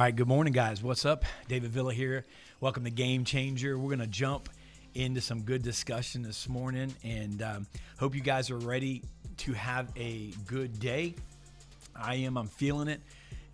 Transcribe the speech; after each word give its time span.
All 0.00 0.06
right, 0.06 0.16
good 0.16 0.28
morning, 0.28 0.54
guys. 0.54 0.82
What's 0.82 1.04
up? 1.04 1.26
David 1.46 1.72
Villa 1.72 1.92
here. 1.92 2.24
Welcome 2.58 2.84
to 2.84 2.90
Game 2.90 3.22
Changer. 3.22 3.76
We're 3.76 3.94
going 3.94 3.98
to 3.98 4.06
jump 4.06 4.48
into 4.94 5.20
some 5.20 5.42
good 5.42 5.62
discussion 5.62 6.22
this 6.22 6.48
morning 6.48 6.94
and 7.04 7.42
um, 7.42 7.66
hope 7.98 8.14
you 8.14 8.22
guys 8.22 8.50
are 8.50 8.56
ready 8.56 9.02
to 9.36 9.52
have 9.52 9.92
a 9.98 10.30
good 10.46 10.80
day. 10.80 11.16
I 11.94 12.14
am. 12.14 12.38
I'm 12.38 12.46
feeling 12.46 12.88
it. 12.88 13.02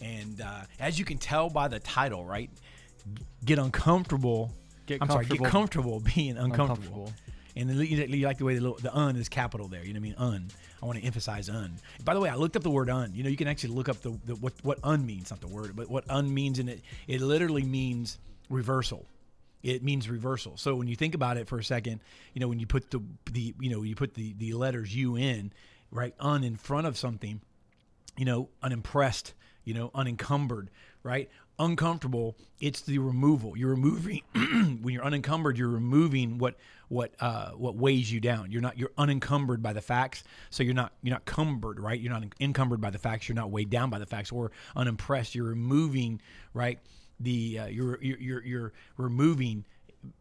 And 0.01 0.41
uh, 0.41 0.61
as 0.79 1.01
you 1.01 1.05
can 1.05 1.19
tell 1.19 1.51
by 1.51 1.67
the 1.67 1.81
title, 1.81 2.25
right? 2.25 2.49
Get 3.45 3.59
uncomfortable. 3.59 4.53
Get 4.87 5.03
I'm 5.03 5.11
sorry, 5.11 5.25
get 5.25 5.39
comfortable. 5.39 5.99
comfortable 5.99 6.01
being 6.15 6.39
uncomfortable. 6.39 7.07
Uncomfortable. 7.07 7.13
And 7.57 7.71
then 7.71 7.79
you, 7.79 8.27
like 8.27 8.39
the 8.39 8.45
way 8.45 8.55
the, 8.55 8.61
little, 8.61 8.77
the 8.77 8.95
un 8.95 9.17
is 9.17 9.29
capital 9.31 9.67
there. 9.67 9.83
You 9.83 9.95
know 9.95 10.01
what 10.01 10.21
I 10.21 10.29
mean? 10.29 10.37
Un. 10.37 10.51
I 10.83 10.87
want 10.87 10.99
to 10.99 11.05
emphasize 11.05 11.49
un. 11.49 11.77
By 12.05 12.13
the 12.13 12.21
way, 12.21 12.29
I 12.29 12.35
looked 12.35 12.55
up 12.55 12.63
the 12.63 12.71
word 12.71 12.91
un. 12.91 13.13
You 13.15 13.25
know, 13.25 13.31
you 13.31 13.37
can 13.37 13.49
actually 13.49 13.71
look 13.71 13.89
up 13.89 14.03
the, 14.03 14.19
the 14.27 14.35
what 14.35 14.53
what 14.63 14.79
un 14.85 15.07
means, 15.07 15.31
not 15.31 15.41
the 15.41 15.49
word, 15.49 15.75
but 15.75 15.89
what 15.89 16.05
un 16.11 16.33
means 16.33 16.59
in 16.59 16.69
it. 16.69 16.83
It 17.09 17.23
literally 17.23 17.63
means 17.63 18.19
reversal. 18.51 19.07
It 19.63 19.83
means 19.83 20.09
reversal. 20.09 20.57
So 20.59 20.77
when 20.77 20.87
you 20.87 20.97
think 20.97 21.15
about 21.15 21.39
it 21.39 21.49
for 21.49 21.59
a 21.59 21.65
second, 21.65 22.01
you 22.35 22.41
know, 22.41 22.49
when 22.49 22.61
you 22.61 22.67
put 22.67 22.91
the 22.91 23.01
the 23.33 23.55
you 23.59 23.71
know 23.71 23.83
you 23.83 23.97
put 23.97 24.15
the 24.15 24.35
the 24.35 24.53
letters 24.53 24.95
u 24.95 25.17
in, 25.17 25.51
right, 25.91 26.15
un 26.21 26.45
in 26.45 26.57
front 26.57 26.87
of 26.87 26.99
something, 26.99 27.41
you 28.19 28.27
know, 28.27 28.51
unimpressed, 28.63 29.33
you 29.65 29.73
know, 29.73 29.91
unencumbered, 29.95 30.71
right? 31.03 31.31
Uncomfortable, 31.59 32.37
it's 32.61 32.83
the 32.83 32.99
removal. 32.99 33.57
You're 33.57 33.71
removing 33.71 34.23
when 34.83 34.93
you're 34.93 35.05
unencumbered, 35.05 35.57
you're 35.57 35.69
removing 35.69 36.37
what 36.39 36.57
what 36.89 37.15
uh, 37.21 37.51
what 37.53 37.77
weighs 37.77 38.13
you 38.13 38.21
down. 38.21 38.51
You're 38.51 38.63
not 38.63 38.79
you're 38.79 38.93
unencumbered 38.99 39.63
by 39.63 39.73
the 39.73 39.81
facts, 39.81 40.23
so 40.51 40.63
you're 40.63 40.75
not 40.75 40.93
you're 41.03 41.15
not 41.15 41.25
cumbered, 41.25 41.81
right? 41.81 41.99
You're 41.99 42.13
not 42.13 42.25
encumbered 42.41 42.81
by 42.81 42.91
the 42.91 42.99
facts. 42.99 43.29
You're 43.29 43.37
not 43.37 43.51
weighed 43.51 43.71
down 43.71 43.89
by 43.89 43.99
the 43.99 44.07
facts 44.07 44.31
or 44.33 44.53
unimpressed. 44.75 45.35
You're 45.35 45.49
removing, 45.49 46.21
right? 46.53 46.79
The 47.21 47.59
uh, 47.59 47.67
you're, 47.67 48.03
you're 48.03 48.19
you're 48.19 48.45
you're 48.45 48.73
removing 48.99 49.65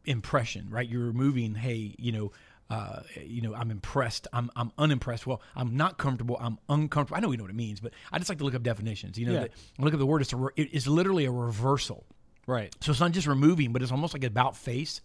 impression, 0.06 0.67
right? 0.69 0.88
You're 0.88 1.06
removing, 1.06 1.56
hey, 1.56 1.95
you 1.97 2.11
know, 2.11 2.31
uh, 2.69 3.02
you 3.23 3.41
know, 3.41 3.53
I'm 3.53 3.69
impressed. 3.71 4.27
I'm 4.33 4.49
I'm 4.55 4.71
unimpressed. 4.77 5.27
Well, 5.27 5.41
I'm 5.55 5.77
not 5.77 5.97
comfortable. 5.97 6.38
I'm 6.39 6.58
uncomfortable. 6.69 7.17
I 7.17 7.19
know 7.22 7.27
we 7.30 7.38
know 7.38 7.44
what 7.44 7.52
it 7.52 7.55
means, 7.55 7.80
but 7.80 7.94
I 8.11 8.17
just 8.17 8.30
like 8.30 8.39
to 8.39 8.44
look 8.44 8.55
up 8.55 8.63
definitions. 8.63 9.17
You 9.19 9.27
know, 9.27 9.33
Yeah. 9.33 9.47
look 9.77 9.94
at 9.94 9.99
the 9.99 10.05
word. 10.05 10.22
It's 10.22 10.33
a, 10.33 10.38
re- 10.38 10.52
it- 10.55 10.69
it's 10.73 10.88
literally 10.88 11.25
a 11.25 11.31
reversal. 11.31 12.05
Right. 12.47 12.75
So 12.81 12.91
it's 12.91 12.99
not 12.99 13.11
just 13.11 13.27
removing, 13.27 13.72
but 13.73 13.81
it's 13.81 13.91
almost 13.91 14.13
like 14.13 14.23
about 14.23 14.55
face 14.57 15.02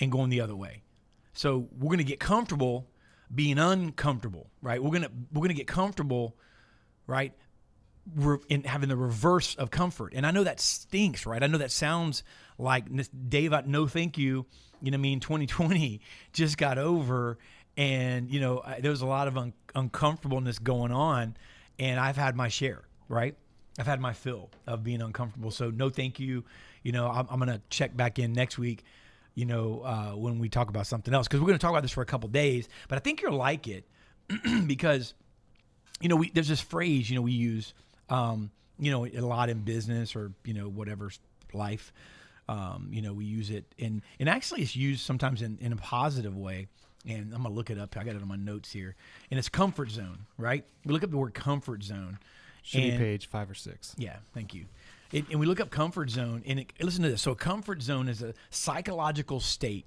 and 0.00 0.10
going 0.12 0.30
the 0.30 0.40
other 0.40 0.56
way. 0.56 0.82
So 1.34 1.68
we're 1.78 1.90
gonna 1.90 2.02
get 2.04 2.20
comfortable 2.20 2.86
being 3.34 3.58
uncomfortable, 3.58 4.50
right? 4.60 4.82
We're 4.82 4.90
gonna 4.90 5.10
we're 5.32 5.42
gonna 5.42 5.54
get 5.54 5.66
comfortable, 5.66 6.36
right? 7.06 7.32
Re- 8.16 8.38
in 8.48 8.64
having 8.64 8.88
the 8.88 8.96
reverse 8.96 9.54
of 9.54 9.70
comfort. 9.70 10.12
And 10.14 10.26
I 10.26 10.32
know 10.32 10.42
that 10.44 10.58
stinks, 10.58 11.24
right? 11.24 11.42
I 11.42 11.46
know 11.46 11.58
that 11.58 11.70
sounds 11.70 12.24
like 12.58 12.86
Dave, 13.28 13.52
no 13.66 13.86
thank 13.86 14.18
you. 14.18 14.46
You 14.80 14.90
know, 14.90 14.96
I 14.96 14.98
mean, 14.98 15.20
2020 15.20 16.00
just 16.32 16.58
got 16.58 16.78
over, 16.78 17.38
and 17.76 18.28
you 18.28 18.40
know, 18.40 18.62
there 18.80 18.90
was 18.90 19.02
a 19.02 19.06
lot 19.06 19.28
of 19.28 19.38
un- 19.38 19.52
uncomfortableness 19.74 20.58
going 20.58 20.90
on, 20.90 21.36
and 21.78 22.00
I've 22.00 22.16
had 22.16 22.34
my 22.34 22.48
share, 22.48 22.82
right? 23.08 23.36
I've 23.78 23.86
had 23.86 24.00
my 24.00 24.12
fill 24.12 24.50
of 24.66 24.82
being 24.82 25.00
uncomfortable. 25.00 25.52
So 25.52 25.70
no, 25.70 25.88
thank 25.88 26.18
you. 26.18 26.44
You 26.82 26.92
know, 26.92 27.08
I'm, 27.08 27.26
I'm 27.30 27.38
gonna 27.38 27.62
check 27.70 27.96
back 27.96 28.18
in 28.18 28.32
next 28.32 28.58
week. 28.58 28.84
You 29.34 29.46
know, 29.46 29.82
uh, 29.82 30.16
when 30.16 30.40
we 30.40 30.48
talk 30.48 30.68
about 30.68 30.86
something 30.88 31.14
else, 31.14 31.28
because 31.28 31.40
we're 31.40 31.46
gonna 31.46 31.58
talk 31.58 31.70
about 31.70 31.82
this 31.82 31.92
for 31.92 32.02
a 32.02 32.06
couple 32.06 32.28
days. 32.28 32.68
But 32.88 32.96
I 32.96 32.98
think 32.98 33.22
you'll 33.22 33.36
like 33.36 33.68
it 33.68 33.86
because 34.66 35.14
you 36.02 36.08
know, 36.08 36.16
we, 36.16 36.30
there's 36.30 36.48
this 36.48 36.60
phrase, 36.60 37.08
you 37.08 37.16
know, 37.16 37.22
we 37.22 37.32
use, 37.32 37.72
um, 38.12 38.50
you 38.78 38.90
know, 38.90 39.06
a 39.06 39.20
lot 39.20 39.48
in 39.48 39.60
business 39.60 40.14
or, 40.14 40.32
you 40.44 40.52
know, 40.52 40.68
whatever 40.68 41.10
life, 41.54 41.92
um, 42.48 42.88
you 42.90 43.00
know, 43.00 43.12
we 43.12 43.24
use 43.24 43.50
it 43.50 43.64
and, 43.78 44.02
and 44.20 44.28
actually 44.28 44.60
it's 44.60 44.76
used 44.76 45.00
sometimes 45.00 45.40
in, 45.40 45.58
in 45.60 45.72
a 45.72 45.76
positive 45.76 46.36
way. 46.36 46.68
And 47.04 47.32
I'm 47.34 47.42
going 47.42 47.44
to 47.44 47.48
look 47.50 47.70
it 47.70 47.78
up. 47.78 47.96
I 47.96 48.04
got 48.04 48.14
it 48.14 48.22
on 48.22 48.28
my 48.28 48.36
notes 48.36 48.70
here 48.70 48.94
and 49.30 49.38
it's 49.38 49.48
comfort 49.48 49.90
zone, 49.90 50.26
right? 50.36 50.64
We 50.84 50.92
look 50.92 51.02
up 51.02 51.10
the 51.10 51.16
word 51.16 51.34
comfort 51.34 51.82
zone. 51.82 52.18
Should 52.64 52.82
be 52.82 52.90
page 52.96 53.28
five 53.28 53.50
or 53.50 53.54
six. 53.54 53.94
yeah, 53.98 54.18
thank 54.34 54.54
you. 54.54 54.66
It, 55.10 55.28
and 55.30 55.40
we 55.40 55.46
look 55.46 55.60
up 55.60 55.70
comfort 55.70 56.08
zone, 56.08 56.44
and 56.46 56.60
it, 56.60 56.72
listen 56.80 57.02
to 57.02 57.10
this. 57.10 57.20
So, 57.20 57.32
a 57.32 57.36
comfort 57.36 57.82
zone 57.82 58.08
is 58.08 58.22
a 58.22 58.34
psychological 58.50 59.40
state 59.40 59.84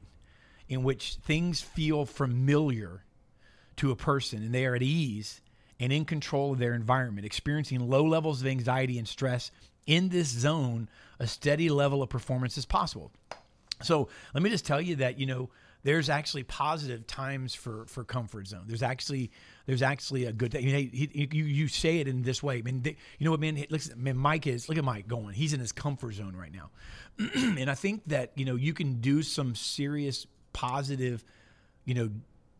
in 0.68 0.84
which 0.84 1.16
things 1.24 1.62
feel 1.62 2.06
familiar 2.06 3.06
to 3.78 3.92
a 3.92 3.96
person, 3.96 4.44
and 4.44 4.54
they 4.54 4.66
are 4.66 4.76
at 4.76 4.84
ease 4.84 5.42
and 5.80 5.92
in 5.92 6.06
control 6.06 6.54
of 6.54 6.60
their 6.60 6.74
environment, 6.74 7.26
experiencing 7.26 7.90
low 7.90 8.04
levels 8.04 8.42
of 8.42 8.48
anxiety 8.48 8.98
and 8.98 9.08
stress. 9.08 9.52
In 9.86 10.10
this 10.10 10.30
zone, 10.30 10.90
a 11.20 11.28
steady 11.28 11.70
level 11.70 12.02
of 12.02 12.10
performance 12.10 12.58
is 12.58 12.66
possible. 12.66 13.12
So 13.84 14.10
let 14.34 14.42
me 14.42 14.50
just 14.50 14.66
tell 14.66 14.82
you 14.82 14.96
that 14.98 15.20
you 15.20 15.26
know 15.26 15.50
there's 15.84 16.10
actually 16.10 16.44
positive 16.44 17.06
times 17.06 17.54
for 17.54 17.86
for 17.86 18.04
comfort 18.04 18.48
zone. 18.48 18.64
There's 18.68 18.82
actually 18.82 19.32
there's 19.68 19.84
actually 19.84 20.26
a 20.26 20.34
good 20.34 20.52
thing. 20.52 20.68
Hey, 20.68 20.90
he, 20.92 21.30
you 21.32 21.44
you 21.44 21.68
say 21.68 22.00
it 22.00 22.08
in 22.08 22.24
this 22.24 22.42
way. 22.42 22.58
I 22.58 22.62
mean, 22.64 22.82
they, 22.82 22.98
you 23.20 23.26
know 23.26 23.32
what, 23.32 23.40
man? 23.40 23.64
Listen, 23.70 24.02
man, 24.02 24.18
Mike 24.18 24.48
is 24.48 24.68
look 24.68 24.78
at 24.78 24.84
Mike 24.84 25.08
going. 25.08 25.36
He's 25.36 25.54
in 25.54 25.60
his 25.60 25.72
comfort 25.72 26.14
zone 26.14 26.36
right 26.36 26.52
now, 26.52 26.72
and 27.36 27.70
I 27.70 27.76
think 27.76 28.02
that 28.08 28.32
you 28.36 28.46
know 28.46 28.56
you 28.56 28.74
can 28.74 29.00
do 29.02 29.22
some 29.22 29.54
serious 29.54 30.26
positive, 30.54 31.24
you 31.84 31.94
know, 31.94 32.10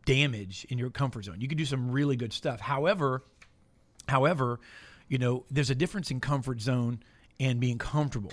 damage 0.06 0.66
in 0.70 0.78
your 0.78 0.88
comfort 0.88 1.26
zone. 1.26 1.40
You 1.40 1.48
can 1.48 1.58
do 1.58 1.66
some 1.66 1.90
really 1.90 2.16
good 2.16 2.32
stuff. 2.32 2.60
However, 2.60 3.22
However, 4.08 4.60
you 5.08 5.18
know, 5.18 5.44
there's 5.50 5.70
a 5.70 5.74
difference 5.74 6.10
in 6.10 6.20
comfort 6.20 6.60
zone 6.60 7.00
and 7.38 7.60
being 7.60 7.78
comfortable. 7.78 8.32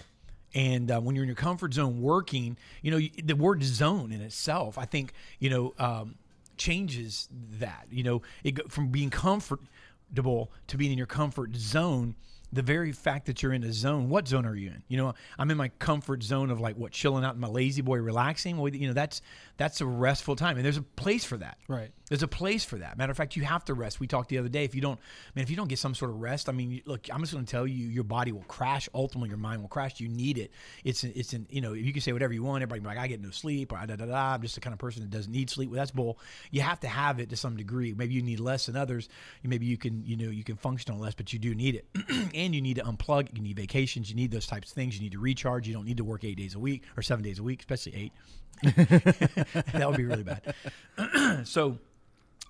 And 0.56 0.92
uh, 0.92 1.02
when 1.02 1.16
you're 1.16 1.24
in 1.24 1.28
your 1.28 1.36
comfort 1.36 1.74
zone 1.74 2.02
working, 2.02 2.58
you 2.82 2.92
know, 2.92 3.00
the 3.24 3.36
word 3.36 3.64
zone 3.64 4.12
in 4.12 4.22
itself, 4.22 4.78
I 4.78 4.86
think, 4.86 5.14
you 5.40 5.50
know, 5.50 5.74
um, 5.80 6.16
changes 6.58 7.28
that. 7.60 7.88
You 7.90 8.04
know, 8.04 8.22
it 8.44 8.72
from 8.72 8.90
being 8.90 9.10
comfortable 9.10 10.52
to 10.68 10.78
being 10.78 10.92
in 10.92 10.98
your 10.98 11.08
comfort 11.08 11.56
zone. 11.56 12.16
The 12.54 12.62
very 12.62 12.92
fact 12.92 13.26
that 13.26 13.42
you're 13.42 13.54
in 13.54 13.64
a 13.64 13.74
zone, 13.74 14.10
what 14.10 14.28
zone 14.28 14.46
are 14.46 14.56
you 14.56 14.70
in? 14.70 14.84
You 14.88 14.98
know, 14.98 15.14
I'm 15.38 15.50
in 15.52 15.58
my 15.58 15.70
comfort 15.80 16.24
zone 16.24 16.52
of 16.52 16.60
like 16.60 16.76
what 16.76 16.92
chilling 16.92 17.26
out 17.26 17.36
in 17.36 17.42
my 17.42 17.48
La-Z-Boy, 17.48 17.98
relaxing. 17.98 18.58
Well, 18.58 18.74
you 18.74 18.88
know, 18.88 18.94
that's 18.94 19.22
that's 19.58 19.82
a 19.82 19.86
restful 19.86 20.36
time, 20.36 20.58
and 20.58 20.66
there's 20.66 20.78
a 20.78 20.82
place 20.82 21.26
for 21.26 21.38
that. 21.38 21.58
Right. 21.68 21.92
There's 22.10 22.24
a 22.24 22.28
place 22.28 22.64
for 22.64 22.78
that. 22.78 22.98
Matter 22.98 23.12
of 23.12 23.18
fact, 23.18 23.36
you 23.36 23.44
have 23.44 23.66
to 23.66 23.74
rest. 23.74 24.00
We 24.00 24.08
talked 24.08 24.30
the 24.30 24.38
other 24.38 24.50
day. 24.50 24.66
If 24.66 24.76
you 24.76 24.82
don't, 24.82 25.00
man, 25.36 25.44
if 25.44 25.50
you 25.50 25.56
don't 25.56 25.68
get 25.68 25.80
some 25.80 25.96
sort 25.96 26.12
of 26.12 26.22
rest, 26.22 26.50
I 26.50 26.52
mean, 26.52 26.82
look, 26.86 27.08
I'm 27.12 27.22
just 27.22 27.34
going 27.34 27.46
to 27.46 27.50
tell 27.50 27.66
you, 27.66 27.88
your 27.88 28.04
body 28.04 28.32
will 28.32 28.44
crash. 28.44 28.88
Ultimately, 28.94 29.30
your 29.30 29.38
mind 29.38 29.62
will 29.62 29.70
crash. 29.70 30.00
You 30.00 30.10
need 30.10 30.38
it. 30.38 30.52
It's, 30.84 31.04
it's 31.04 31.34
in, 31.34 31.48
you 31.50 31.62
know, 31.62 31.74
you 31.74 31.92
can 31.92 32.02
say 32.02 32.14
whatever 32.14 32.34
you 32.34 32.44
want. 32.44 32.62
Everybody 32.62 32.82
like, 32.82 33.04
I 33.04 33.08
get 33.08 33.22
no 33.22 33.32
sleep, 33.32 33.72
or 33.72 33.78
da 33.78 33.96
da 33.96 34.06
da. 34.06 34.34
I'm 34.34 34.42
just 34.42 34.56
the 34.56 34.62
kind 34.62 34.74
of 34.74 34.80
person 34.80 35.02
that 35.02 35.10
doesn't 35.10 35.32
need 35.32 35.50
sleep. 35.50 35.72
Well, 35.72 35.78
that's 35.78 35.92
bull. 35.92 36.20
You 36.52 36.62
have 36.62 36.80
to 36.82 36.88
have 36.88 37.20
it 37.20 37.30
to 37.30 37.36
some 37.36 37.58
degree. 37.58 37.94
Maybe 37.94 38.14
you 38.14 38.22
need 38.22 38.40
less 38.40 38.68
than 38.68 38.76
others. 38.76 39.10
Maybe 39.44 39.66
you 39.66 39.78
can, 39.78 40.04
you 40.06 40.18
know, 40.18 40.30
you 40.30 40.44
can 40.44 40.56
function 40.56 40.94
on 40.94 41.00
less, 41.00 41.16
but 41.16 41.34
you 41.34 41.40
do 41.40 41.56
need 41.56 41.76
it, 41.76 41.88
and 42.46 42.56
you 42.56 42.62
need 42.62 42.76
to 42.76 42.84
unplug. 42.84 43.36
You 43.36 43.42
need 43.42 43.56
vacations. 43.56 44.10
You 44.10 44.16
need 44.16 44.32
those 44.32 44.48
types 44.48 44.70
of 44.70 44.76
things. 44.76 44.96
You 44.96 45.02
need 45.02 45.14
to 45.14 45.20
recharge. 45.20 45.68
You 45.68 45.74
don't 45.74 45.86
need 45.86 45.98
to 45.98 46.04
work 46.04 46.24
eight 46.24 46.38
days 46.38 46.56
a 46.56 46.60
week 46.60 46.84
or 46.98 47.04
seven 47.04 47.24
days 47.24 47.40
a 47.40 47.44
week, 47.44 47.60
especially 47.60 47.96
eight. 47.96 48.12
that 48.64 49.84
would 49.88 49.98
be 49.98 50.06
really 50.06 50.24
bad. 50.24 50.54
so 51.46 51.78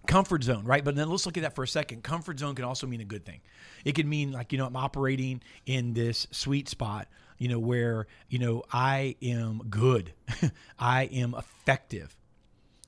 comfort 0.05 0.43
zone, 0.43 0.65
right? 0.65 0.83
But 0.83 0.95
then 0.95 1.09
let's 1.09 1.25
look 1.25 1.37
at 1.37 1.43
that 1.43 1.55
for 1.55 1.63
a 1.63 1.67
second. 1.67 2.03
Comfort 2.03 2.39
zone 2.39 2.55
can 2.55 2.65
also 2.65 2.87
mean 2.87 3.01
a 3.01 3.05
good 3.05 3.25
thing. 3.25 3.41
It 3.85 3.95
can 3.95 4.07
mean 4.07 4.31
like, 4.31 4.51
you 4.51 4.57
know, 4.57 4.65
I'm 4.65 4.75
operating 4.75 5.41
in 5.65 5.93
this 5.93 6.27
sweet 6.31 6.69
spot, 6.69 7.07
you 7.37 7.47
know, 7.47 7.59
where, 7.59 8.07
you 8.29 8.39
know, 8.39 8.63
I 8.71 9.15
am 9.21 9.61
good. 9.69 10.13
I 10.79 11.03
am 11.05 11.35
effective. 11.35 12.15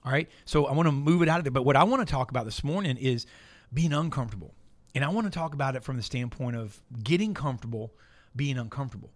All 0.03 0.11
right. 0.11 0.29
So 0.45 0.65
I 0.65 0.73
want 0.73 0.87
to 0.87 0.91
move 0.91 1.21
it 1.21 1.29
out 1.29 1.39
of 1.39 1.45
there. 1.45 1.51
But 1.51 1.63
what 1.63 1.75
I 1.75 1.83
want 1.83 2.05
to 2.05 2.11
talk 2.11 2.29
about 2.29 2.45
this 2.45 2.63
morning 2.63 2.97
is 2.97 3.25
being 3.73 3.93
uncomfortable. 3.93 4.53
And 4.95 5.03
I 5.03 5.09
want 5.09 5.27
to 5.27 5.31
talk 5.31 5.53
about 5.53 5.75
it 5.75 5.83
from 5.83 5.97
the 5.97 6.03
standpoint 6.03 6.55
of 6.55 6.81
getting 7.03 7.33
comfortable, 7.33 7.93
being 8.33 8.57
uncomfortable. 8.57 9.11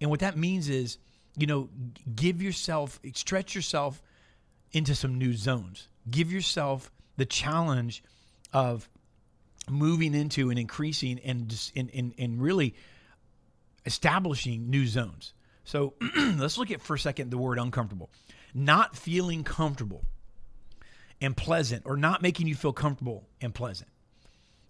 And 0.00 0.08
what 0.08 0.20
that 0.20 0.36
means 0.36 0.68
is, 0.68 0.96
you 1.36 1.48
know, 1.48 1.68
give 2.14 2.40
yourself, 2.40 3.00
stretch 3.14 3.54
yourself 3.54 4.00
into 4.72 4.94
some 4.94 5.18
new 5.18 5.34
zones. 5.34 5.88
Give 6.08 6.32
yourself 6.32 6.92
the 7.16 7.26
challenge 7.26 8.04
of 8.52 8.88
moving 9.68 10.14
into 10.14 10.50
and 10.50 10.58
increasing 10.58 11.18
and 11.20 11.48
just 11.48 11.72
and, 11.76 11.90
and, 11.92 12.14
and 12.16 12.40
really 12.40 12.76
establishing 13.86 14.70
new 14.70 14.86
zones. 14.86 15.34
So 15.64 15.94
let's 16.36 16.58
look 16.58 16.70
at 16.70 16.80
for 16.80 16.94
a 16.94 16.98
second 16.98 17.30
the 17.30 17.38
word 17.38 17.58
uncomfortable. 17.58 18.10
Not 18.54 18.96
feeling 18.96 19.42
comfortable 19.42 20.04
and 21.20 21.36
pleasant, 21.36 21.82
or 21.86 21.96
not 21.96 22.22
making 22.22 22.46
you 22.46 22.54
feel 22.54 22.72
comfortable 22.72 23.26
and 23.40 23.54
pleasant. 23.54 23.88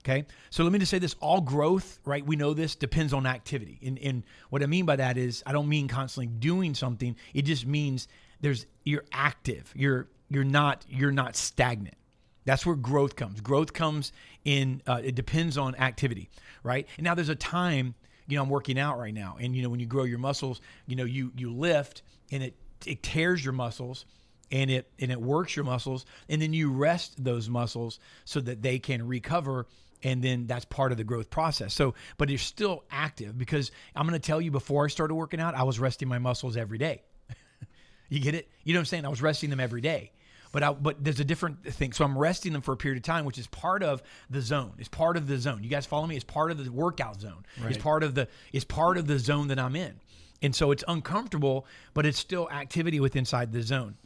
Okay. 0.04 0.26
So 0.50 0.64
let 0.64 0.72
me 0.72 0.78
just 0.78 0.90
say 0.90 0.98
this 0.98 1.16
all 1.20 1.40
growth, 1.40 1.98
right? 2.04 2.24
We 2.24 2.36
know 2.36 2.52
this 2.52 2.74
depends 2.74 3.14
on 3.14 3.26
activity. 3.26 3.78
And, 3.82 3.98
and 3.98 4.22
what 4.50 4.62
I 4.62 4.66
mean 4.66 4.84
by 4.84 4.96
that 4.96 5.16
is 5.16 5.42
I 5.46 5.52
don't 5.52 5.68
mean 5.68 5.88
constantly 5.88 6.26
doing 6.26 6.74
something. 6.74 7.16
It 7.32 7.42
just 7.42 7.66
means 7.66 8.06
there's 8.40 8.66
you're 8.84 9.04
active. 9.12 9.72
You're 9.74 10.08
you're 10.28 10.44
not 10.44 10.84
you're 10.88 11.12
not 11.12 11.36
stagnant. 11.36 11.96
That's 12.44 12.66
where 12.66 12.76
growth 12.76 13.16
comes. 13.16 13.40
Growth 13.40 13.72
comes 13.72 14.12
in 14.44 14.82
uh, 14.86 15.00
it 15.02 15.14
depends 15.14 15.56
on 15.56 15.74
activity, 15.76 16.28
right? 16.62 16.86
And 16.98 17.04
now 17.04 17.14
there's 17.14 17.30
a 17.30 17.34
time 17.34 17.94
you 18.26 18.36
know, 18.36 18.42
I'm 18.42 18.48
working 18.48 18.78
out 18.78 18.98
right 18.98 19.12
now, 19.12 19.36
and 19.38 19.54
you 19.54 19.62
know, 19.62 19.68
when 19.68 19.80
you 19.80 19.86
grow 19.86 20.04
your 20.04 20.18
muscles, 20.18 20.60
you 20.86 20.96
know, 20.96 21.04
you 21.04 21.32
you 21.36 21.52
lift 21.52 22.02
and 22.30 22.42
it 22.42 22.54
it 22.86 23.02
tears 23.02 23.44
your 23.44 23.52
muscles 23.52 24.04
and 24.50 24.70
it 24.70 24.90
and 24.98 25.10
it 25.10 25.20
works 25.20 25.56
your 25.56 25.64
muscles 25.64 26.04
and 26.28 26.40
then 26.40 26.52
you 26.52 26.70
rest 26.70 27.22
those 27.22 27.48
muscles 27.48 27.98
so 28.24 28.40
that 28.40 28.62
they 28.62 28.78
can 28.78 29.06
recover 29.06 29.66
and 30.04 30.22
then 30.22 30.46
that's 30.46 30.66
part 30.66 30.92
of 30.92 30.98
the 30.98 31.04
growth 31.04 31.30
process. 31.30 31.74
So, 31.74 31.94
but 32.18 32.28
you're 32.28 32.38
still 32.38 32.84
active 32.90 33.36
because 33.36 33.72
I'm 33.96 34.06
going 34.06 34.20
to 34.20 34.24
tell 34.24 34.40
you 34.40 34.50
before 34.50 34.84
I 34.84 34.88
started 34.88 35.14
working 35.14 35.40
out, 35.40 35.54
I 35.54 35.62
was 35.64 35.80
resting 35.80 36.06
my 36.06 36.18
muscles 36.18 36.56
every 36.56 36.78
day. 36.78 37.02
you 38.10 38.20
get 38.20 38.34
it? 38.34 38.48
You 38.62 38.74
know 38.74 38.78
what 38.78 38.82
I'm 38.82 38.86
saying? 38.86 39.06
I 39.06 39.08
was 39.08 39.22
resting 39.22 39.50
them 39.50 39.60
every 39.60 39.80
day. 39.80 40.12
But 40.52 40.62
I, 40.62 40.72
but 40.72 41.02
there's 41.02 41.18
a 41.18 41.24
different 41.24 41.64
thing. 41.64 41.92
So 41.92 42.04
I'm 42.04 42.16
resting 42.16 42.52
them 42.52 42.62
for 42.62 42.72
a 42.72 42.76
period 42.76 42.98
of 42.98 43.02
time, 43.02 43.24
which 43.24 43.38
is 43.38 43.48
part 43.48 43.82
of 43.82 44.04
the 44.30 44.40
zone. 44.40 44.74
It's 44.78 44.88
part 44.88 45.16
of 45.16 45.26
the 45.26 45.36
zone. 45.36 45.64
You 45.64 45.70
guys 45.70 45.84
follow 45.84 46.06
me? 46.06 46.14
It's 46.14 46.24
part 46.24 46.52
of 46.52 46.62
the 46.62 46.70
workout 46.70 47.20
zone. 47.20 47.44
Right. 47.60 47.72
It's 47.72 47.82
part 47.82 48.04
of 48.04 48.14
the 48.14 48.28
it's 48.52 48.64
part 48.64 48.96
of 48.96 49.08
the 49.08 49.18
zone 49.18 49.48
that 49.48 49.58
I'm 49.58 49.74
in. 49.74 49.94
And 50.42 50.54
so 50.54 50.70
it's 50.70 50.84
uncomfortable, 50.86 51.66
but 51.92 52.06
it's 52.06 52.18
still 52.18 52.48
activity 52.50 53.00
with 53.00 53.16
inside 53.16 53.50
the 53.50 53.62
zone. 53.62 53.96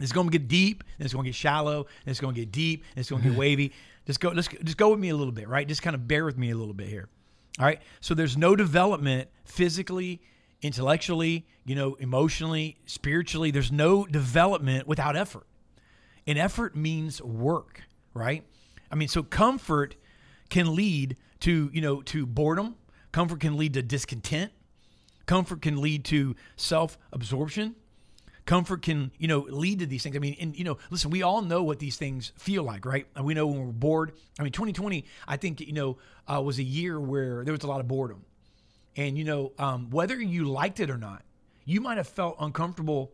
It's 0.00 0.12
going 0.12 0.28
to 0.28 0.38
get 0.38 0.48
deep, 0.48 0.82
and 0.98 1.04
it's 1.04 1.14
going 1.14 1.24
to 1.24 1.28
get 1.28 1.34
shallow, 1.34 1.86
and 2.04 2.10
it's 2.10 2.20
going 2.20 2.34
to 2.34 2.40
get 2.40 2.50
deep, 2.50 2.84
and 2.90 3.00
it's 3.00 3.10
going 3.10 3.22
to 3.22 3.28
get 3.28 3.38
wavy. 3.38 3.72
Just 4.06 4.20
go, 4.20 4.30
let's 4.30 4.48
just 4.48 4.76
go 4.76 4.90
with 4.90 4.98
me 4.98 5.10
a 5.10 5.16
little 5.16 5.32
bit, 5.32 5.48
right? 5.48 5.66
Just 5.66 5.82
kind 5.82 5.94
of 5.94 6.08
bear 6.08 6.24
with 6.24 6.38
me 6.38 6.50
a 6.50 6.56
little 6.56 6.74
bit 6.74 6.88
here. 6.88 7.08
All 7.58 7.66
right. 7.66 7.80
So 8.00 8.14
there's 8.14 8.36
no 8.36 8.56
development 8.56 9.28
physically, 9.44 10.20
intellectually, 10.62 11.46
you 11.64 11.74
know, 11.74 11.94
emotionally, 11.94 12.78
spiritually. 12.86 13.50
There's 13.50 13.72
no 13.72 14.06
development 14.06 14.86
without 14.86 15.16
effort. 15.16 15.46
And 16.26 16.38
effort 16.38 16.76
means 16.76 17.20
work, 17.22 17.82
right? 18.14 18.44
I 18.90 18.94
mean, 18.94 19.08
so 19.08 19.22
comfort 19.22 19.96
can 20.48 20.74
lead 20.74 21.16
to, 21.40 21.70
you 21.72 21.80
know, 21.80 22.02
to 22.02 22.26
boredom. 22.26 22.76
Comfort 23.12 23.40
can 23.40 23.56
lead 23.56 23.74
to 23.74 23.82
discontent. 23.82 24.52
Comfort 25.26 25.62
can 25.62 25.80
lead 25.80 26.04
to 26.06 26.34
self 26.56 26.98
absorption 27.12 27.74
comfort 28.50 28.82
can 28.82 29.12
you 29.16 29.28
know 29.28 29.46
lead 29.48 29.78
to 29.78 29.86
these 29.86 30.02
things. 30.02 30.16
I 30.16 30.18
mean 30.18 30.36
and 30.40 30.58
you 30.58 30.64
know 30.64 30.76
listen 30.90 31.12
we 31.12 31.22
all 31.22 31.40
know 31.40 31.62
what 31.62 31.78
these 31.78 31.96
things 31.96 32.32
feel 32.36 32.64
like 32.64 32.84
right? 32.84 33.06
And 33.14 33.24
we 33.24 33.32
know 33.32 33.46
when 33.46 33.64
we're 33.64 33.72
bored. 33.72 34.10
I 34.40 34.42
mean 34.42 34.50
2020 34.50 35.04
i 35.28 35.36
think 35.36 35.60
you 35.60 35.72
know 35.72 35.98
uh, 36.26 36.42
was 36.42 36.58
a 36.58 36.64
year 36.64 36.98
where 36.98 37.44
there 37.44 37.52
was 37.52 37.62
a 37.62 37.68
lot 37.68 37.78
of 37.78 37.86
boredom. 37.86 38.24
And 38.96 39.16
you 39.16 39.22
know 39.22 39.52
um, 39.56 39.88
whether 39.90 40.20
you 40.20 40.46
liked 40.46 40.80
it 40.80 40.90
or 40.90 40.98
not 40.98 41.22
you 41.64 41.80
might 41.80 41.96
have 41.96 42.08
felt 42.08 42.34
uncomfortable 42.40 43.12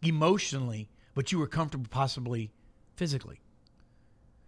emotionally 0.00 0.88
but 1.14 1.30
you 1.30 1.38
were 1.38 1.46
comfortable 1.46 1.88
possibly 1.90 2.52
physically. 2.94 3.42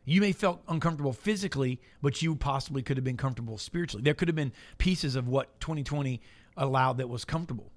You 0.06 0.22
may 0.22 0.32
felt 0.32 0.62
uncomfortable 0.66 1.12
physically 1.12 1.78
but 2.00 2.22
you 2.22 2.36
possibly 2.36 2.82
could 2.82 2.96
have 2.96 3.04
been 3.04 3.18
comfortable 3.18 3.58
spiritually. 3.58 4.02
There 4.02 4.14
could 4.14 4.28
have 4.28 4.34
been 4.44 4.52
pieces 4.78 5.14
of 5.14 5.28
what 5.28 5.60
2020 5.60 6.22
allowed 6.56 6.96
that 6.96 7.10
was 7.10 7.26
comfortable 7.26 7.70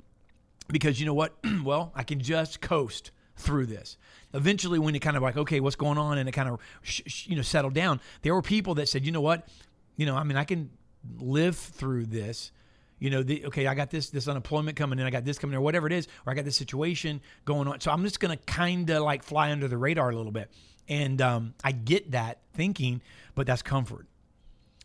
because 0.72 1.00
you 1.00 1.06
know 1.06 1.14
what? 1.14 1.36
well, 1.64 1.92
I 1.96 2.04
can 2.04 2.20
just 2.20 2.62
coast 2.62 3.12
through 3.36 3.66
this. 3.66 3.98
Eventually, 4.34 4.80
when 4.80 4.96
it 4.96 5.00
kind 5.00 5.18
of 5.18 5.24
like, 5.24 5.38
okay, 5.38 5.60
what's 5.60 5.76
going 5.76 5.98
on, 5.98 6.18
and 6.18 6.30
it 6.30 6.32
kind 6.32 6.50
of 6.50 6.60
sh- 6.82 7.02
sh- 7.06 7.28
you 7.28 7.36
know 7.36 7.42
settled 7.42 7.74
down, 7.74 8.00
there 8.22 8.34
were 8.34 8.42
people 8.42 8.76
that 8.76 8.88
said, 8.88 9.06
you 9.06 9.12
know 9.12 9.22
what, 9.22 9.48
you 9.98 10.06
know, 10.06 10.16
I 10.16 10.24
mean, 10.24 10.38
I 10.38 10.44
can 10.44 10.70
live 11.18 11.58
through 11.58 12.06
this. 12.06 12.52
You 13.00 13.10
know, 13.10 13.24
the, 13.24 13.46
okay, 13.48 13.66
I 13.66 13.74
got 13.74 13.90
this 13.90 14.10
this 14.10 14.28
unemployment 14.28 14.78
coming 14.78 15.00
in, 15.00 15.06
I 15.06 15.10
got 15.10 15.26
this 15.26 15.40
coming 15.40 15.54
in, 15.54 15.58
or 15.58 15.62
whatever 15.62 15.88
it 15.88 15.94
is, 15.94 16.08
or 16.26 16.32
I 16.32 16.36
got 16.36 16.46
this 16.46 16.56
situation 16.56 17.22
going 17.46 17.68
on. 17.68 17.80
So 17.80 17.92
I'm 17.92 18.04
just 18.04 18.20
gonna 18.20 18.38
kind 18.38 18.90
of 18.90 19.04
like 19.04 19.24
fly 19.24 19.52
under 19.52 19.68
the 19.68 19.78
radar 19.78 20.12
a 20.12 20.16
little 20.16 20.32
bit, 20.32 20.52
and 20.88 21.22
um, 21.22 21.54
I 21.64 21.72
get 21.72 22.12
that 22.12 22.40
thinking, 22.54 23.02
but 23.34 23.48
that's 23.48 23.62
comfort. 23.64 24.08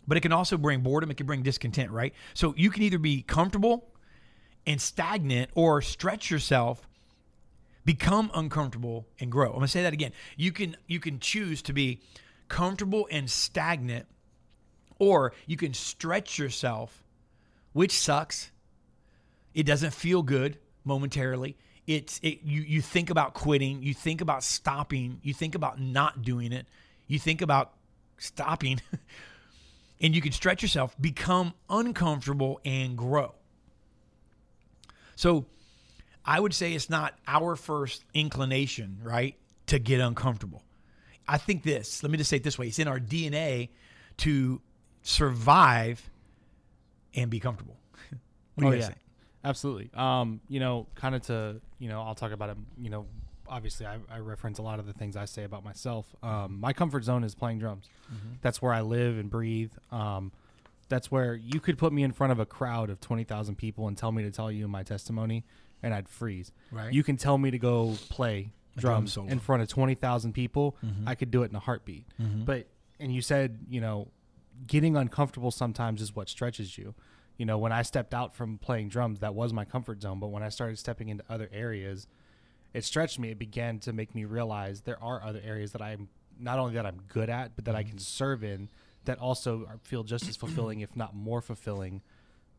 But 0.08 0.16
it 0.16 0.20
can 0.20 0.32
also 0.32 0.56
bring 0.56 0.80
boredom. 0.80 1.10
It 1.10 1.16
can 1.16 1.26
bring 1.26 1.42
discontent, 1.42 1.90
right? 1.90 2.14
So 2.32 2.54
you 2.56 2.70
can 2.70 2.84
either 2.84 2.98
be 2.98 3.22
comfortable 3.22 3.84
and 4.66 4.80
stagnant 4.80 5.50
or 5.54 5.80
stretch 5.80 6.30
yourself 6.30 6.88
become 7.84 8.30
uncomfortable 8.34 9.06
and 9.20 9.30
grow. 9.30 9.46
I'm 9.46 9.54
going 9.54 9.62
to 9.62 9.68
say 9.68 9.82
that 9.82 9.92
again. 9.92 10.12
You 10.36 10.52
can 10.52 10.76
you 10.86 11.00
can 11.00 11.20
choose 11.20 11.62
to 11.62 11.72
be 11.72 12.00
comfortable 12.48 13.08
and 13.10 13.30
stagnant 13.30 14.06
or 14.98 15.32
you 15.46 15.56
can 15.56 15.74
stretch 15.74 16.38
yourself 16.38 17.04
which 17.72 17.98
sucks. 17.98 18.50
It 19.54 19.64
doesn't 19.64 19.92
feel 19.92 20.22
good 20.22 20.58
momentarily. 20.84 21.56
It's 21.86 22.18
it, 22.22 22.40
you 22.42 22.62
you 22.62 22.82
think 22.82 23.10
about 23.10 23.34
quitting. 23.34 23.82
You 23.82 23.94
think 23.94 24.20
about 24.20 24.42
stopping. 24.42 25.20
You 25.22 25.32
think 25.32 25.54
about 25.54 25.80
not 25.80 26.22
doing 26.22 26.52
it. 26.52 26.66
You 27.06 27.18
think 27.18 27.42
about 27.42 27.72
stopping. 28.18 28.80
And 29.98 30.14
you 30.14 30.20
can 30.20 30.32
stretch 30.32 30.60
yourself 30.60 30.94
become 31.00 31.54
uncomfortable 31.70 32.60
and 32.66 32.98
grow 32.98 33.34
so 35.16 35.46
I 36.24 36.38
would 36.38 36.54
say 36.54 36.72
it's 36.72 36.88
not 36.88 37.14
our 37.26 37.56
first 37.56 38.04
inclination, 38.14 38.98
right, 39.02 39.34
to 39.66 39.78
get 39.78 40.00
uncomfortable. 40.00 40.62
I 41.26 41.38
think 41.38 41.64
this, 41.64 42.02
let 42.02 42.12
me 42.12 42.18
just 42.18 42.30
say 42.30 42.36
it 42.36 42.44
this 42.44 42.58
way 42.58 42.68
it's 42.68 42.78
in 42.78 42.86
our 42.86 43.00
DNA 43.00 43.70
to 44.18 44.60
survive 45.02 46.08
and 47.14 47.30
be 47.30 47.40
comfortable. 47.40 47.76
what 48.54 48.62
do 48.62 48.68
oh, 48.68 48.70
you 48.70 48.78
yeah. 48.78 48.88
Say? 48.88 48.94
Absolutely. 49.44 49.90
Um, 49.94 50.40
you 50.48 50.60
know, 50.60 50.86
kind 50.94 51.14
of 51.14 51.22
to, 51.22 51.60
you 51.78 51.88
know, 51.88 52.02
I'll 52.02 52.14
talk 52.14 52.32
about 52.32 52.50
it, 52.50 52.56
you 52.80 52.90
know, 52.90 53.06
obviously 53.48 53.86
I, 53.86 53.98
I, 54.10 54.18
reference 54.18 54.58
a 54.58 54.62
lot 54.62 54.80
of 54.80 54.86
the 54.86 54.92
things 54.92 55.16
I 55.16 55.24
say 55.24 55.44
about 55.44 55.64
myself. 55.64 56.06
Um, 56.22 56.58
my 56.60 56.72
comfort 56.72 57.04
zone 57.04 57.22
is 57.22 57.34
playing 57.34 57.60
drums. 57.60 57.88
Mm-hmm. 58.12 58.34
That's 58.42 58.60
where 58.60 58.72
I 58.72 58.80
live 58.80 59.18
and 59.18 59.30
breathe. 59.30 59.70
Um, 59.92 60.32
that's 60.88 61.10
where 61.10 61.34
you 61.34 61.60
could 61.60 61.78
put 61.78 61.92
me 61.92 62.02
in 62.02 62.12
front 62.12 62.32
of 62.32 62.38
a 62.38 62.46
crowd 62.46 62.90
of 62.90 63.00
20,000 63.00 63.56
people 63.56 63.88
and 63.88 63.96
tell 63.96 64.12
me 64.12 64.22
to 64.22 64.30
tell 64.30 64.50
you 64.50 64.68
my 64.68 64.82
testimony 64.82 65.44
and 65.82 65.92
I'd 65.92 66.08
freeze. 66.08 66.52
Right. 66.70 66.92
You 66.92 67.02
can 67.02 67.16
tell 67.16 67.38
me 67.38 67.50
to 67.50 67.58
go 67.58 67.94
play 68.08 68.52
drums 68.76 69.14
drum 69.14 69.28
in 69.28 69.38
front 69.38 69.62
of 69.62 69.68
20,000 69.68 70.32
people. 70.32 70.76
Mm-hmm. 70.84 71.08
I 71.08 71.14
could 71.14 71.30
do 71.30 71.42
it 71.42 71.50
in 71.50 71.56
a 71.56 71.60
heartbeat. 71.60 72.06
Mm-hmm. 72.20 72.44
But, 72.44 72.66
and 73.00 73.12
you 73.12 73.22
said, 73.22 73.58
you 73.68 73.80
know, 73.80 74.08
getting 74.66 74.96
uncomfortable 74.96 75.50
sometimes 75.50 76.00
is 76.00 76.14
what 76.14 76.28
stretches 76.28 76.78
you. 76.78 76.94
You 77.36 77.46
know, 77.46 77.58
when 77.58 77.72
I 77.72 77.82
stepped 77.82 78.14
out 78.14 78.34
from 78.34 78.58
playing 78.58 78.88
drums, 78.88 79.20
that 79.20 79.34
was 79.34 79.52
my 79.52 79.64
comfort 79.64 80.00
zone. 80.00 80.20
But 80.20 80.28
when 80.28 80.42
I 80.42 80.48
started 80.48 80.78
stepping 80.78 81.08
into 81.08 81.24
other 81.28 81.50
areas, 81.52 82.06
it 82.72 82.84
stretched 82.84 83.18
me. 83.18 83.30
It 83.30 83.38
began 83.38 83.78
to 83.80 83.92
make 83.92 84.14
me 84.14 84.24
realize 84.24 84.82
there 84.82 85.02
are 85.02 85.22
other 85.22 85.40
areas 85.44 85.72
that 85.72 85.82
I'm 85.82 86.08
not 86.38 86.58
only 86.58 86.74
that 86.74 86.86
I'm 86.86 87.00
good 87.08 87.28
at, 87.28 87.56
but 87.56 87.64
that 87.66 87.72
mm-hmm. 87.72 87.78
I 87.78 87.90
can 87.90 87.98
serve 87.98 88.44
in 88.44 88.68
that 89.06 89.18
also 89.18 89.66
feel 89.82 90.04
just 90.04 90.28
as 90.28 90.36
fulfilling, 90.36 90.80
if 90.80 90.94
not 90.94 91.14
more 91.14 91.40
fulfilling, 91.40 92.02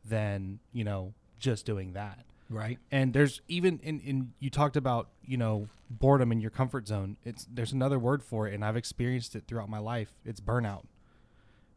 than 0.03 0.59
you 0.73 0.83
know 0.83 1.13
just 1.39 1.65
doing 1.65 1.93
that. 1.93 2.25
Right. 2.49 2.79
And 2.91 3.13
there's 3.13 3.41
even 3.47 3.79
in, 3.83 3.99
in 3.99 4.33
you 4.39 4.49
talked 4.49 4.77
about 4.77 5.09
you 5.25 5.37
know 5.37 5.67
boredom 5.89 6.31
in 6.31 6.39
your 6.39 6.51
comfort 6.51 6.87
zone. 6.87 7.17
It's 7.23 7.45
there's 7.51 7.73
another 7.73 7.99
word 7.99 8.23
for 8.23 8.47
it, 8.47 8.53
and 8.53 8.63
I've 8.63 8.77
experienced 8.77 9.35
it 9.35 9.43
throughout 9.47 9.69
my 9.69 9.79
life. 9.79 10.13
It's 10.25 10.39
burnout. 10.39 10.83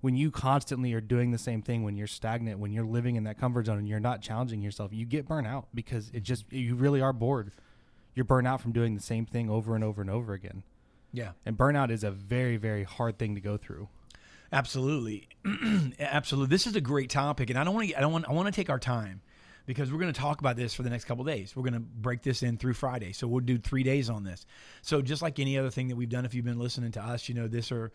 When 0.00 0.16
you 0.16 0.30
constantly 0.30 0.94
are 0.94 1.00
doing 1.00 1.30
the 1.30 1.38
same 1.38 1.60
thing, 1.60 1.82
when 1.82 1.96
you're 1.96 2.06
stagnant, 2.06 2.58
when 2.58 2.72
you're 2.72 2.86
living 2.86 3.16
in 3.16 3.24
that 3.24 3.38
comfort 3.38 3.66
zone 3.66 3.78
and 3.78 3.88
you're 3.88 4.00
not 4.00 4.22
challenging 4.22 4.62
yourself, 4.62 4.92
you 4.94 5.04
get 5.04 5.28
burnt 5.28 5.46
out 5.46 5.66
because 5.74 6.10
it 6.14 6.22
just 6.22 6.50
you 6.52 6.74
really 6.74 7.00
are 7.00 7.12
bored. 7.12 7.50
You're 8.14 8.24
burnt 8.24 8.46
out 8.46 8.60
from 8.60 8.72
doing 8.72 8.94
the 8.94 9.02
same 9.02 9.26
thing 9.26 9.50
over 9.50 9.74
and 9.74 9.84
over 9.84 10.00
and 10.00 10.10
over 10.10 10.32
again. 10.32 10.62
Yeah. 11.12 11.32
And 11.44 11.58
burnout 11.58 11.90
is 11.90 12.04
a 12.04 12.10
very 12.10 12.56
very 12.56 12.84
hard 12.84 13.18
thing 13.18 13.34
to 13.34 13.40
go 13.40 13.56
through. 13.56 13.88
Absolutely, 14.52 15.28
absolutely. 16.00 16.50
This 16.50 16.66
is 16.66 16.74
a 16.74 16.80
great 16.80 17.10
topic, 17.10 17.50
and 17.50 17.58
I 17.58 17.64
don't 17.64 17.74
want 17.74 17.88
to. 17.88 17.96
I 17.96 18.00
don't 18.00 18.12
want. 18.12 18.28
I 18.28 18.32
want 18.32 18.46
to 18.46 18.52
take 18.52 18.68
our 18.68 18.78
time 18.78 19.20
because 19.66 19.92
we're 19.92 20.00
going 20.00 20.12
to 20.12 20.20
talk 20.20 20.40
about 20.40 20.56
this 20.56 20.74
for 20.74 20.82
the 20.82 20.90
next 20.90 21.04
couple 21.04 21.22
days. 21.24 21.54
We're 21.54 21.62
going 21.62 21.74
to 21.74 21.80
break 21.80 22.22
this 22.22 22.42
in 22.42 22.56
through 22.56 22.74
Friday, 22.74 23.12
so 23.12 23.28
we'll 23.28 23.40
do 23.40 23.58
three 23.58 23.84
days 23.84 24.10
on 24.10 24.24
this. 24.24 24.44
So 24.82 25.00
just 25.02 25.22
like 25.22 25.38
any 25.38 25.56
other 25.58 25.70
thing 25.70 25.88
that 25.88 25.96
we've 25.96 26.08
done, 26.08 26.24
if 26.24 26.34
you've 26.34 26.44
been 26.44 26.58
listening 26.58 26.90
to 26.92 27.00
us, 27.00 27.28
you 27.28 27.36
know 27.36 27.46
this 27.46 27.70
or, 27.70 27.92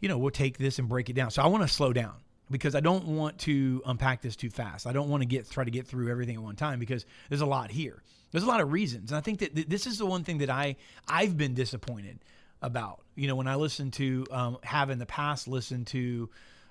you 0.00 0.08
know, 0.08 0.18
we'll 0.18 0.30
take 0.30 0.58
this 0.58 0.78
and 0.78 0.88
break 0.88 1.10
it 1.10 1.14
down. 1.14 1.32
So 1.32 1.42
I 1.42 1.48
want 1.48 1.62
to 1.64 1.68
slow 1.68 1.92
down 1.92 2.14
because 2.50 2.76
I 2.76 2.80
don't 2.80 3.06
want 3.06 3.38
to 3.40 3.82
unpack 3.86 4.22
this 4.22 4.36
too 4.36 4.50
fast. 4.50 4.86
I 4.86 4.92
don't 4.92 5.08
want 5.08 5.22
to 5.22 5.26
get 5.26 5.50
try 5.50 5.64
to 5.64 5.70
get 5.70 5.86
through 5.86 6.10
everything 6.10 6.36
at 6.36 6.42
one 6.42 6.56
time 6.56 6.78
because 6.78 7.06
there's 7.28 7.40
a 7.40 7.46
lot 7.46 7.70
here. 7.70 8.02
There's 8.30 8.44
a 8.44 8.48
lot 8.48 8.60
of 8.60 8.70
reasons, 8.70 9.10
and 9.10 9.18
I 9.18 9.20
think 9.22 9.40
that 9.40 9.56
th- 9.56 9.68
this 9.68 9.88
is 9.88 9.98
the 9.98 10.06
one 10.06 10.22
thing 10.22 10.38
that 10.38 10.50
I 10.50 10.76
I've 11.08 11.36
been 11.36 11.54
disappointed 11.54 12.20
about. 12.62 13.02
You 13.14 13.28
know, 13.28 13.36
when 13.36 13.46
I 13.46 13.56
listen 13.56 13.90
to 13.92 14.26
um, 14.30 14.58
have 14.62 14.90
in 14.90 14.98
the 14.98 15.06
past 15.06 15.48
listened 15.48 15.88
to 15.88 16.30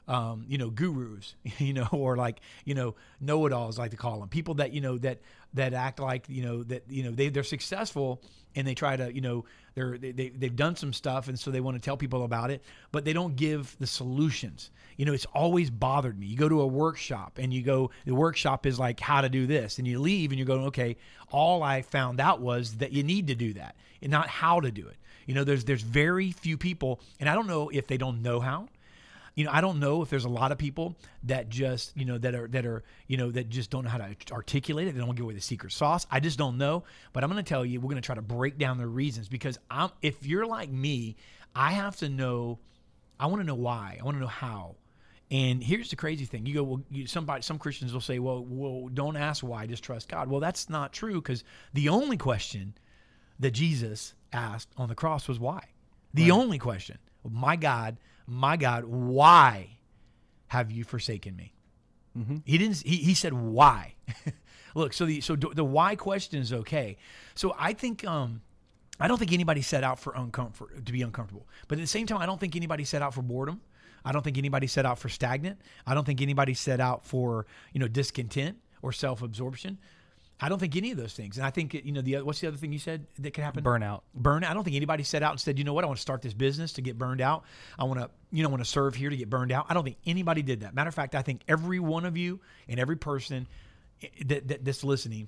um, 0.09 0.43
you 0.47 0.57
know, 0.57 0.71
gurus, 0.71 1.35
you 1.59 1.73
know, 1.73 1.87
or 1.91 2.17
like, 2.17 2.41
you 2.65 2.73
know, 2.73 2.95
know-it-alls, 3.21 3.77
like 3.77 3.91
to 3.91 3.97
call 3.97 4.19
them, 4.19 4.27
people 4.27 4.55
that 4.55 4.73
you 4.73 4.81
know 4.81 4.97
that 4.97 5.19
that 5.53 5.73
act 5.73 5.99
like 5.99 6.27
you 6.27 6.43
know 6.43 6.63
that 6.63 6.83
you 6.89 7.03
know 7.03 7.11
they 7.11 7.29
they're 7.29 7.43
successful 7.43 8.21
and 8.55 8.67
they 8.67 8.75
try 8.75 8.95
to 8.95 9.13
you 9.13 9.21
know 9.21 9.45
they're 9.73 9.97
they, 9.97 10.11
they 10.11 10.29
they've 10.29 10.55
done 10.55 10.75
some 10.75 10.93
stuff 10.93 11.27
and 11.27 11.39
so 11.39 11.49
they 11.49 11.61
want 11.61 11.75
to 11.75 11.81
tell 11.81 11.95
people 11.95 12.23
about 12.23 12.49
it, 12.49 12.63
but 12.91 13.05
they 13.05 13.13
don't 13.13 13.35
give 13.35 13.75
the 13.79 13.87
solutions. 13.87 14.71
You 14.97 15.05
know, 15.05 15.13
it's 15.13 15.25
always 15.27 15.69
bothered 15.69 16.19
me. 16.19 16.25
You 16.25 16.37
go 16.37 16.49
to 16.49 16.61
a 16.61 16.67
workshop 16.67 17.37
and 17.39 17.53
you 17.53 17.61
go, 17.61 17.91
the 18.05 18.15
workshop 18.15 18.65
is 18.65 18.79
like 18.79 18.99
how 18.99 19.21
to 19.21 19.29
do 19.29 19.45
this, 19.45 19.77
and 19.77 19.87
you 19.87 19.99
leave 19.99 20.31
and 20.31 20.39
you're 20.39 20.47
going, 20.47 20.65
okay, 20.65 20.97
all 21.31 21.61
I 21.61 21.83
found 21.83 22.19
out 22.19 22.41
was 22.41 22.77
that 22.77 22.91
you 22.91 23.03
need 23.03 23.27
to 23.27 23.35
do 23.35 23.53
that, 23.53 23.75
and 24.01 24.11
not 24.11 24.27
how 24.27 24.59
to 24.59 24.71
do 24.71 24.87
it. 24.87 24.97
You 25.29 25.35
know, 25.35 25.43
there's 25.43 25.63
there's 25.63 25.83
very 25.83 26.31
few 26.31 26.57
people, 26.57 26.99
and 27.19 27.29
I 27.29 27.35
don't 27.35 27.45
know 27.45 27.69
if 27.69 27.85
they 27.85 27.97
don't 27.97 28.23
know 28.23 28.39
how. 28.39 28.67
you 29.39 29.45
know, 29.45 29.51
I 29.53 29.61
don't 29.61 29.79
know 29.79 30.01
if 30.01 30.09
there's 30.09 30.25
a 30.25 30.29
lot 30.29 30.51
of 30.51 30.57
people 30.57 30.97
that 31.23 31.47
just, 31.47 31.95
you 31.95 32.03
know, 32.03 32.17
that 32.17 32.35
are 32.35 32.47
that 32.49 32.65
are, 32.65 32.83
you 33.07 33.15
know, 33.15 33.31
that 33.31 33.47
just 33.47 33.69
don't 33.69 33.85
know 33.85 33.89
how 33.89 33.99
to 33.99 34.13
articulate 34.33 34.87
it. 34.89 34.95
They 34.95 34.99
don't 34.99 35.15
give 35.15 35.23
away 35.23 35.33
the 35.33 35.39
secret 35.39 35.71
sauce. 35.71 36.05
I 36.11 36.19
just 36.19 36.37
don't 36.37 36.57
know. 36.57 36.83
But 37.13 37.23
I'm 37.23 37.31
going 37.31 37.41
to 37.41 37.47
tell 37.47 37.65
you, 37.65 37.79
we're 37.79 37.89
going 37.89 38.01
to 38.01 38.05
try 38.05 38.15
to 38.15 38.21
break 38.21 38.57
down 38.57 38.77
the 38.77 38.85
reasons 38.85 39.29
because 39.29 39.57
I'm 39.71 39.91
if 40.01 40.25
you're 40.25 40.45
like 40.45 40.69
me, 40.69 41.15
I 41.55 41.71
have 41.71 41.95
to 41.97 42.09
know. 42.09 42.59
I 43.17 43.27
want 43.27 43.39
to 43.41 43.47
know 43.47 43.55
why. 43.55 43.97
I 43.97 44.03
want 44.03 44.17
to 44.17 44.21
know 44.21 44.27
how. 44.27 44.75
And 45.31 45.63
here's 45.63 45.89
the 45.89 45.95
crazy 45.95 46.25
thing: 46.25 46.45
you 46.45 46.55
go, 46.55 46.63
well, 46.63 46.81
you, 46.89 47.07
somebody, 47.07 47.43
some 47.43 47.59
Christians 47.59 47.93
will 47.93 48.01
say, 48.01 48.19
well, 48.19 48.43
well, 48.43 48.89
don't 48.89 49.15
ask 49.15 49.41
why, 49.41 49.67
just 49.67 49.85
trust 49.85 50.09
God. 50.09 50.27
Well, 50.27 50.41
that's 50.41 50.69
not 50.69 50.91
true 50.91 51.21
because 51.21 51.45
the 51.73 51.87
only 51.87 52.17
question 52.17 52.73
that 53.39 53.51
Jesus 53.51 54.15
asked 54.33 54.69
on 54.77 54.89
the 54.89 54.95
cross 54.95 55.27
was 55.27 55.39
why. 55.39 55.63
The 56.13 56.31
right. 56.31 56.37
only 56.37 56.57
question, 56.57 56.97
my 57.29 57.55
God, 57.55 57.97
my 58.25 58.57
God, 58.57 58.85
why 58.85 59.77
have 60.47 60.71
you 60.71 60.83
forsaken 60.83 61.35
me? 61.35 61.53
Mm-hmm. 62.17 62.37
He 62.45 62.57
didn't. 62.57 62.81
He, 62.81 62.97
he 62.97 63.13
said 63.13 63.33
why. 63.33 63.95
Look, 64.75 64.93
so 64.93 65.05
the 65.05 65.21
so 65.21 65.35
the 65.35 65.63
why 65.63 65.95
question 65.95 66.39
is 66.39 66.53
okay. 66.53 66.97
So 67.35 67.55
I 67.57 67.73
think 67.73 68.05
um, 68.05 68.41
I 68.99 69.07
don't 69.07 69.17
think 69.17 69.31
anybody 69.31 69.61
set 69.61 69.83
out 69.83 69.99
for 69.99 70.13
uncomfort 70.13 70.85
to 70.85 70.91
be 70.91 71.01
uncomfortable, 71.01 71.47
but 71.67 71.77
at 71.77 71.81
the 71.81 71.87
same 71.87 72.07
time, 72.07 72.19
I 72.19 72.25
don't 72.25 72.39
think 72.39 72.55
anybody 72.55 72.83
set 72.83 73.01
out 73.01 73.13
for 73.13 73.21
boredom. 73.21 73.61
I 74.03 74.11
don't 74.11 74.23
think 74.23 74.37
anybody 74.37 74.67
set 74.67 74.85
out 74.85 74.97
for 74.97 75.09
stagnant. 75.09 75.59
I 75.85 75.93
don't 75.93 76.05
think 76.05 76.21
anybody 76.21 76.53
set 76.53 76.79
out 76.79 77.05
for 77.05 77.45
you 77.73 77.79
know 77.79 77.87
discontent 77.87 78.57
or 78.81 78.91
self 78.91 79.21
absorption. 79.21 79.77
I 80.41 80.47
don't 80.47 80.59
think 80.59 80.75
any 80.77 80.91
of 80.91 80.97
those 80.97 81.13
things. 81.13 81.37
And 81.37 81.45
I 81.45 81.49
think 81.49 81.73
you 81.73 81.91
know 81.91 82.01
the 82.01 82.21
what's 82.21 82.39
the 82.39 82.47
other 82.47 82.57
thing 82.57 82.71
you 82.71 82.79
said 82.79 83.05
that 83.19 83.33
could 83.33 83.43
happen? 83.43 83.63
Burnout. 83.63 84.01
Burnout. 84.19 84.49
I 84.49 84.53
don't 84.53 84.63
think 84.63 84.77
anybody 84.77 85.03
set 85.03 85.21
out 85.21 85.31
and 85.31 85.39
said, 85.39 85.57
you 85.57 85.65
know 85.65 85.73
what, 85.73 85.83
I 85.83 85.87
want 85.87 85.97
to 85.97 86.01
start 86.01 86.21
this 86.21 86.33
business 86.33 86.73
to 86.73 86.81
get 86.81 86.97
burned 86.97 87.19
out. 87.19 87.43
I 87.77 87.83
want 87.83 87.99
to 87.99 88.09
you 88.31 88.43
know 88.43 88.49
want 88.49 88.63
to 88.63 88.69
serve 88.69 88.95
here 88.95 89.09
to 89.09 89.17
get 89.17 89.29
burned 89.29 89.51
out. 89.51 89.65
I 89.69 89.73
don't 89.73 89.83
think 89.83 89.97
anybody 90.05 90.41
did 90.41 90.61
that. 90.61 90.73
Matter 90.73 90.87
of 90.87 90.95
fact, 90.95 91.13
I 91.13 91.21
think 91.21 91.41
every 91.47 91.79
one 91.79 92.05
of 92.05 92.15
you 92.15 92.39
and 92.69 92.79
every 92.79 92.95
person 92.95 93.47
eh, 94.01 94.07
that, 94.27 94.47
that 94.47 94.65
that's 94.65 94.83
listening 94.83 95.27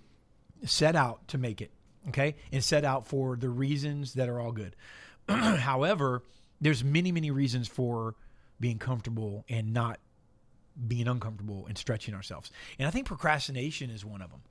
set 0.65 0.95
out 0.95 1.27
to 1.29 1.37
make 1.37 1.61
it. 1.61 1.71
Okay, 2.07 2.35
and 2.51 2.63
set 2.63 2.83
out 2.83 3.05
for 3.05 3.35
the 3.35 3.49
reasons 3.49 4.15
that 4.15 4.27
are 4.27 4.39
all 4.39 4.51
good. 4.51 4.75
However, 5.29 6.23
there's 6.61 6.83
many 6.83 7.11
many 7.11 7.31
reasons 7.31 7.67
for 7.67 8.15
being 8.59 8.79
comfortable 8.79 9.43
and 9.49 9.73
not 9.73 9.99
being 10.87 11.07
uncomfortable 11.07 11.65
and 11.67 11.77
stretching 11.77 12.15
ourselves. 12.15 12.49
And 12.79 12.87
I 12.87 12.91
think 12.91 13.05
procrastination 13.05 13.89
is 13.89 14.05
one 14.05 14.21
of 14.21 14.31
them 14.31 14.41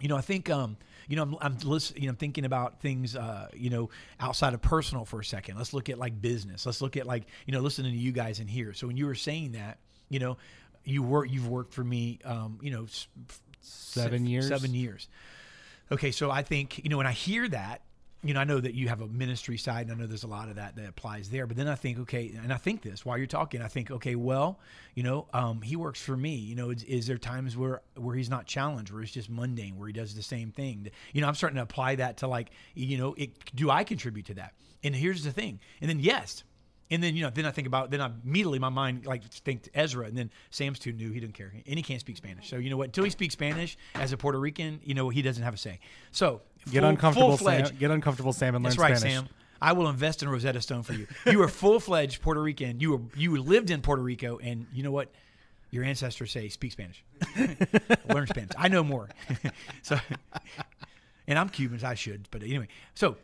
you 0.00 0.08
know, 0.08 0.16
I 0.16 0.20
think, 0.22 0.50
um, 0.50 0.76
you 1.08 1.16
know, 1.16 1.22
I'm, 1.22 1.36
I'm 1.40 1.58
listening, 1.64 2.02
you 2.02 2.08
know, 2.08 2.12
I'm 2.12 2.16
thinking 2.16 2.44
about 2.44 2.80
things, 2.80 3.16
uh, 3.16 3.48
you 3.54 3.70
know, 3.70 3.90
outside 4.18 4.54
of 4.54 4.62
personal 4.62 5.04
for 5.04 5.20
a 5.20 5.24
second. 5.24 5.56
Let's 5.56 5.72
look 5.72 5.88
at 5.88 5.98
like 5.98 6.20
business. 6.20 6.64
Let's 6.66 6.80
look 6.80 6.96
at 6.96 7.06
like, 7.06 7.24
you 7.46 7.52
know, 7.52 7.60
listening 7.60 7.92
to 7.92 7.98
you 7.98 8.12
guys 8.12 8.40
in 8.40 8.48
here. 8.48 8.72
So 8.72 8.86
when 8.86 8.96
you 8.96 9.06
were 9.06 9.14
saying 9.14 9.52
that, 9.52 9.78
you 10.08 10.18
know, 10.18 10.38
you 10.84 11.02
work, 11.02 11.30
you've 11.30 11.48
worked 11.48 11.74
for 11.74 11.84
me, 11.84 12.18
um, 12.24 12.58
you 12.62 12.70
know, 12.70 12.86
seven 13.60 14.26
years, 14.26 14.48
seven 14.48 14.74
years. 14.74 15.08
Okay. 15.92 16.10
So 16.10 16.30
I 16.30 16.42
think, 16.42 16.78
you 16.82 16.88
know, 16.88 16.96
when 16.96 17.06
I 17.06 17.12
hear 17.12 17.48
that, 17.48 17.82
you 18.22 18.34
know, 18.34 18.40
I 18.40 18.44
know 18.44 18.60
that 18.60 18.74
you 18.74 18.88
have 18.88 19.00
a 19.00 19.06
ministry 19.06 19.56
side, 19.56 19.86
and 19.86 19.96
I 19.96 19.98
know 19.98 20.06
there's 20.06 20.24
a 20.24 20.28
lot 20.28 20.50
of 20.50 20.56
that 20.56 20.76
that 20.76 20.86
applies 20.86 21.30
there. 21.30 21.46
But 21.46 21.56
then 21.56 21.68
I 21.68 21.74
think, 21.74 21.98
okay, 22.00 22.32
and 22.42 22.52
I 22.52 22.58
think 22.58 22.82
this 22.82 23.04
while 23.04 23.16
you're 23.16 23.26
talking, 23.26 23.62
I 23.62 23.68
think, 23.68 23.90
okay, 23.90 24.14
well, 24.14 24.60
you 24.94 25.02
know, 25.02 25.26
um, 25.32 25.62
he 25.62 25.74
works 25.74 26.02
for 26.02 26.16
me. 26.16 26.34
You 26.34 26.54
know, 26.54 26.70
is, 26.70 26.82
is, 26.84 27.06
there 27.06 27.16
times 27.16 27.56
where 27.56 27.80
where 27.96 28.14
he's 28.14 28.28
not 28.28 28.46
challenged, 28.46 28.92
where 28.92 29.00
he's 29.00 29.12
just 29.12 29.30
mundane, 29.30 29.78
where 29.78 29.86
he 29.86 29.94
does 29.94 30.14
the 30.14 30.22
same 30.22 30.50
thing? 30.50 30.90
You 31.12 31.22
know, 31.22 31.28
I'm 31.28 31.34
starting 31.34 31.56
to 31.56 31.62
apply 31.62 31.96
that 31.96 32.18
to 32.18 32.26
like, 32.26 32.50
you 32.74 32.98
know, 32.98 33.14
it, 33.16 33.30
do 33.54 33.70
I 33.70 33.84
contribute 33.84 34.26
to 34.26 34.34
that? 34.34 34.52
And 34.84 34.94
here's 34.94 35.24
the 35.24 35.32
thing, 35.32 35.60
and 35.80 35.88
then 35.88 35.98
yes, 35.98 36.44
and 36.90 37.02
then 37.02 37.16
you 37.16 37.22
know, 37.22 37.30
then 37.30 37.46
I 37.46 37.52
think 37.52 37.66
about 37.66 37.90
then 37.90 38.00
I 38.00 38.10
immediately 38.24 38.58
my 38.58 38.68
mind 38.68 39.06
like 39.06 39.24
think 39.24 39.68
Ezra, 39.74 40.06
and 40.06 40.16
then 40.16 40.30
Sam's 40.50 40.78
too 40.78 40.92
new. 40.92 41.10
He 41.10 41.20
doesn't 41.20 41.32
care, 41.32 41.52
and 41.54 41.76
he 41.76 41.82
can't 41.82 42.00
speak 42.00 42.16
Spanish. 42.16 42.50
So 42.50 42.56
you 42.56 42.68
know 42.68 42.76
what? 42.76 42.86
Until 42.86 43.04
he 43.04 43.10
speaks 43.10 43.32
Spanish 43.32 43.78
as 43.94 44.12
a 44.12 44.16
Puerto 44.16 44.38
Rican, 44.38 44.80
you 44.82 44.94
know 44.94 45.08
he 45.08 45.22
doesn't 45.22 45.42
have 45.42 45.54
a 45.54 45.58
say. 45.58 45.78
So 46.10 46.42
get 46.70 46.80
full, 46.80 46.88
uncomfortable, 46.88 47.36
Sam. 47.36 47.70
Get 47.78 47.90
uncomfortable, 47.90 48.32
Sam, 48.32 48.54
and 48.54 48.64
learn 48.64 48.70
That's 48.70 48.78
right, 48.78 48.96
Spanish. 48.96 49.16
Sam. 49.16 49.28
I 49.62 49.72
will 49.72 49.88
invest 49.88 50.22
in 50.22 50.28
Rosetta 50.28 50.60
Stone 50.60 50.84
for 50.84 50.94
you. 50.94 51.06
You 51.26 51.38
were 51.38 51.48
full 51.62 51.80
fledged 51.80 52.22
Puerto 52.22 52.40
Rican. 52.42 52.80
You 52.80 52.92
were 52.92 53.00
you 53.16 53.42
lived 53.42 53.70
in 53.70 53.82
Puerto 53.82 54.02
Rico, 54.02 54.38
and 54.38 54.66
you 54.72 54.82
know 54.82 54.90
what? 54.90 55.10
Your 55.70 55.84
ancestors 55.84 56.32
say 56.32 56.48
speak 56.48 56.72
Spanish, 56.72 57.04
learn 58.08 58.26
Spanish. 58.26 58.50
I 58.58 58.68
know 58.68 58.82
more. 58.82 59.08
so, 59.82 59.98
and 61.28 61.38
I'm 61.38 61.48
Cuban, 61.48 61.78
so 61.78 61.86
I 61.86 61.94
should. 61.94 62.26
But 62.30 62.42
anyway, 62.42 62.68
so 62.94 63.16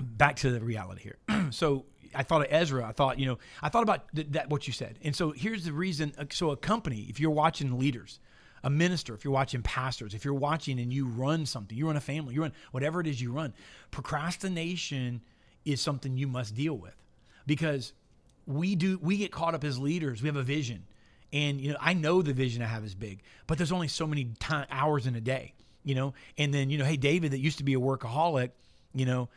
back 0.00 0.36
to 0.36 0.50
the 0.50 0.60
reality 0.60 1.02
here. 1.02 1.48
so 1.50 1.84
I 2.14 2.22
thought 2.22 2.42
of 2.42 2.48
Ezra. 2.50 2.86
I 2.86 2.92
thought, 2.92 3.18
you 3.18 3.26
know, 3.26 3.38
I 3.62 3.68
thought 3.68 3.82
about 3.82 4.04
th- 4.14 4.28
that 4.30 4.48
what 4.48 4.66
you 4.66 4.72
said. 4.72 4.98
And 5.02 5.14
so 5.14 5.32
here's 5.32 5.64
the 5.64 5.72
reason. 5.72 6.12
Uh, 6.18 6.24
so 6.30 6.50
a 6.50 6.56
company, 6.56 7.06
if 7.10 7.20
you're 7.20 7.30
watching 7.30 7.78
leaders, 7.78 8.20
a 8.66 8.70
minister, 8.70 9.14
if 9.14 9.24
you're 9.24 9.32
watching 9.32 9.62
pastors, 9.62 10.12
if 10.12 10.24
you're 10.24 10.34
watching 10.34 10.80
and 10.80 10.92
you 10.92 11.06
run 11.06 11.46
something, 11.46 11.78
you 11.78 11.86
run 11.86 11.96
a 11.96 12.00
family, 12.00 12.34
you 12.34 12.42
run 12.42 12.52
whatever 12.72 13.00
it 13.00 13.06
is 13.06 13.20
you 13.20 13.30
run, 13.30 13.54
procrastination 13.92 15.20
is 15.64 15.80
something 15.80 16.16
you 16.16 16.26
must 16.26 16.52
deal 16.52 16.74
with 16.74 16.96
because 17.46 17.92
we 18.44 18.74
do 18.74 18.98
we 19.00 19.18
get 19.18 19.30
caught 19.30 19.54
up 19.54 19.62
as 19.62 19.78
leaders. 19.78 20.20
We 20.20 20.26
have 20.26 20.36
a 20.36 20.42
vision. 20.42 20.82
And 21.32 21.60
you 21.60 21.70
know, 21.70 21.78
I 21.80 21.92
know 21.92 22.22
the 22.22 22.32
vision 22.32 22.60
I 22.60 22.66
have 22.66 22.84
is 22.84 22.96
big, 22.96 23.22
but 23.46 23.56
there's 23.56 23.70
only 23.70 23.86
so 23.86 24.04
many 24.04 24.32
time, 24.40 24.66
hours 24.68 25.06
in 25.06 25.14
a 25.14 25.20
day, 25.20 25.54
you 25.84 25.94
know. 25.94 26.14
And 26.36 26.52
then, 26.52 26.68
you 26.68 26.76
know, 26.76 26.84
hey 26.84 26.96
David 26.96 27.30
that 27.30 27.38
used 27.38 27.58
to 27.58 27.64
be 27.64 27.74
a 27.74 27.80
workaholic, 27.80 28.50
you 28.96 29.06
know, 29.06 29.28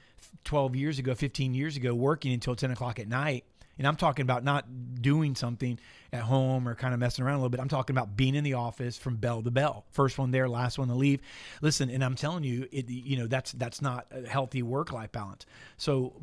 12 0.45 0.75
years 0.75 0.97
ago, 0.97 1.13
15 1.13 1.53
years 1.53 1.77
ago, 1.77 1.93
working 1.93 2.33
until 2.33 2.55
10 2.55 2.71
o'clock 2.71 2.97
at 2.97 3.07
night. 3.07 3.45
And 3.79 3.87
I'm 3.87 3.95
talking 3.95 4.23
about 4.23 4.43
not 4.43 4.65
doing 5.01 5.35
something 5.35 5.79
at 6.11 6.21
home 6.21 6.67
or 6.67 6.75
kind 6.75 6.93
of 6.93 6.99
messing 6.99 7.23
around 7.23 7.35
a 7.35 7.37
little 7.37 7.49
bit. 7.49 7.61
I'm 7.61 7.69
talking 7.69 7.95
about 7.95 8.17
being 8.17 8.35
in 8.35 8.43
the 8.43 8.53
office 8.53 8.97
from 8.97 9.15
bell 9.15 9.41
to 9.41 9.51
bell. 9.51 9.85
First 9.91 10.17
one 10.17 10.31
there, 10.31 10.49
last 10.49 10.77
one 10.77 10.89
to 10.89 10.95
leave. 10.95 11.21
Listen, 11.61 11.89
and 11.89 12.03
I'm 12.03 12.15
telling 12.15 12.43
you, 12.43 12.67
it, 12.71 12.89
you 12.89 13.17
know, 13.17 13.27
that's 13.27 13.53
that's 13.53 13.81
not 13.81 14.05
a 14.11 14.27
healthy 14.27 14.61
work 14.61 14.91
life 14.91 15.11
balance. 15.11 15.45
So, 15.77 16.13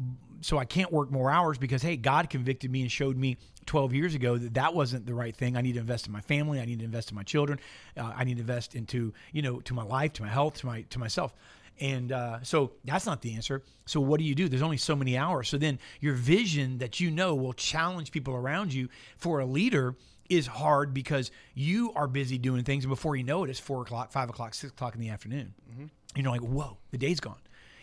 so 0.43 0.59
I 0.59 0.67
can't 0.67 0.93
work 0.93 1.11
more 1.11 1.31
hours 1.31 1.57
because 1.57 1.83
hey, 1.83 1.97
God 1.97 2.29
convicted 2.29 2.71
me 2.71 2.83
and 2.83 2.93
showed 2.93 3.17
me 3.17 3.39
12 3.65 3.95
years 3.95 4.15
ago 4.15 4.37
that 4.37 4.55
that 4.55 4.75
wasn't 4.75 5.07
the 5.07 5.15
right 5.15 5.35
thing. 5.35 5.57
I 5.57 5.63
need 5.63 5.73
to 5.75 5.81
invest 5.81 6.07
in 6.07 6.13
my 6.13 6.21
family. 6.21 6.61
I 6.61 6.67
need 6.67 6.81
to 6.81 6.85
invest 6.85 7.11
in 7.11 7.17
my 7.17 7.23
children. 7.23 7.59
Uh, 7.97 8.13
I 8.15 8.25
need 8.25 8.35
to 8.35 8.41
invest 8.41 8.75
into 8.75 9.15
you 9.33 9.43
know 9.43 9.61
to 9.61 9.73
my 9.73 9.83
life, 9.83 10.13
to 10.15 10.23
my 10.23 10.29
health, 10.29 10.59
to 10.59 10.67
my 10.67 10.83
to 10.83 10.99
myself. 10.99 11.35
And 11.81 12.13
uh, 12.13 12.43
so 12.43 12.73
that's 12.85 13.07
not 13.07 13.21
the 13.21 13.35
answer. 13.35 13.63
So 13.85 14.01
what 14.01 14.19
do 14.19 14.25
you 14.25 14.35
do? 14.35 14.49
There's 14.49 14.63
only 14.63 14.79
so 14.79 14.97
many 14.97 15.17
hours. 15.17 15.49
So 15.49 15.59
then 15.59 15.79
your 16.01 16.15
vision 16.15 16.79
that 16.79 17.01
you 17.01 17.11
know 17.11 17.35
will 17.35 17.53
challenge 17.53 18.11
people 18.13 18.35
around 18.35 18.73
you 18.73 18.89
for 19.19 19.41
a 19.41 19.47
leader 19.47 19.95
is 20.29 20.47
hard 20.47 20.93
because 20.95 21.31
you 21.55 21.93
are 21.95 22.09
busy 22.09 22.39
doing 22.39 22.65
things, 22.65 22.85
and 22.85 22.91
before 22.91 23.15
you 23.15 23.23
know 23.23 23.45
it, 23.45 23.51
it's 23.51 23.61
four 23.61 23.83
o'clock, 23.83 24.11
five 24.11 24.29
o'clock, 24.29 24.55
six 24.55 24.73
o'clock 24.73 24.95
in 24.95 25.01
the 25.01 25.11
afternoon. 25.11 25.55
Mm-hmm. 25.71 25.87
You 26.17 26.23
know, 26.23 26.31
like 26.31 26.41
whoa, 26.41 26.79
the 26.91 26.99
day's 26.99 27.21
gone 27.21 27.39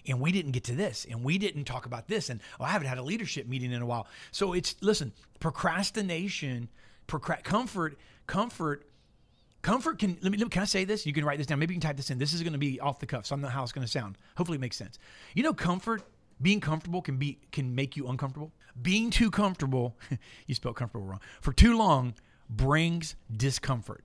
and 0.07 0.19
we 0.19 0.31
didn't 0.31 0.51
get 0.51 0.63
to 0.65 0.75
this 0.75 1.05
and 1.09 1.23
we 1.23 1.37
didn't 1.37 1.65
talk 1.65 1.85
about 1.85 2.07
this 2.07 2.29
and 2.29 2.41
oh, 2.59 2.65
I 2.65 2.69
haven't 2.69 2.87
had 2.87 2.97
a 2.97 3.03
leadership 3.03 3.47
meeting 3.47 3.71
in 3.71 3.81
a 3.81 3.85
while. 3.85 4.07
So 4.31 4.53
it's 4.53 4.75
listen, 4.81 5.13
procrastination, 5.39 6.69
procra- 7.07 7.43
comfort, 7.43 7.97
comfort 8.27 8.85
Comfort 9.63 9.97
can 9.97 10.17
let 10.21 10.31
me, 10.31 10.37
can 10.37 10.61
I 10.61 10.65
say 10.65 10.83
this? 10.83 11.05
You 11.05 11.13
can 11.13 11.23
write 11.23 11.37
this 11.37 11.47
down. 11.47 11.57
Maybe 11.57 11.73
you 11.73 11.79
can 11.79 11.87
type 11.87 11.95
this 11.95 12.11
in. 12.11 12.17
This 12.17 12.33
is 12.33 12.43
going 12.43 12.51
to 12.51 12.59
be 12.59 12.81
off 12.81 12.99
the 12.99 13.05
cuff, 13.05 13.25
so 13.25 13.33
I 13.33 13.37
don't 13.37 13.43
know 13.43 13.47
how 13.47 13.63
it's 13.63 13.71
going 13.71 13.85
to 13.85 13.91
sound. 13.91 14.17
Hopefully, 14.35 14.57
it 14.57 14.61
makes 14.61 14.75
sense. 14.75 14.99
You 15.35 15.41
know, 15.41 15.53
comfort, 15.53 16.03
being 16.41 16.59
comfortable 16.59 17.01
can 17.01 17.15
be 17.15 17.39
can 17.53 17.73
make 17.73 17.95
you 17.95 18.09
uncomfortable. 18.09 18.51
Being 18.81 19.09
too 19.09 19.31
comfortable, 19.31 19.95
you 20.47 20.53
spelled 20.53 20.75
comfortable 20.75 21.07
wrong. 21.07 21.21
For 21.39 21.53
too 21.53 21.77
long 21.77 22.13
brings 22.49 23.15
discomfort. 23.35 24.03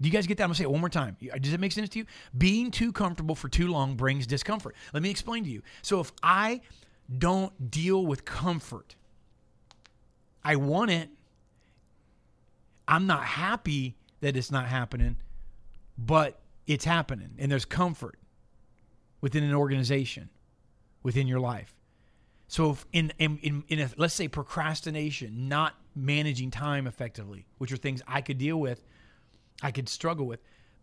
Do 0.00 0.06
you 0.08 0.12
guys 0.12 0.28
get 0.28 0.36
that? 0.36 0.44
I'm 0.44 0.50
gonna 0.50 0.54
say 0.54 0.64
it 0.64 0.70
one 0.70 0.80
more 0.80 0.88
time. 0.88 1.16
Does 1.40 1.52
it 1.52 1.58
make 1.58 1.72
sense 1.72 1.88
to 1.88 1.98
you? 1.98 2.06
Being 2.36 2.70
too 2.70 2.92
comfortable 2.92 3.34
for 3.34 3.48
too 3.48 3.66
long 3.66 3.96
brings 3.96 4.24
discomfort. 4.24 4.76
Let 4.94 5.02
me 5.02 5.10
explain 5.10 5.42
to 5.42 5.50
you. 5.50 5.62
So 5.82 5.98
if 5.98 6.12
I 6.22 6.60
don't 7.18 7.72
deal 7.72 8.06
with 8.06 8.24
comfort, 8.24 8.94
I 10.44 10.54
want 10.54 10.92
it. 10.92 11.08
I'm 12.86 13.08
not 13.08 13.24
happy 13.24 13.96
that 14.20 14.36
it's 14.36 14.50
not 14.50 14.66
happening, 14.66 15.16
but 15.96 16.40
it's 16.66 16.84
happening 16.84 17.30
and 17.38 17.50
there's 17.50 17.64
comfort 17.64 18.18
within 19.20 19.42
an 19.42 19.54
organization, 19.54 20.28
within 21.02 21.26
your 21.26 21.40
life. 21.40 21.74
So 22.48 22.78
in 22.92 23.12
in 23.18 23.38
in, 23.38 23.64
in 23.68 23.80
a, 23.80 23.90
let's 23.96 24.14
say 24.14 24.28
procrastination, 24.28 25.48
not 25.48 25.74
managing 25.94 26.50
time 26.50 26.86
effectively, 26.86 27.46
which 27.58 27.72
are 27.72 27.76
things 27.76 28.02
I 28.06 28.20
could 28.20 28.38
deal 28.38 28.58
with, 28.58 28.82
I 29.62 29.70
could 29.70 29.88
struggle 29.88 30.26
with, 30.26 30.40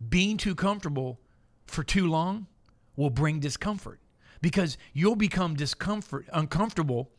being 0.08 0.38
too 0.38 0.56
comfortable 0.56 1.20
for 1.66 1.84
too 1.84 2.08
long 2.08 2.48
will 2.96 3.10
bring 3.10 3.40
discomfort 3.40 4.00
because 4.42 4.78
you'll 4.94 5.16
become 5.16 5.56
discomfort 5.56 6.28
uncomfortable 6.32 7.10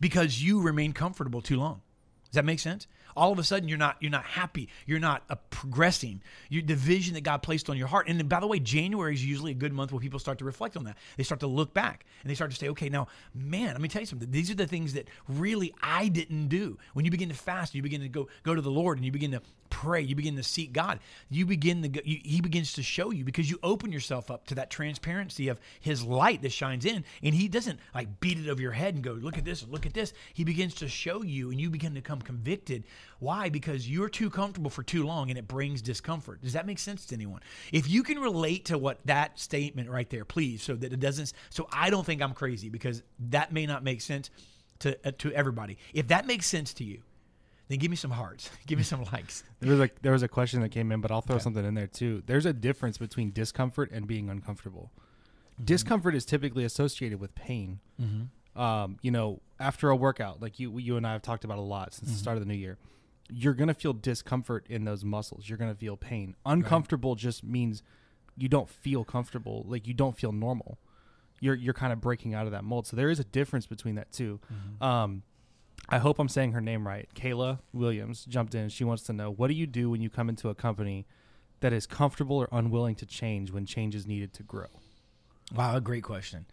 because 0.00 0.42
you 0.42 0.60
remain 0.60 0.92
comfortable 0.92 1.40
too 1.40 1.56
long. 1.56 1.80
Does 2.24 2.34
that 2.34 2.44
make 2.44 2.58
sense? 2.58 2.86
All 3.16 3.32
of 3.32 3.38
a 3.38 3.44
sudden 3.44 3.68
you're 3.68 3.78
not 3.78 3.96
you're 4.00 4.10
not 4.10 4.24
happy. 4.24 4.68
You're 4.86 5.00
not 5.00 5.22
uh, 5.28 5.36
progressing. 5.50 6.22
You 6.48 6.62
the 6.62 6.74
vision 6.74 7.14
that 7.14 7.22
god 7.22 7.42
placed 7.42 7.70
on 7.70 7.76
your 7.76 7.88
heart. 7.88 8.08
And 8.08 8.18
then, 8.18 8.28
by 8.28 8.40
the 8.40 8.46
way 8.46 8.58
january 8.58 9.14
is 9.14 9.24
usually 9.24 9.52
a 9.52 9.54
good 9.54 9.72
month 9.72 9.92
where 9.92 10.00
people 10.00 10.18
start 10.18 10.38
to 10.38 10.44
reflect 10.44 10.76
on 10.76 10.84
that. 10.84 10.96
They 11.16 11.22
start 11.22 11.40
to 11.40 11.46
look 11.46 11.74
back 11.74 12.04
and 12.22 12.30
they 12.30 12.34
start 12.34 12.50
to 12.50 12.56
say 12.56 12.68
okay 12.68 12.88
now 12.88 13.08
man 13.34 13.72
let 13.72 13.80
me 13.80 13.88
tell 13.88 14.02
you 14.02 14.06
something. 14.06 14.30
These 14.30 14.50
are 14.50 14.54
the 14.54 14.66
things 14.66 14.94
that 14.94 15.08
really 15.28 15.74
i 15.82 16.08
didn't 16.08 16.48
do. 16.48 16.78
When 16.94 17.04
you 17.04 17.10
begin 17.10 17.28
to 17.28 17.34
fast 17.34 17.74
you 17.74 17.82
begin 17.82 18.00
to 18.00 18.08
go 18.08 18.28
go 18.42 18.54
to 18.54 18.60
the 18.60 18.70
lord 18.70 18.98
and 18.98 19.04
you 19.04 19.12
begin 19.12 19.32
to 19.32 19.42
pray 19.72 20.00
you 20.00 20.14
begin 20.14 20.36
to 20.36 20.42
seek 20.42 20.72
god 20.72 21.00
you 21.30 21.46
begin 21.46 21.82
to 21.82 21.88
go, 21.88 22.00
you, 22.04 22.20
he 22.22 22.40
begins 22.40 22.74
to 22.74 22.82
show 22.82 23.10
you 23.10 23.24
because 23.24 23.50
you 23.50 23.58
open 23.62 23.90
yourself 23.90 24.30
up 24.30 24.46
to 24.46 24.54
that 24.54 24.70
transparency 24.70 25.48
of 25.48 25.58
his 25.80 26.04
light 26.04 26.42
that 26.42 26.52
shines 26.52 26.84
in 26.84 27.04
and 27.22 27.34
he 27.34 27.48
doesn't 27.48 27.80
like 27.94 28.20
beat 28.20 28.38
it 28.38 28.48
over 28.48 28.60
your 28.60 28.72
head 28.72 28.94
and 28.94 29.02
go 29.02 29.12
look 29.12 29.38
at 29.38 29.44
this 29.44 29.66
look 29.68 29.86
at 29.86 29.94
this 29.94 30.12
he 30.34 30.44
begins 30.44 30.74
to 30.74 30.86
show 30.86 31.22
you 31.22 31.50
and 31.50 31.60
you 31.60 31.70
begin 31.70 31.94
to 31.94 32.00
come 32.00 32.20
convicted 32.20 32.84
why? 33.22 33.50
Because 33.50 33.88
you're 33.88 34.08
too 34.08 34.30
comfortable 34.30 34.68
for 34.68 34.82
too 34.82 35.06
long 35.06 35.30
and 35.30 35.38
it 35.38 35.46
brings 35.46 35.80
discomfort. 35.80 36.42
Does 36.42 36.54
that 36.54 36.66
make 36.66 36.80
sense 36.80 37.06
to 37.06 37.14
anyone? 37.14 37.40
If 37.70 37.88
you 37.88 38.02
can 38.02 38.18
relate 38.18 38.64
to 38.64 38.78
what 38.78 38.98
that 39.04 39.38
statement 39.38 39.88
right 39.88 40.10
there, 40.10 40.24
please, 40.24 40.60
so 40.60 40.74
that 40.74 40.92
it 40.92 40.98
doesn't, 40.98 41.32
so 41.48 41.68
I 41.72 41.88
don't 41.88 42.04
think 42.04 42.20
I'm 42.20 42.34
crazy 42.34 42.68
because 42.68 43.04
that 43.30 43.52
may 43.52 43.64
not 43.64 43.84
make 43.84 44.00
sense 44.00 44.28
to, 44.80 44.98
uh, 45.06 45.12
to 45.18 45.32
everybody. 45.34 45.78
If 45.94 46.08
that 46.08 46.26
makes 46.26 46.46
sense 46.46 46.74
to 46.74 46.84
you, 46.84 47.02
then 47.72 47.78
give 47.78 47.90
me 47.90 47.96
some 47.96 48.10
hearts. 48.10 48.50
Give 48.66 48.78
me 48.78 48.84
some 48.84 49.04
likes. 49.12 49.44
There 49.60 49.70
was 49.70 49.80
a 49.80 49.90
there 50.02 50.12
was 50.12 50.22
a 50.22 50.28
question 50.28 50.60
that 50.60 50.70
came 50.70 50.92
in, 50.92 51.00
but 51.00 51.10
I'll 51.10 51.20
throw 51.20 51.36
okay. 51.36 51.42
something 51.42 51.64
in 51.64 51.74
there 51.74 51.86
too. 51.86 52.22
There's 52.26 52.46
a 52.46 52.52
difference 52.52 52.98
between 52.98 53.30
discomfort 53.30 53.90
and 53.92 54.06
being 54.06 54.28
uncomfortable. 54.28 54.90
Mm-hmm. 55.54 55.64
Discomfort 55.64 56.14
is 56.14 56.24
typically 56.24 56.64
associated 56.64 57.20
with 57.20 57.34
pain. 57.34 57.80
Mm-hmm. 58.00 58.60
Um, 58.60 58.98
you 59.02 59.10
know, 59.10 59.40
after 59.58 59.88
a 59.88 59.96
workout, 59.96 60.42
like 60.42 60.58
you 60.60 60.78
you 60.78 60.96
and 60.96 61.06
I 61.06 61.12
have 61.12 61.22
talked 61.22 61.44
about 61.44 61.58
a 61.58 61.62
lot 61.62 61.94
since 61.94 62.08
mm-hmm. 62.08 62.16
the 62.16 62.18
start 62.18 62.36
of 62.36 62.42
the 62.42 62.48
new 62.48 62.58
year 62.58 62.78
you're 63.32 63.54
to 63.68 63.74
feel 63.74 63.92
discomfort 63.92 64.66
in 64.68 64.84
those 64.84 65.04
muscles. 65.04 65.48
You're 65.48 65.58
to 65.70 65.78
feel 65.78 65.96
pain. 65.96 66.36
Uncomfortable 66.44 67.12
right. 67.12 67.18
just 67.18 67.42
means 67.42 67.82
you 68.36 68.48
don't 68.48 68.68
feel 68.68 69.04
comfortable, 69.04 69.64
like 69.66 69.86
you 69.86 69.94
don't 69.94 70.16
feel 70.16 70.32
normal. 70.32 70.78
You're 71.40 71.54
you're 71.54 71.74
kind 71.74 71.92
of 71.92 72.00
breaking 72.00 72.34
out 72.34 72.46
of 72.46 72.52
that 72.52 72.62
mold. 72.62 72.86
So 72.86 72.96
there 72.96 73.10
is 73.10 73.18
a 73.18 73.24
difference 73.24 73.66
between 73.66 73.96
that 73.96 74.12
too. 74.12 74.38
Mm-hmm. 74.52 74.84
Um, 74.84 75.22
I 75.88 75.98
hope 75.98 76.18
I'm 76.18 76.28
saying 76.28 76.52
her 76.52 76.60
name 76.60 76.86
right. 76.86 77.08
Kayla 77.14 77.58
Williams 77.72 78.24
jumped 78.24 78.54
in. 78.54 78.68
She 78.68 78.84
wants 78.84 79.02
to 79.04 79.12
know 79.12 79.30
what 79.30 79.48
do 79.48 79.54
you 79.54 79.66
do 79.66 79.90
when 79.90 80.00
you 80.00 80.08
come 80.08 80.28
into 80.28 80.48
a 80.48 80.54
company 80.54 81.06
that 81.60 81.72
is 81.72 81.86
comfortable 81.86 82.36
or 82.36 82.48
unwilling 82.52 82.94
to 82.96 83.06
change 83.06 83.50
when 83.50 83.66
change 83.66 83.94
is 83.94 84.06
needed 84.06 84.32
to 84.34 84.42
grow? 84.42 84.66
Wow, 85.54 85.76
a 85.76 85.80
great 85.80 86.02
question. 86.02 86.46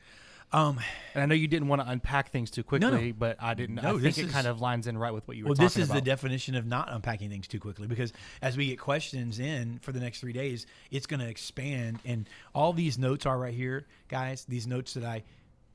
Um, 0.51 0.79
and 1.13 1.21
I 1.21 1.25
know 1.27 1.35
you 1.35 1.47
didn't 1.47 1.67
want 1.67 1.81
to 1.83 1.87
unpack 1.87 2.31
things 2.31 2.49
too 2.49 2.63
quickly, 2.63 2.89
no, 2.89 2.97
no. 2.97 3.13
but 3.13 3.37
I 3.39 3.53
didn't. 3.53 3.75
No, 3.75 3.97
I 3.97 3.99
think 3.99 4.17
it 4.17 4.25
is, 4.25 4.31
kind 4.31 4.47
of 4.47 4.61
lines 4.61 4.87
in 4.87 4.97
right 4.97 5.13
with 5.13 5.27
what 5.27 5.37
you 5.37 5.43
were. 5.43 5.49
Talking 5.49 5.57
about. 5.57 5.61
Well, 5.61 5.67
this 5.69 5.77
is 5.77 5.89
about. 5.89 5.95
the 5.95 6.01
definition 6.01 6.55
of 6.55 6.65
not 6.65 6.91
unpacking 6.91 7.29
things 7.29 7.47
too 7.47 7.59
quickly 7.59 7.85
because 7.85 8.13
as 8.41 8.57
we 8.57 8.65
get 8.65 8.79
questions 8.79 9.39
in 9.39 9.79
for 9.83 9.91
the 9.91 9.99
next 9.99 10.21
three 10.21 10.33
days, 10.33 10.65
it's 10.89 11.05
going 11.05 11.19
to 11.19 11.27
expand. 11.27 11.99
And 12.03 12.27
all 12.55 12.73
these 12.73 12.97
notes 12.97 13.27
are 13.27 13.37
right 13.37 13.53
here, 13.53 13.85
guys. 14.07 14.45
These 14.45 14.65
notes 14.65 14.95
that 14.95 15.03
I 15.03 15.23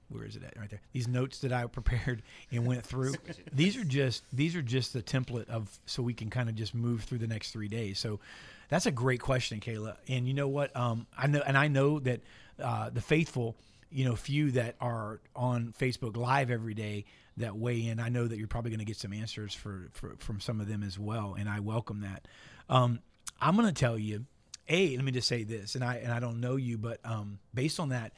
where 0.08 0.25
is 0.25 0.37
it 0.37 0.42
at? 0.44 0.56
Right 0.58 0.70
there. 0.70 0.80
These 0.92 1.08
notes 1.08 1.38
that 1.40 1.52
i 1.52 1.66
prepared 1.66 2.23
and 2.50 2.66
went 2.66 2.84
through 2.87 3.14
these 3.52 3.76
are 3.76 3.84
just 3.84 4.25
these 4.32 4.56
are 4.56 4.62
just 4.62 4.92
the 4.92 5.02
template 5.02 5.49
of 5.49 5.78
so 5.87 6.02
we 6.02 6.14
can 6.14 6.30
kind 6.30 6.49
of 6.49 6.54
just 6.54 6.75
move 6.75 7.04
through 7.04 7.18
the 7.18 7.26
next 7.26 7.50
three 7.50 7.68
days. 7.68 7.99
So 7.99 8.20
that's 8.68 8.87
a 8.87 8.92
great 8.92 9.20
question 9.20 9.61
kayla. 9.61 9.96
And 10.08 10.26
you 10.26 10.34
know 10.34 10.49
what? 10.49 10.75
Um, 10.76 11.06
i 11.16 11.26
know 11.26 11.42
and 11.46 11.56
i 11.56 11.68
know 11.68 12.00
that 12.00 12.20
uh, 12.62 12.90
the 12.90 13.00
faithful 13.00 13.56
you 13.90 14.04
know 14.04 14.16
few 14.16 14.50
that 14.52 14.75
are 14.80 15.20
on 15.34 15.73
Facebook 15.78 16.16
Live 16.16 16.50
every 16.50 16.75
day 16.75 17.04
that 17.37 17.56
weigh 17.56 17.87
in. 17.87 18.00
I 18.00 18.08
know 18.08 18.26
that 18.26 18.38
you're 18.38 18.49
probably 18.49 18.70
going 18.70 18.80
to 18.80 18.84
get 18.84 18.96
some 18.96 19.12
answers 19.12 19.54
for, 19.54 19.88
for, 19.92 20.14
from 20.18 20.40
some 20.40 20.61
of 20.61 20.68
them 20.68 20.82
as 20.82 20.99
well, 20.99 21.34
and 21.38 21.49
I 21.49 21.61
welcome 21.61 22.02
that. 22.02 22.26
Um, 22.68 23.00
I'm 23.40 23.56
going 23.56 23.66
to 23.66 23.75
tell 23.75 23.99
you, 23.99 24.26
a 24.68 24.96
let 24.96 25.04
me 25.04 25.12
just 25.12 25.28
say 25.28 25.44
this, 25.44 25.75
and 25.75 25.84
I 25.84 25.96
and 25.96 26.12
I 26.12 26.20
don't 26.20 26.40
know 26.40 26.56
you, 26.56 26.78
but 26.78 27.00
um, 27.04 27.38
based 27.52 27.78
on 27.78 27.90
that 27.90 28.12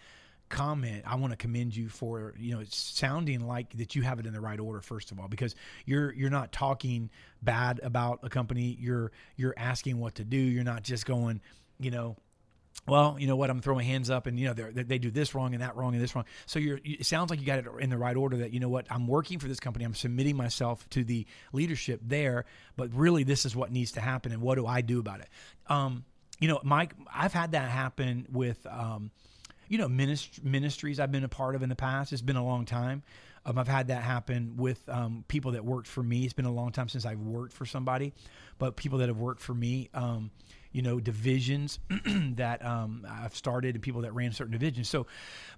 comment, 0.48 1.04
I 1.06 1.16
want 1.16 1.32
to 1.32 1.36
commend 1.36 1.74
you 1.74 1.88
for 1.88 2.34
you 2.38 2.54
know 2.54 2.60
it's 2.60 2.76
sounding 2.76 3.46
like 3.46 3.76
that 3.76 3.94
you 3.94 4.02
have 4.02 4.18
it 4.18 4.26
in 4.26 4.32
the 4.32 4.40
right 4.40 4.58
order 4.58 4.80
first 4.80 5.12
of 5.12 5.20
all, 5.20 5.28
because 5.28 5.54
you're 5.84 6.12
you're 6.12 6.30
not 6.30 6.52
talking 6.52 7.10
bad 7.42 7.80
about 7.82 8.20
a 8.22 8.28
company. 8.28 8.76
You're 8.80 9.12
you're 9.36 9.54
asking 9.56 9.98
what 9.98 10.16
to 10.16 10.24
do. 10.24 10.36
You're 10.36 10.64
not 10.64 10.82
just 10.82 11.06
going, 11.06 11.40
you 11.78 11.90
know 11.90 12.16
well, 12.86 13.16
you 13.18 13.26
know 13.26 13.34
what? 13.34 13.50
I'm 13.50 13.60
throwing 13.60 13.84
hands 13.84 14.10
up, 14.10 14.26
and 14.26 14.38
you 14.38 14.46
know 14.46 14.52
they 14.52 14.82
they 14.82 14.98
do 14.98 15.10
this 15.10 15.34
wrong 15.34 15.54
and 15.54 15.62
that 15.62 15.76
wrong 15.76 15.94
and 15.94 16.02
this 16.02 16.14
wrong. 16.14 16.24
So 16.46 16.58
you're. 16.58 16.78
It 16.84 17.06
sounds 17.06 17.30
like 17.30 17.40
you 17.40 17.46
got 17.46 17.58
it 17.58 17.66
in 17.80 17.90
the 17.90 17.98
right 17.98 18.16
order. 18.16 18.36
That 18.38 18.52
you 18.52 18.60
know 18.60 18.68
what? 18.68 18.86
I'm 18.90 19.08
working 19.08 19.40
for 19.40 19.48
this 19.48 19.58
company. 19.58 19.84
I'm 19.84 19.94
submitting 19.94 20.36
myself 20.36 20.88
to 20.90 21.02
the 21.02 21.26
leadership 21.52 22.00
there, 22.04 22.44
but 22.76 22.94
really 22.94 23.24
this 23.24 23.44
is 23.44 23.56
what 23.56 23.72
needs 23.72 23.92
to 23.92 24.00
happen, 24.00 24.30
and 24.30 24.40
what 24.40 24.54
do 24.54 24.66
I 24.66 24.82
do 24.82 25.00
about 25.00 25.20
it? 25.20 25.28
Um, 25.66 26.04
you 26.38 26.48
know, 26.48 26.60
Mike, 26.62 26.94
I've 27.12 27.32
had 27.32 27.52
that 27.52 27.70
happen 27.70 28.26
with, 28.30 28.64
um, 28.66 29.10
you 29.68 29.78
know, 29.78 29.88
minist- 29.88 30.42
ministries 30.44 31.00
I've 31.00 31.12
been 31.12 31.24
a 31.24 31.28
part 31.28 31.54
of 31.54 31.62
in 31.62 31.68
the 31.68 31.76
past. 31.76 32.12
It's 32.12 32.22
been 32.22 32.36
a 32.36 32.44
long 32.44 32.64
time. 32.64 33.02
Um, 33.44 33.58
I've 33.58 33.68
had 33.68 33.88
that 33.88 34.02
happen 34.02 34.56
with 34.56 34.80
um, 34.88 35.24
people 35.28 35.52
that 35.52 35.64
worked 35.64 35.86
for 35.86 36.02
me. 36.02 36.24
It's 36.24 36.32
been 36.32 36.46
a 36.46 36.52
long 36.52 36.72
time 36.72 36.88
since 36.88 37.06
I've 37.06 37.20
worked 37.20 37.52
for 37.52 37.64
somebody, 37.64 38.12
but 38.58 38.76
people 38.76 38.98
that 38.98 39.08
have 39.08 39.18
worked 39.18 39.40
for 39.40 39.54
me. 39.54 39.88
Um, 39.94 40.30
you 40.76 40.82
know 40.82 41.00
divisions 41.00 41.78
that 42.34 42.62
um, 42.62 43.06
I've 43.08 43.34
started 43.34 43.76
and 43.76 43.82
people 43.82 44.02
that 44.02 44.12
ran 44.12 44.32
certain 44.32 44.52
divisions. 44.52 44.90
So 44.90 45.06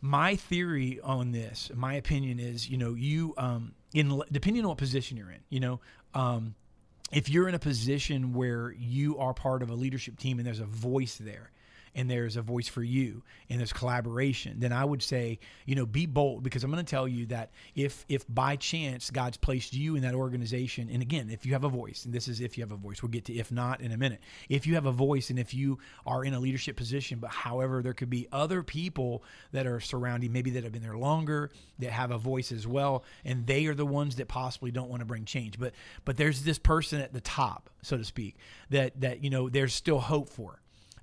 my 0.01 0.37
theory 0.37 1.01
on 1.03 1.33
this, 1.33 1.73
my 1.75 1.95
opinion 1.95 2.39
is, 2.39 2.71
you 2.71 2.79
know, 2.79 2.95
you 2.95 3.35
um, 3.37 3.75
in 3.93 4.23
depending 4.31 4.63
on 4.63 4.69
what 4.69 4.79
position 4.79 5.17
you're 5.17 5.33
in, 5.33 5.41
you 5.51 5.59
know. 5.59 5.81
Um, 6.15 6.55
if 7.11 7.29
you're 7.29 7.49
in 7.49 7.57
a 7.57 7.59
position 7.59 8.33
where 8.33 8.71
you 8.71 9.19
are 9.19 9.35
part 9.35 9.63
of 9.63 9.71
a 9.71 9.75
leadership 9.75 10.19
team 10.19 10.39
and 10.39 10.47
there's 10.47 10.61
a 10.61 10.67
voice 10.67 11.17
there, 11.17 11.51
and 11.95 12.11
there's 12.11 12.37
a 12.37 12.43
voice 12.43 12.69
for 12.69 12.83
you 12.83 13.23
and 13.51 13.59
there's 13.59 13.73
collaboration, 13.73 14.61
then 14.61 14.73
I 14.73 14.85
would 14.85 15.03
say, 15.03 15.39
you 15.67 15.75
know, 15.75 15.87
be 15.87 16.07
bold 16.07 16.43
because 16.43 16.65
I'm 16.65 16.71
going 16.71 16.85
to 16.85 16.91
tell 16.91 17.09
you 17.09 17.27
that 17.27 17.51
if 17.75 18.05
if 18.09 18.25
by 18.29 18.57
chance 18.57 19.11
God's 19.11 19.37
placed 19.37 19.75
you 19.75 19.97
in 19.97 20.03
that 20.03 20.15
organization, 20.15 20.89
and 20.93 21.03
again, 21.03 21.31
if 21.31 21.47
you 21.47 21.53
have 21.53 21.65
a 21.65 21.69
voice, 21.69 22.05
and 22.05 22.15
this 22.15 22.29
is 22.29 22.41
if 22.41 22.57
you 22.57 22.63
have 22.63 22.73
a 22.73 22.77
voice, 22.77 23.03
we'll 23.03 23.11
get 23.11 23.25
to 23.27 23.35
if 23.35 23.51
not 23.51 23.81
in 23.81 23.93
a 23.93 23.97
minute. 23.97 24.21
If 24.49 24.67
you 24.67 24.75
have 24.75 24.87
a 24.87 24.93
voice 24.93 25.31
and 25.31 25.39
if 25.39 25.55
you 25.55 25.79
are 26.07 26.25
in 26.25 26.35
a 26.35 26.41
leadership 26.41 26.77
position, 26.77 27.19
but 27.19 27.31
however, 27.31 27.83
there 27.83 27.95
could 27.95 28.11
be 28.11 28.29
other 28.33 28.63
people 28.63 29.23
that 29.53 29.67
are 29.67 29.81
surrounding, 29.81 30.33
maybe 30.33 30.51
that 30.53 30.65
have 30.65 30.73
been 30.73 30.83
there 30.83 30.97
longer, 30.97 31.51
that 31.79 31.91
have 31.91 32.11
a 32.11 32.19
voice 32.19 32.53
as 32.53 32.67
well, 32.67 33.05
and 33.25 33.47
they 33.47 33.67
are 33.67 33.75
the 33.75 33.87
ones 33.87 34.17
that 34.17 34.29
possibly 34.29 34.71
don't 34.71 34.89
want 34.89 35.01
to 35.01 35.07
bring 35.07 35.25
change. 35.25 35.59
But 35.59 35.75
but 36.05 36.17
there's 36.17 36.43
this 36.43 36.59
person 36.59 37.01
at 37.01 37.13
the 37.13 37.21
top, 37.21 37.71
so 37.83 37.97
to 37.97 38.05
speak, 38.05 38.37
that 38.71 39.01
that 39.01 39.23
you 39.25 39.31
know 39.31 39.49
there's 39.49 39.75
still 39.75 40.01
hope 40.01 40.29
for 40.29 40.61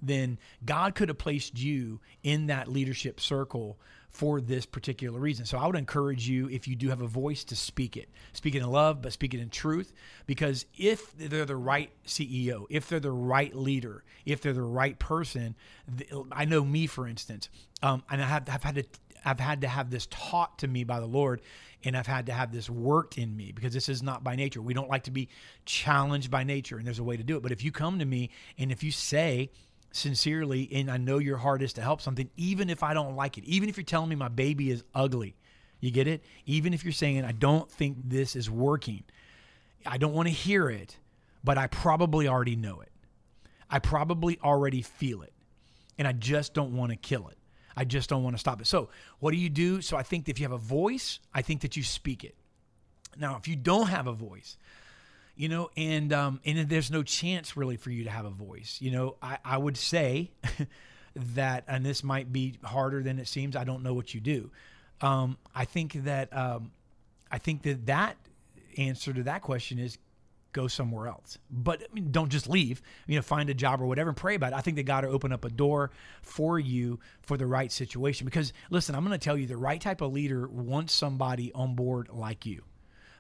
then 0.08 0.39
God 0.63 0.96
could 0.96 1.10
have 1.10 1.18
placed 1.18 1.60
you 1.60 2.00
in 2.24 2.48
that 2.48 2.68
leadership 2.68 3.20
circle 3.20 3.78
for 4.10 4.39
this 4.39 4.65
particular 4.65 5.20
reason. 5.20 5.46
So 5.46 5.58
I 5.58 5.68
would 5.68 5.76
encourage 5.76 6.28
you, 6.28 6.48
if 6.50 6.70
you 6.70 6.76
do 6.76 6.88
have 6.88 7.02
a 7.02 7.08
voice, 7.08 7.44
to 7.46 7.56
speak 7.56 7.98
it. 7.98 8.10
Speak 8.32 8.56
it 8.56 8.60
in 8.60 8.70
love, 8.70 9.02
but 9.02 9.12
speak 9.12 9.34
it 9.34 9.41
in 9.41 9.50
truth. 9.50 9.91
Because 10.26 10.65
if 10.78 11.15
they're 11.18 11.46
the 11.46 11.58
right 11.58 11.91
CEO, 12.08 12.65
if 12.70 12.88
they're 12.88 13.02
the 13.02 13.12
right 13.12 13.54
leader, 13.54 14.06
if 14.26 14.41
they're 14.41 14.54
the 14.54 14.62
right 14.62 14.98
person, 14.98 15.56
I 16.32 16.46
know 16.46 16.63
me, 16.63 16.88
for 16.88 17.08
instance, 17.08 17.50
um, 17.84 18.04
and 18.10 18.22
I 18.22 18.26
have, 18.26 18.48
I've 18.50 18.63
had 18.63 18.76
to 18.76 18.86
I've 19.26 19.39
had 19.39 19.62
to 19.62 19.68
have 19.68 19.89
this 19.89 20.08
taught 20.12 20.60
to 20.60 20.68
me 20.68 20.84
by 20.84 21.00
the 21.00 21.08
Lord, 21.08 21.41
and 21.84 21.98
I've 21.98 22.06
had 22.06 22.28
to 22.28 22.32
have 22.32 22.52
this 22.52 22.70
worked 22.70 23.18
in 23.18 23.36
me 23.36 23.52
because 23.52 23.74
this 23.74 23.89
is 23.89 24.04
not 24.04 24.24
by 24.24 24.36
nature. 24.36 24.62
We 24.62 24.76
don't 24.76 24.89
like 24.89 25.04
to 25.06 25.12
be 25.12 25.30
challenged 25.65 26.30
by 26.30 26.44
nature, 26.44 26.78
and 26.78 26.86
there's 26.86 27.00
a 27.00 27.04
way 27.04 27.18
to 27.18 27.24
do 27.24 27.36
it. 27.36 27.44
But 27.44 27.52
if 27.52 27.63
you 27.63 27.72
come 27.72 27.98
to 28.00 28.06
me 28.06 28.30
and 28.60 28.72
if 28.72 28.84
you 28.84 28.91
say, 28.91 29.50
sincerely 29.95 30.69
and 30.73 30.91
I 30.91 30.97
know 30.97 31.17
your 31.19 31.38
heart 31.38 31.62
is 31.62 31.73
to 31.73 31.81
help 31.81 32.01
something, 32.01 32.29
even 32.36 32.69
if 32.69 32.84
I 32.84 32.93
don't 32.93 33.15
like 33.15 33.38
it, 33.38 33.45
even 33.45 33.69
if 33.69 33.77
you're 33.77 33.84
telling 33.84 34.10
me 34.10 34.15
my 34.15 34.27
baby 34.27 34.69
is 34.69 34.84
ugly, 34.93 35.36
you 35.79 35.91
get 35.91 36.08
it? 36.08 36.23
Even 36.45 36.73
if 36.73 36.84
you're 36.84 36.93
saying, 36.93 37.23
I 37.23 37.31
don't 37.31 37.69
think 37.69 37.97
this 38.03 38.36
is 38.36 38.49
working, 38.49 39.03
I 39.86 39.97
don't 39.97 40.13
want 40.13 40.27
to 40.27 40.34
hear 40.34 40.69
it, 40.69 40.97
but 41.43 41.58
I 41.58 41.67
probably 41.67 42.27
already 42.27 42.55
know 42.55 42.81
it. 42.81 42.91
I 43.69 43.79
probably 43.79 44.39
already 44.43 44.81
feel 44.81 45.21
it, 45.21 45.34
and 45.97 46.08
I 46.08 46.12
just 46.12 46.53
don't 46.53 46.75
want 46.75 46.91
to 46.91 46.95
kill 46.95 47.27
it. 47.29 47.38
I 47.75 47.84
just 47.84 48.10
don't 48.10 48.23
want 48.23 48.36
to 48.36 48.39
stop 48.39 48.62
it. 48.62 48.67
So, 48.67 48.89
what 49.19 49.31
do 49.31 49.38
you 49.38 49.49
do? 49.49 49.81
So, 49.81 49.97
I 49.97 50.03
think 50.03 50.29
if 50.29 50.39
you 50.39 50.45
have 50.45 50.51
a 50.51 50.58
voice, 50.58 51.19
I 51.34 51.41
think 51.41 51.62
that 51.62 51.75
you 51.75 51.84
speak 51.84 52.23
it. 52.23 52.36
Now, 53.17 53.38
if 53.38 53.47
you 53.47 53.55
don't 53.55 53.88
have 53.88 54.08
a 54.08 54.13
voice, 54.13 54.58
you 55.36 55.50
know, 55.50 55.69
and 55.76 56.13
um, 56.13 56.39
and 56.45 56.69
there's 56.69 56.91
no 56.91 57.04
chance 57.04 57.58
really 57.58 57.78
for 57.78 57.91
you 57.91 58.06
to 58.06 58.10
have 58.10 58.26
a 58.26 58.30
voice. 58.30 58.78
You 58.80 58.91
know, 58.91 59.15
I, 59.21 59.38
I 59.43 59.58
would 59.58 59.78
say 59.78 60.32
that, 61.15 61.65
and 61.67 61.86
this 61.86 62.04
might 62.04 62.32
be 62.32 62.58
harder 62.63 63.04
than 63.04 63.19
it 63.19 63.28
seems. 63.28 63.56
I 63.56 63.63
don't 63.63 63.84
know 63.84 63.93
what 63.93 64.13
you 64.13 64.21
do. 64.21 64.52
Um, 65.02 65.38
I 65.54 65.65
think 65.65 65.93
that 66.06 66.36
um, 66.36 66.71
I 67.30 67.38
think 67.38 67.63
that 67.63 67.86
that 67.88 68.17
answer 68.78 69.13
to 69.13 69.24
that 69.24 69.41
question 69.41 69.78
is 69.78 69.98
go 70.54 70.67
somewhere 70.69 71.08
else. 71.08 71.38
But 71.52 71.84
I 71.84 71.93
mean, 71.93 72.12
don't 72.12 72.30
just 72.30 72.48
leave. 72.48 72.82
You 73.06 73.17
know, 73.17 73.21
find 73.21 73.50
a 73.50 73.54
job 73.54 73.82
or 73.82 73.88
whatever 73.88 74.10
and 74.10 74.17
pray 74.17 74.36
about 74.36 74.54
it. 74.54 74.56
I 74.56 74.62
think 74.62 74.78
that 74.78 74.84
God 74.84 75.04
will 75.04 75.13
open 75.13 75.34
up 75.34 75.43
a 75.43 75.50
door 75.50 75.91
for 76.21 76.58
you 76.60 77.00
for 77.21 77.36
the 77.36 77.45
right 77.45 77.71
situation. 77.71 78.24
Because 78.24 78.54
listen, 78.69 78.95
I'm 78.95 79.06
going 79.06 79.19
to 79.19 79.24
tell 79.24 79.38
you, 79.38 79.48
the 79.48 79.58
right 79.58 79.82
type 79.82 80.00
of 80.00 80.13
leader 80.13 80.48
wants 80.48 80.93
somebody 80.93 81.52
on 81.54 81.76
board 81.76 82.08
like 82.10 82.45
you 82.45 82.63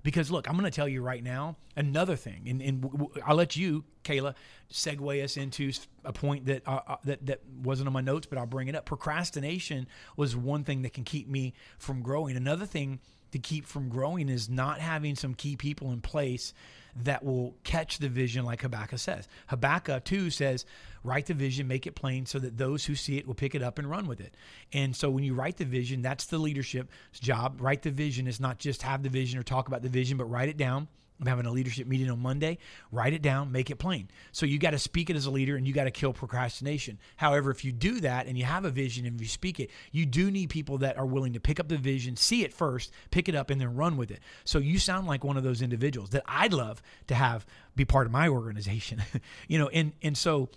Because 0.05 0.29
look, 0.29 0.47
I'm 0.47 0.53
going 0.53 0.69
to 0.69 0.75
tell 0.75 0.87
you 0.87 1.01
right 1.01 1.23
now 1.23 1.57
another 1.75 2.15
thing, 2.15 2.43
and, 2.47 2.61
and 2.61 2.81
w- 2.83 3.05
w- 3.05 3.23
I'll 3.25 3.35
let 3.35 3.55
you, 3.55 3.83
Kayla, 4.03 4.35
segue 4.71 5.23
us 5.23 5.35
into 5.35 5.71
a 6.03 6.13
point 6.13 6.45
that 6.45 6.61
uh, 6.67 6.79
uh, 6.87 6.95
that 7.05 7.25
that 7.25 7.41
wasn't 7.63 7.87
on 7.87 7.93
my 7.93 8.01
notes, 8.01 8.27
but 8.27 8.37
I'll 8.37 8.45
bring 8.45 8.67
it 8.67 8.75
up. 8.75 8.85
Procrastination 8.85 9.87
was 10.15 10.35
one 10.35 10.63
thing 10.63 10.83
that 10.83 10.93
can 10.93 11.05
keep 11.05 11.27
me 11.27 11.55
from 11.79 12.03
growing. 12.03 12.37
Another 12.37 12.67
thing 12.67 12.99
to 13.31 13.39
keep 13.39 13.65
from 13.65 13.89
growing 13.89 14.29
is 14.29 14.47
not 14.47 14.79
having 14.79 15.15
some 15.15 15.33
key 15.33 15.55
people 15.57 15.91
in 15.91 16.01
place 16.01 16.53
that 17.03 17.23
will 17.23 17.55
catch 17.63 17.97
the 17.97 18.09
vision, 18.09 18.45
like 18.45 18.61
Habakkuk 18.61 18.99
says. 18.99 19.27
Habakkuk 19.47 20.03
2 20.05 20.29
says, 20.29 20.65
Write 21.03 21.27
the 21.27 21.33
vision, 21.33 21.67
make 21.67 21.85
it 21.85 21.93
plain 21.93 22.25
so 22.25 22.39
that 22.39 22.57
those 22.57 22.85
who 22.85 22.95
see 22.95 23.17
it 23.17 23.27
will 23.27 23.35
pick 23.35 23.53
it 23.53 23.61
up 23.61 23.77
and 23.77 23.89
run 23.89 24.07
with 24.07 24.19
it. 24.19 24.35
And 24.73 24.95
so 24.95 25.09
when 25.09 25.23
you 25.23 25.35
write 25.35 25.57
the 25.57 25.65
vision, 25.65 26.01
that's 26.01 26.25
the 26.25 26.39
leadership's 26.39 27.19
job. 27.19 27.61
Write 27.61 27.83
the 27.83 27.91
vision 27.91 28.27
is 28.27 28.39
not 28.39 28.57
just 28.57 28.81
have 28.81 29.03
the 29.03 29.09
vision 29.09 29.39
or 29.39 29.43
talk 29.43 29.67
about 29.67 29.83
the 29.83 29.89
vision, 29.89 30.17
but 30.17 30.25
write 30.25 30.49
it 30.49 30.57
down 30.57 30.87
I'm 31.19 31.27
having 31.27 31.45
a 31.45 31.51
leadership 31.51 31.87
meeting 31.87 32.09
on 32.09 32.19
Monday. 32.19 32.57
Write 32.91 33.13
it 33.13 33.21
down, 33.21 33.51
make 33.51 33.69
it 33.69 33.77
plain. 33.77 34.09
So 34.33 34.45
you 34.45 34.59
got 34.59 34.71
to 34.71 34.79
speak 34.79 35.09
it 35.09 35.15
as 35.15 35.25
a 35.25 35.31
leader 35.31 35.55
and 35.55 35.65
you 35.65 35.73
got 35.73 35.85
to 35.85 35.91
kill 35.91 36.11
procrastination. 36.11 36.99
However, 37.15 37.51
if 37.51 37.63
you 37.63 37.71
do 37.71 38.01
that 38.01 38.27
and 38.27 38.37
you 38.37 38.43
have 38.43 38.65
a 38.65 38.69
vision 38.69 39.05
and 39.05 39.19
you 39.19 39.27
speak 39.27 39.59
it, 39.59 39.69
you 39.91 40.05
do 40.05 40.29
need 40.29 40.49
people 40.49 40.77
that 40.79 40.97
are 40.97 41.05
willing 41.05 41.33
to 41.33 41.39
pick 41.39 41.59
up 41.59 41.69
the 41.69 41.77
vision, 41.77 42.17
see 42.17 42.43
it 42.43 42.53
first, 42.53 42.91
pick 43.11 43.29
it 43.29 43.35
up, 43.35 43.49
and 43.49 43.61
then 43.61 43.75
run 43.75 43.95
with 43.95 44.11
it. 44.11 44.19
So 44.43 44.59
you 44.59 44.77
sound 44.77 45.07
like 45.07 45.23
one 45.23 45.37
of 45.37 45.43
those 45.43 45.61
individuals 45.61 46.09
that 46.09 46.23
I'd 46.27 46.53
love 46.53 46.81
to 47.07 47.15
have 47.15 47.45
be 47.75 47.85
part 47.85 48.05
of 48.05 48.11
my 48.11 48.27
organization. 48.27 49.01
you 49.47 49.57
know, 49.57 49.69
and 49.69 49.93
and 50.01 50.17
so 50.17 50.49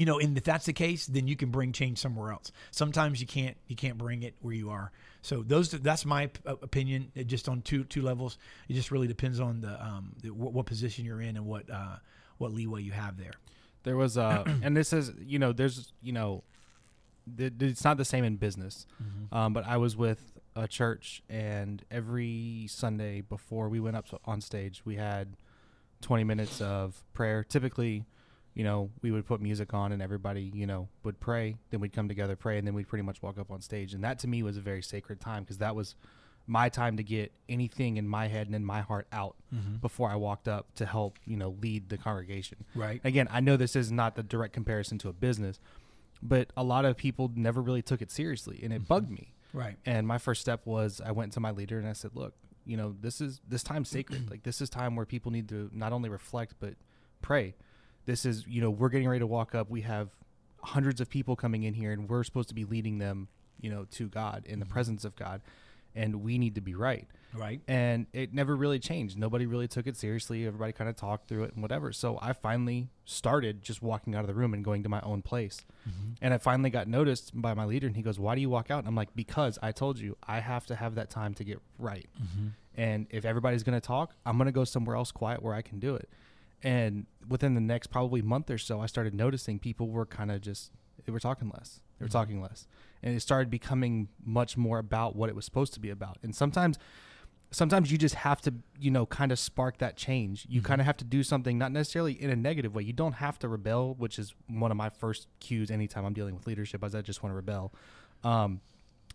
you 0.00 0.06
know, 0.06 0.18
and 0.18 0.34
if 0.38 0.44
that's 0.44 0.64
the 0.64 0.72
case, 0.72 1.04
then 1.04 1.28
you 1.28 1.36
can 1.36 1.50
bring 1.50 1.72
change 1.72 1.98
somewhere 1.98 2.32
else. 2.32 2.52
Sometimes 2.70 3.20
you 3.20 3.26
can't 3.26 3.58
you 3.66 3.76
can't 3.76 3.98
bring 3.98 4.22
it 4.22 4.34
where 4.40 4.54
you 4.54 4.70
are. 4.70 4.90
So 5.20 5.42
those 5.42 5.72
that's 5.72 6.06
my 6.06 6.30
opinion. 6.46 7.12
Just 7.26 7.50
on 7.50 7.60
two 7.60 7.84
two 7.84 8.00
levels, 8.00 8.38
it 8.66 8.72
just 8.72 8.90
really 8.90 9.08
depends 9.08 9.40
on 9.40 9.60
the, 9.60 9.84
um, 9.84 10.14
the 10.22 10.30
what, 10.30 10.54
what, 10.54 10.64
position 10.64 11.04
you're 11.04 11.20
in 11.20 11.36
and 11.36 11.44
what 11.44 11.68
uh, 11.68 11.96
what 12.38 12.50
leeway 12.50 12.80
you 12.80 12.92
have 12.92 13.18
there. 13.18 13.34
There 13.82 13.94
was 13.94 14.16
uh, 14.16 14.44
and 14.62 14.74
this 14.74 14.94
is 14.94 15.12
you 15.22 15.38
know 15.38 15.52
there's 15.52 15.92
you 16.02 16.14
know 16.14 16.44
it's 17.36 17.84
not 17.84 17.98
the 17.98 18.06
same 18.06 18.24
in 18.24 18.36
business, 18.36 18.86
mm-hmm. 19.02 19.36
um, 19.36 19.52
but 19.52 19.66
I 19.66 19.76
was 19.76 19.98
with 19.98 20.32
a 20.56 20.66
church 20.66 21.22
and 21.28 21.84
every 21.90 22.68
Sunday 22.70 23.20
before 23.20 23.68
we 23.68 23.80
went 23.80 23.96
up 23.96 24.06
on 24.24 24.40
stage, 24.40 24.80
we 24.86 24.96
had 24.96 25.36
20 26.00 26.24
minutes 26.24 26.62
of 26.62 27.04
prayer. 27.12 27.44
Typically 27.44 28.06
you 28.54 28.64
know, 28.64 28.90
we 29.02 29.10
would 29.10 29.26
put 29.26 29.40
music 29.40 29.72
on 29.74 29.92
and 29.92 30.02
everybody, 30.02 30.50
you 30.54 30.66
know, 30.66 30.88
would 31.04 31.20
pray. 31.20 31.56
Then 31.70 31.80
we'd 31.80 31.92
come 31.92 32.08
together, 32.08 32.36
pray, 32.36 32.58
and 32.58 32.66
then 32.66 32.74
we'd 32.74 32.88
pretty 32.88 33.04
much 33.04 33.22
walk 33.22 33.38
up 33.38 33.50
on 33.50 33.60
stage. 33.60 33.94
And 33.94 34.02
that 34.04 34.18
to 34.20 34.28
me 34.28 34.42
was 34.42 34.56
a 34.56 34.60
very 34.60 34.82
sacred 34.82 35.20
time 35.20 35.44
because 35.44 35.58
that 35.58 35.76
was 35.76 35.94
my 36.46 36.68
time 36.68 36.96
to 36.96 37.04
get 37.04 37.32
anything 37.48 37.96
in 37.96 38.08
my 38.08 38.26
head 38.26 38.46
and 38.46 38.56
in 38.56 38.64
my 38.64 38.80
heart 38.80 39.06
out 39.12 39.36
mm-hmm. 39.54 39.76
before 39.76 40.10
I 40.10 40.16
walked 40.16 40.48
up 40.48 40.74
to 40.76 40.86
help, 40.86 41.18
you 41.24 41.36
know, 41.36 41.56
lead 41.60 41.88
the 41.88 41.96
congregation. 41.96 42.64
Right. 42.74 43.00
Again, 43.04 43.28
I 43.30 43.40
know 43.40 43.56
this 43.56 43.76
is 43.76 43.92
not 43.92 44.16
the 44.16 44.22
direct 44.24 44.52
comparison 44.52 44.98
to 44.98 45.08
a 45.08 45.12
business, 45.12 45.60
but 46.20 46.52
a 46.56 46.64
lot 46.64 46.84
of 46.84 46.96
people 46.96 47.30
never 47.34 47.62
really 47.62 47.82
took 47.82 48.02
it 48.02 48.10
seriously 48.10 48.60
and 48.62 48.72
it 48.72 48.76
mm-hmm. 48.76 48.84
bugged 48.86 49.10
me. 49.10 49.34
Right. 49.52 49.76
And 49.86 50.06
my 50.06 50.18
first 50.18 50.40
step 50.40 50.62
was 50.64 51.00
I 51.04 51.12
went 51.12 51.32
to 51.34 51.40
my 51.40 51.50
leader 51.50 51.78
and 51.78 51.88
I 51.88 51.92
said, 51.92 52.12
"Look, 52.14 52.34
you 52.64 52.76
know, 52.76 52.94
this 53.00 53.20
is 53.20 53.40
this 53.48 53.62
time 53.62 53.84
sacred. 53.84 54.30
like 54.30 54.42
this 54.42 54.60
is 54.60 54.70
time 54.70 54.96
where 54.96 55.06
people 55.06 55.32
need 55.32 55.48
to 55.48 55.70
not 55.72 55.92
only 55.92 56.08
reflect 56.08 56.54
but 56.60 56.74
pray." 57.22 57.54
This 58.06 58.24
is 58.24 58.46
you 58.46 58.60
know 58.60 58.70
we're 58.70 58.88
getting 58.88 59.08
ready 59.08 59.20
to 59.20 59.26
walk 59.26 59.54
up. 59.54 59.70
We 59.70 59.82
have 59.82 60.08
hundreds 60.62 61.00
of 61.00 61.08
people 61.08 61.36
coming 61.36 61.62
in 61.62 61.74
here 61.74 61.92
and 61.92 62.08
we're 62.08 62.24
supposed 62.24 62.48
to 62.48 62.54
be 62.54 62.64
leading 62.64 62.98
them 62.98 63.28
you 63.60 63.70
know 63.70 63.86
to 63.90 64.08
god 64.08 64.44
in 64.46 64.58
the 64.58 64.64
mm-hmm. 64.64 64.72
presence 64.74 65.04
of 65.04 65.16
god 65.16 65.40
and 65.94 66.22
we 66.22 66.38
need 66.38 66.54
to 66.54 66.60
be 66.60 66.74
right. 66.74 67.08
Right. 67.34 67.60
And 67.68 68.06
it 68.12 68.34
never 68.34 68.56
really 68.56 68.78
changed. 68.78 69.18
Nobody 69.18 69.46
really 69.46 69.68
took 69.68 69.86
it 69.86 69.96
seriously. 69.96 70.46
Everybody 70.46 70.72
kind 70.72 70.90
of 70.90 70.96
talked 70.96 71.28
through 71.28 71.44
it 71.44 71.54
and 71.54 71.62
whatever. 71.62 71.92
So 71.92 72.18
i 72.20 72.32
finally 72.32 72.88
started 73.04 73.62
just 73.62 73.82
walking 73.82 74.14
out 74.14 74.20
of 74.20 74.28
the 74.28 74.34
room 74.34 74.54
and 74.54 74.64
going 74.64 74.82
to 74.82 74.88
my 74.88 75.00
own 75.00 75.22
place. 75.22 75.64
Mm-hmm. 75.88 76.12
and 76.20 76.34
i 76.34 76.38
finally 76.38 76.68
got 76.68 76.88
noticed 76.88 77.30
by 77.34 77.54
my 77.54 77.64
leader 77.64 77.86
and 77.86 77.96
he 77.96 78.02
goes 78.02 78.18
why 78.18 78.34
do 78.34 78.40
you 78.40 78.50
walk 78.50 78.70
out? 78.70 78.80
And 78.80 78.88
i'm 78.88 78.94
like 78.94 79.14
because 79.16 79.58
i 79.62 79.72
told 79.72 79.98
you 79.98 80.16
i 80.28 80.38
have 80.40 80.66
to 80.66 80.74
have 80.76 80.94
that 80.96 81.10
time 81.10 81.34
to 81.34 81.44
get 81.44 81.58
right. 81.78 82.08
Mm-hmm. 82.22 82.48
and 82.76 83.06
if 83.10 83.24
everybody's 83.24 83.62
going 83.62 83.80
to 83.80 83.86
talk 83.86 84.14
i'm 84.26 84.36
going 84.36 84.46
to 84.46 84.52
go 84.52 84.64
somewhere 84.64 84.96
else 84.96 85.10
quiet 85.10 85.42
where 85.42 85.54
i 85.54 85.62
can 85.62 85.78
do 85.78 85.94
it 85.94 86.08
and 86.62 87.06
within 87.28 87.54
the 87.54 87.60
next 87.60 87.88
probably 87.88 88.22
month 88.22 88.50
or 88.50 88.58
so, 88.58 88.80
I 88.80 88.86
started 88.86 89.14
noticing 89.14 89.58
people 89.58 89.88
were 89.88 90.06
kind 90.06 90.30
of 90.30 90.40
just 90.40 90.72
they 91.04 91.12
were 91.12 91.20
talking 91.20 91.50
less. 91.50 91.80
They 91.98 92.04
were 92.04 92.08
mm-hmm. 92.08 92.18
talking 92.18 92.42
less, 92.42 92.66
and 93.02 93.14
it 93.14 93.20
started 93.20 93.50
becoming 93.50 94.08
much 94.24 94.56
more 94.56 94.78
about 94.78 95.16
what 95.16 95.28
it 95.28 95.36
was 95.36 95.44
supposed 95.44 95.74
to 95.74 95.80
be 95.80 95.90
about. 95.90 96.18
And 96.22 96.34
sometimes, 96.34 96.78
sometimes 97.50 97.90
you 97.90 97.98
just 97.98 98.16
have 98.16 98.40
to, 98.42 98.54
you 98.78 98.90
know, 98.90 99.06
kind 99.06 99.32
of 99.32 99.38
spark 99.38 99.78
that 99.78 99.96
change. 99.96 100.46
You 100.48 100.60
mm-hmm. 100.60 100.66
kind 100.66 100.80
of 100.80 100.86
have 100.86 100.96
to 100.98 101.04
do 101.04 101.22
something, 101.22 101.58
not 101.58 101.72
necessarily 101.72 102.12
in 102.12 102.30
a 102.30 102.36
negative 102.36 102.74
way. 102.74 102.82
You 102.82 102.92
don't 102.92 103.14
have 103.14 103.38
to 103.40 103.48
rebel, 103.48 103.94
which 103.98 104.18
is 104.18 104.34
one 104.48 104.70
of 104.70 104.76
my 104.76 104.88
first 104.88 105.26
cues 105.40 105.70
anytime 105.70 106.04
I'm 106.04 106.14
dealing 106.14 106.34
with 106.34 106.46
leadership, 106.46 106.84
as 106.84 106.94
I 106.94 107.02
just 107.02 107.22
want 107.22 107.32
to 107.32 107.36
rebel. 107.36 107.72
Um, 108.24 108.60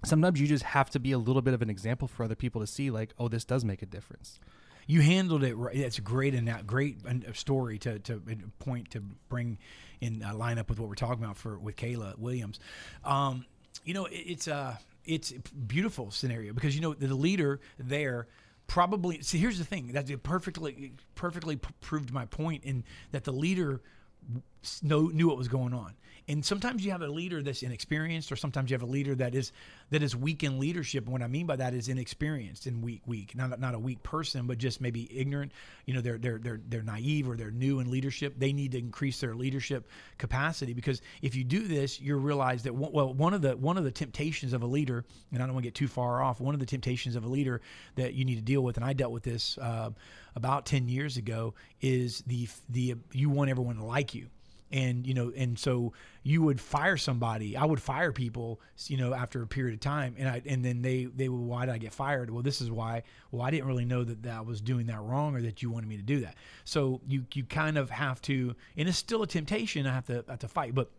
sometimes 0.04 0.40
you 0.40 0.48
just 0.48 0.64
have 0.64 0.90
to 0.92 1.00
be 1.00 1.12
a 1.12 1.18
little 1.18 1.42
bit 1.42 1.54
of 1.54 1.62
an 1.62 1.70
example 1.70 2.08
for 2.08 2.24
other 2.24 2.36
people 2.36 2.62
to 2.62 2.68
see, 2.68 2.90
like, 2.90 3.14
oh, 3.20 3.28
this 3.28 3.46
does 3.46 3.64
make 3.64 3.82
a 3.82 3.88
difference 3.88 4.40
you 4.88 5.02
handled 5.02 5.44
it 5.44 5.56
right. 5.56 5.76
It's 5.76 5.98
a 5.98 6.02
great 6.02 6.34
and 6.34 6.68
great 6.68 6.98
story 7.34 7.78
to, 7.80 8.00
to 8.00 8.22
point 8.60 8.92
to 8.92 9.02
bring 9.30 9.58
in 10.02 10.24
uh, 10.24 10.34
line 10.36 10.58
up 10.58 10.70
with 10.70 10.80
what 10.80 10.90
we're 10.90 10.96
talking 10.96 11.24
about 11.24 11.38
for 11.38 11.58
with 11.58 11.76
Kayla 11.76 12.18
Williams. 12.18 12.60
Um, 13.04 13.46
you 13.84 13.94
know, 13.94 14.06
it, 14.06 14.16
it's 14.16 14.48
a 14.48 14.80
it's 15.06 15.32
a 15.32 15.40
beautiful 15.56 16.12
scenario 16.12 16.54
because 16.54 16.76
you 16.76 16.82
know 16.82 16.94
the 16.94 17.14
leader 17.14 17.60
there 17.78 18.28
probably 18.68 19.22
see 19.22 19.38
here's 19.38 19.60
the 19.60 19.66
thing 19.66 19.92
that 19.94 20.24
perfectly 20.24 20.94
perfectly 21.14 21.58
proved 21.82 22.12
my 22.12 22.26
point 22.26 22.64
in 22.64 22.84
that 23.12 23.24
the 23.24 23.32
leader 23.32 23.82
know, 24.84 25.08
knew 25.08 25.28
what 25.28 25.38
was 25.38 25.48
going 25.48 25.74
on 25.74 25.96
and 26.28 26.44
sometimes 26.44 26.84
you 26.84 26.92
have 26.92 27.02
a 27.02 27.08
leader 27.08 27.44
that's 27.44 27.62
inexperienced, 27.62 28.32
or 28.32 28.36
sometimes 28.36 28.72
you 28.72 28.74
have 28.74 28.82
a 28.82 28.92
leader 28.92 29.14
that 29.16 29.36
is 29.36 29.52
that 29.92 30.02
is 30.02 30.16
weak 30.16 30.44
in 30.44 30.60
leadership. 30.60 31.04
And 31.04 31.14
what 31.14 31.22
I 31.22 31.28
mean 31.28 31.46
by 31.46 31.56
that 31.58 31.76
is 31.76 31.88
inexperienced 31.88 32.66
and 32.66 32.82
weak, 32.84 33.02
weak. 33.06 33.36
Not 33.36 33.60
not 33.60 33.76
a 33.76 33.80
weak 33.80 34.02
person, 34.02 34.48
but 34.48 34.58
just 34.58 34.82
maybe 34.82 35.08
ignorant. 35.16 35.52
You 35.86 35.94
know, 35.94 36.02
they're 36.02 36.18
they're 36.18 36.40
they're 36.40 36.62
they're 36.68 36.82
naive 36.82 37.30
or 37.30 37.36
they're 37.36 37.52
new 37.52 37.80
in 37.80 37.92
leadership. 37.92 38.34
They 38.40 38.54
need 38.54 38.72
to 38.72 38.80
increase 38.80 39.20
their 39.20 39.36
leadership 39.36 39.88
capacity 40.18 40.74
because 40.74 41.02
if 41.22 41.36
you 41.36 41.44
do 41.44 41.68
this, 41.68 42.00
you 42.00 42.16
realize 42.16 42.64
that 42.64 42.74
one, 42.74 42.92
well, 42.92 43.14
one 43.14 43.36
of 43.36 43.44
the 43.44 43.56
one 43.56 43.78
of 43.78 43.84
the 43.84 43.92
temptations 43.92 44.54
of 44.54 44.64
a 44.64 44.68
leader, 44.68 45.06
and 45.32 45.44
I 45.44 45.46
don't 45.46 45.54
want 45.54 45.64
to 45.64 45.68
get 45.68 45.76
too 45.76 45.88
far 45.88 46.24
off. 46.24 46.40
One 46.40 46.56
of 46.56 46.60
the 46.60 46.66
temptations 46.66 47.16
of 47.16 47.24
a 47.24 47.28
leader 47.28 47.62
that 47.96 48.16
you 48.16 48.26
need 48.26 48.36
to 48.36 48.42
deal 48.42 48.62
with, 48.62 48.78
and 48.78 48.86
I 48.86 48.94
dealt 48.94 49.12
with 49.12 49.24
this 49.24 49.60
uh, 49.60 49.92
about 50.36 50.66
ten 50.66 50.88
years 50.88 51.18
ago, 51.18 51.54
is 51.82 52.24
the 52.26 52.48
the 52.70 52.96
you 53.12 53.30
want 53.30 53.52
everyone 53.52 53.76
to 53.76 53.86
like 53.86 54.16
you 54.16 54.30
and 54.76 55.08
you 55.08 55.14
know 55.14 55.32
and 55.36 55.58
so 55.58 55.94
you 56.22 56.42
would 56.44 56.60
fire 56.62 56.98
somebody. 56.98 57.58
I 57.58 57.66
would 57.66 57.82
fire 57.82 58.12
people 58.12 58.60
you 58.88 58.98
know 58.98 59.14
after 59.14 59.42
a 59.42 59.48
period 59.48 59.74
of 59.74 59.80
time 59.80 60.16
and 60.20 60.30
i 60.30 60.42
and 60.46 60.64
then 60.64 60.82
they 60.82 61.06
they 61.06 61.30
would 61.30 61.42
why 61.42 61.66
did 61.66 61.74
i 61.74 61.78
get 61.78 61.94
fired? 61.94 62.30
Well 62.30 62.44
this 62.44 62.62
is 62.62 62.70
why 62.70 63.04
well 63.32 63.42
i 63.42 63.50
didn't 63.50 63.68
really 63.68 63.86
know 63.86 64.04
that, 64.04 64.22
that 64.24 64.38
i 64.38 64.42
was 64.42 64.62
doing 64.62 64.86
that 64.88 65.02
wrong 65.02 65.36
or 65.36 65.42
that 65.42 65.64
you 65.64 65.72
wanted 65.72 65.90
me 65.90 65.98
to 65.98 66.04
do 66.04 66.20
that. 66.22 66.36
So 66.66 67.02
you 67.08 67.26
you 67.34 67.44
kind 67.46 67.78
of 67.78 67.90
have 67.90 68.22
to 68.24 68.56
and 68.78 68.88
it's 68.88 68.98
still 68.98 69.24
a 69.24 69.28
temptation 69.28 69.88
i 69.88 69.94
have 69.94 70.06
to 70.06 70.24
have 70.28 70.40
to 70.40 70.48
fight 70.48 70.76
but 70.76 70.92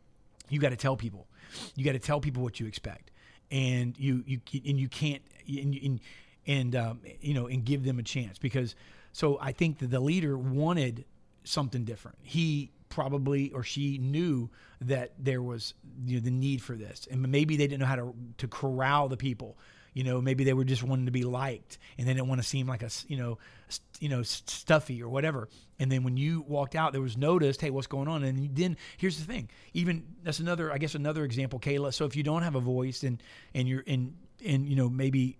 you 0.48 0.60
got 0.60 0.70
to 0.70 0.76
tell 0.76 0.96
people. 0.96 1.26
You 1.74 1.84
got 1.84 1.92
to 1.92 1.98
tell 1.98 2.20
people 2.20 2.42
what 2.42 2.60
you 2.60 2.66
expect. 2.66 3.10
And 3.50 3.96
you 3.98 4.24
you 4.26 4.40
and 4.64 4.78
you 4.78 4.88
can't 4.88 5.22
and 5.48 5.74
and, 5.74 6.00
and 6.46 6.76
um, 6.76 7.00
you 7.20 7.34
know 7.34 7.46
and 7.46 7.64
give 7.64 7.84
them 7.84 8.00
a 8.00 8.02
chance 8.02 8.38
because 8.38 8.74
so 9.12 9.38
i 9.40 9.52
think 9.52 9.78
that 9.78 9.90
the 9.92 10.00
leader 10.00 10.36
wanted 10.36 11.04
something 11.44 11.84
different. 11.84 12.18
He 12.22 12.72
probably 12.88 13.50
or 13.52 13.62
she 13.62 13.98
knew 13.98 14.50
that 14.80 15.12
there 15.18 15.42
was 15.42 15.74
you 16.04 16.16
know, 16.16 16.24
the 16.24 16.30
need 16.30 16.62
for 16.62 16.74
this, 16.74 17.08
and 17.10 17.20
maybe 17.28 17.56
they 17.56 17.66
didn't 17.66 17.80
know 17.80 17.86
how 17.86 17.96
to 17.96 18.14
to 18.38 18.48
corral 18.48 19.08
the 19.08 19.16
people. 19.16 19.56
You 19.94 20.04
know, 20.04 20.20
maybe 20.20 20.44
they 20.44 20.52
were 20.52 20.64
just 20.64 20.82
wanting 20.82 21.06
to 21.06 21.12
be 21.12 21.24
liked, 21.24 21.78
and 21.96 22.06
they 22.06 22.12
didn't 22.12 22.28
want 22.28 22.42
to 22.42 22.46
seem 22.46 22.66
like 22.66 22.82
a 22.82 22.90
you 23.08 23.16
know, 23.16 23.38
st- 23.68 24.02
you 24.02 24.10
know, 24.10 24.22
stuffy 24.22 25.02
or 25.02 25.08
whatever. 25.08 25.48
And 25.78 25.90
then 25.90 26.04
when 26.04 26.18
you 26.18 26.44
walked 26.46 26.74
out, 26.74 26.92
there 26.92 27.00
was 27.00 27.16
noticed, 27.16 27.62
hey, 27.62 27.70
what's 27.70 27.86
going 27.86 28.06
on? 28.06 28.22
And 28.22 28.54
then 28.54 28.76
here's 28.98 29.18
the 29.18 29.24
thing. 29.24 29.48
Even 29.72 30.04
that's 30.22 30.38
another, 30.38 30.70
I 30.70 30.76
guess, 30.76 30.94
another 30.94 31.24
example, 31.24 31.58
Kayla. 31.58 31.94
So 31.94 32.04
if 32.04 32.14
you 32.14 32.22
don't 32.22 32.42
have 32.42 32.56
a 32.56 32.60
voice, 32.60 33.04
and 33.04 33.22
and 33.54 33.66
you're 33.66 33.80
in, 33.80 34.14
and 34.44 34.68
you 34.68 34.76
know, 34.76 34.90
maybe 34.90 35.38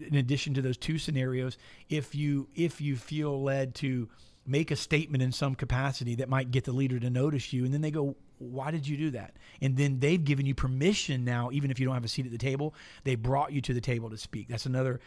in 0.00 0.16
addition 0.16 0.54
to 0.54 0.62
those 0.62 0.76
two 0.76 0.98
scenarios, 0.98 1.58
if 1.88 2.14
you 2.14 2.48
if 2.54 2.80
you 2.80 2.96
feel 2.96 3.42
led 3.42 3.74
to 3.76 4.08
make 4.46 4.70
a 4.70 4.76
statement 4.76 5.22
in 5.22 5.32
some 5.32 5.54
capacity 5.54 6.16
that 6.16 6.28
might 6.28 6.50
get 6.50 6.64
the 6.64 6.72
leader 6.72 6.98
to 6.98 7.10
notice 7.10 7.52
you 7.52 7.64
and 7.64 7.72
then 7.72 7.80
they 7.80 7.90
go 7.90 8.16
why 8.38 8.72
did 8.72 8.88
you 8.88 8.96
do 8.96 9.10
that? 9.10 9.36
And 9.60 9.76
then 9.76 10.00
they've 10.00 10.22
given 10.22 10.46
you 10.46 10.54
permission 10.54 11.24
now 11.24 11.50
even 11.52 11.70
if 11.70 11.78
you 11.78 11.86
don't 11.86 11.94
have 11.94 12.04
a 12.04 12.08
seat 12.08 12.26
at 12.26 12.32
the 12.32 12.38
table 12.38 12.74
they 13.04 13.14
brought 13.14 13.52
you 13.52 13.60
to 13.60 13.74
the 13.74 13.80
table 13.80 14.10
to 14.10 14.18
speak. 14.18 14.48
That's 14.48 14.66
another 14.66 15.00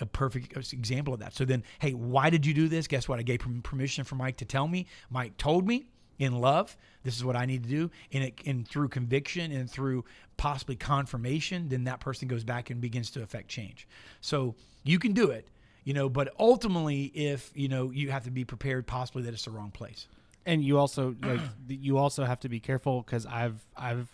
a 0.00 0.06
perfect 0.06 0.56
uh, 0.56 0.60
example 0.72 1.14
of 1.14 1.20
that. 1.20 1.34
So 1.34 1.44
then 1.44 1.62
hey 1.78 1.92
why 1.92 2.30
did 2.30 2.44
you 2.44 2.54
do 2.54 2.68
this? 2.68 2.88
Guess 2.88 3.08
what? 3.08 3.18
I 3.18 3.22
gave 3.22 3.40
permission 3.62 4.04
for 4.04 4.16
mike 4.16 4.38
to 4.38 4.44
tell 4.44 4.66
me. 4.66 4.86
Mike 5.08 5.36
told 5.36 5.66
me 5.66 5.86
in 6.18 6.38
love 6.38 6.76
this 7.02 7.16
is 7.16 7.24
what 7.24 7.34
i 7.34 7.46
need 7.46 7.62
to 7.62 7.68
do. 7.68 7.90
And, 8.12 8.24
it, 8.24 8.40
and 8.44 8.66
through 8.66 8.88
conviction 8.88 9.52
and 9.52 9.70
through 9.70 10.04
possibly 10.36 10.74
confirmation 10.74 11.68
then 11.68 11.84
that 11.84 12.00
person 12.00 12.26
goes 12.26 12.42
back 12.42 12.70
and 12.70 12.80
begins 12.80 13.10
to 13.12 13.22
affect 13.22 13.48
change. 13.48 13.86
So 14.20 14.56
you 14.82 14.98
can 14.98 15.12
do 15.12 15.30
it 15.30 15.46
you 15.84 15.94
know, 15.94 16.08
but 16.08 16.32
ultimately, 16.38 17.04
if 17.04 17.50
you 17.54 17.68
know, 17.68 17.90
you 17.90 18.10
have 18.10 18.24
to 18.24 18.30
be 18.30 18.44
prepared, 18.44 18.86
possibly 18.86 19.22
that 19.22 19.34
it's 19.34 19.44
the 19.44 19.50
wrong 19.50 19.70
place. 19.70 20.06
And 20.46 20.64
you 20.64 20.78
also 20.78 21.14
like 21.22 21.40
you 21.68 21.98
also 21.98 22.24
have 22.24 22.40
to 22.40 22.48
be 22.48 22.60
careful 22.60 23.02
because 23.02 23.26
I've 23.26 23.64
I've 23.76 24.08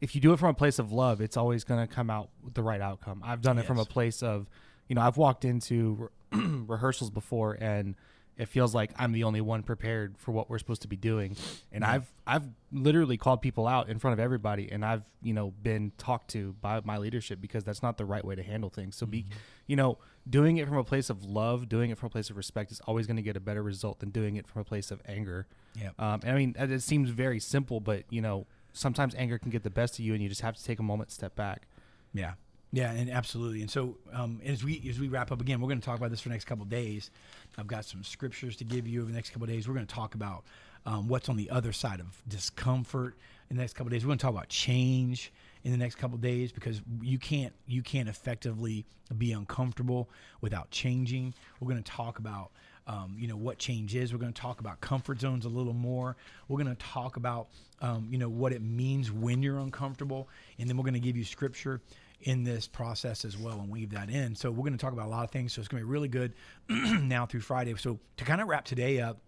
if 0.00 0.14
you 0.14 0.20
do 0.20 0.32
it 0.32 0.38
from 0.38 0.50
a 0.50 0.54
place 0.54 0.78
of 0.78 0.92
love, 0.92 1.20
it's 1.20 1.36
always 1.36 1.64
going 1.64 1.86
to 1.86 1.92
come 1.92 2.10
out 2.10 2.28
with 2.42 2.54
the 2.54 2.62
right 2.62 2.80
outcome. 2.80 3.22
I've 3.24 3.40
done 3.40 3.56
it 3.58 3.62
yes. 3.62 3.68
from 3.68 3.78
a 3.78 3.84
place 3.84 4.22
of, 4.22 4.46
you 4.88 4.94
know, 4.94 5.00
I've 5.00 5.16
walked 5.16 5.44
into 5.44 6.10
re- 6.32 6.40
rehearsals 6.66 7.10
before 7.10 7.56
and 7.58 7.94
it 8.36 8.48
feels 8.48 8.74
like 8.74 8.90
I'm 8.98 9.12
the 9.12 9.24
only 9.24 9.40
one 9.40 9.62
prepared 9.62 10.18
for 10.18 10.32
what 10.32 10.50
we're 10.50 10.58
supposed 10.58 10.82
to 10.82 10.88
be 10.88 10.96
doing. 10.96 11.36
And 11.72 11.82
yeah. 11.82 11.92
I've 11.92 12.12
I've 12.26 12.48
literally 12.70 13.16
called 13.16 13.40
people 13.40 13.66
out 13.66 13.88
in 13.88 13.98
front 13.98 14.12
of 14.12 14.20
everybody 14.20 14.70
and 14.70 14.84
I've, 14.84 15.02
you 15.22 15.32
know, 15.32 15.52
been 15.62 15.92
talked 15.96 16.30
to 16.32 16.54
by 16.60 16.82
my 16.84 16.98
leadership 16.98 17.40
because 17.40 17.64
that's 17.64 17.82
not 17.82 17.96
the 17.96 18.04
right 18.04 18.24
way 18.24 18.34
to 18.34 18.42
handle 18.42 18.68
things. 18.68 18.96
So 18.96 19.06
mm-hmm. 19.06 19.12
be 19.12 19.26
you 19.66 19.76
know, 19.76 19.98
doing 20.28 20.56
it 20.56 20.66
from 20.68 20.76
a 20.76 20.84
place 20.84 21.10
of 21.10 21.24
love, 21.24 21.68
doing 21.68 21.90
it 21.90 21.98
from 21.98 22.08
a 22.08 22.10
place 22.10 22.30
of 22.30 22.36
respect 22.36 22.72
is 22.72 22.80
always 22.80 23.06
going 23.06 23.16
to 23.16 23.22
get 23.22 23.36
a 23.36 23.40
better 23.40 23.62
result 23.62 24.00
than 24.00 24.10
doing 24.10 24.36
it 24.36 24.46
from 24.46 24.62
a 24.62 24.64
place 24.64 24.90
of 24.90 25.00
anger. 25.06 25.46
Yeah. 25.74 25.90
Um, 25.98 26.20
I 26.26 26.32
mean, 26.32 26.54
it 26.58 26.82
seems 26.82 27.10
very 27.10 27.38
simple, 27.40 27.80
but 27.80 28.04
you 28.10 28.20
know, 28.20 28.46
sometimes 28.72 29.14
anger 29.14 29.38
can 29.38 29.50
get 29.50 29.62
the 29.62 29.70
best 29.70 29.98
of 29.98 30.04
you 30.04 30.14
and 30.14 30.22
you 30.22 30.28
just 30.28 30.40
have 30.40 30.56
to 30.56 30.64
take 30.64 30.78
a 30.78 30.82
moment, 30.82 31.10
step 31.10 31.36
back. 31.36 31.66
Yeah. 32.12 32.32
Yeah, 32.72 32.90
and 32.90 33.08
absolutely. 33.08 33.62
And 33.62 33.70
so, 33.70 33.96
um, 34.12 34.40
as 34.44 34.64
we 34.64 34.84
as 34.90 34.98
we 34.98 35.08
wrap 35.08 35.30
up 35.30 35.40
again, 35.40 35.60
we're 35.60 35.68
going 35.68 35.80
to 35.80 35.84
talk 35.86 35.96
about 35.96 36.10
this 36.10 36.20
for 36.20 36.28
the 36.28 36.34
next 36.34 36.46
couple 36.46 36.64
days. 36.64 37.10
I've 37.56 37.68
got 37.68 37.84
some 37.84 38.02
scriptures 38.02 38.56
to 38.56 38.64
give 38.64 38.88
you 38.88 39.00
over 39.00 39.10
the 39.10 39.14
next 39.14 39.30
couple 39.30 39.46
days. 39.46 39.68
We're 39.68 39.74
going 39.74 39.86
to 39.86 39.94
talk 39.94 40.14
about 40.14 40.44
um, 40.84 41.08
what's 41.08 41.28
on 41.28 41.36
the 41.36 41.48
other 41.48 41.72
side 41.72 42.00
of 42.00 42.22
discomfort 42.28 43.16
in 43.50 43.56
the 43.56 43.62
next 43.62 43.74
couple 43.74 43.90
days. 43.90 44.04
We're 44.04 44.08
going 44.08 44.18
to 44.18 44.22
talk 44.22 44.34
about 44.34 44.48
change 44.48 45.32
in 45.66 45.72
the 45.72 45.78
next 45.78 45.96
couple 45.96 46.16
days 46.16 46.52
because 46.52 46.80
you 47.02 47.18
can't 47.18 47.52
you 47.66 47.82
can't 47.82 48.08
effectively 48.08 48.86
be 49.18 49.32
uncomfortable 49.32 50.08
without 50.40 50.70
changing. 50.70 51.34
We're 51.58 51.68
going 51.68 51.82
to 51.82 51.90
talk 51.90 52.20
about 52.20 52.52
um, 52.86 53.16
you 53.18 53.26
know 53.26 53.36
what 53.36 53.58
change 53.58 53.96
is. 53.96 54.12
We're 54.12 54.20
going 54.20 54.32
to 54.32 54.40
talk 54.40 54.60
about 54.60 54.80
comfort 54.80 55.20
zones 55.20 55.44
a 55.44 55.48
little 55.48 55.72
more. 55.72 56.16
We're 56.46 56.62
going 56.62 56.74
to 56.74 56.86
talk 56.86 57.16
about 57.16 57.48
um, 57.82 58.06
you 58.12 58.16
know 58.16 58.28
what 58.28 58.52
it 58.52 58.62
means 58.62 59.10
when 59.10 59.42
you're 59.42 59.58
uncomfortable, 59.58 60.28
and 60.60 60.68
then 60.68 60.76
we're 60.76 60.84
going 60.84 60.94
to 60.94 61.00
give 61.00 61.16
you 61.16 61.24
scripture 61.24 61.80
in 62.20 62.44
this 62.44 62.68
process 62.68 63.24
as 63.24 63.36
well 63.36 63.58
and 63.58 63.68
weave 63.68 63.90
that 63.90 64.08
in. 64.08 64.36
So 64.36 64.52
we're 64.52 64.62
going 64.62 64.72
to 64.72 64.78
talk 64.78 64.92
about 64.92 65.06
a 65.06 65.10
lot 65.10 65.24
of 65.24 65.32
things. 65.32 65.52
So 65.52 65.58
it's 65.58 65.66
going 65.68 65.82
to 65.82 65.86
be 65.86 65.90
really 65.90 66.08
good 66.08 66.32
now 66.68 67.26
through 67.26 67.40
Friday. 67.40 67.74
So 67.76 67.98
to 68.18 68.24
kind 68.24 68.40
of 68.40 68.46
wrap 68.46 68.64
today 68.64 69.00
up, 69.00 69.18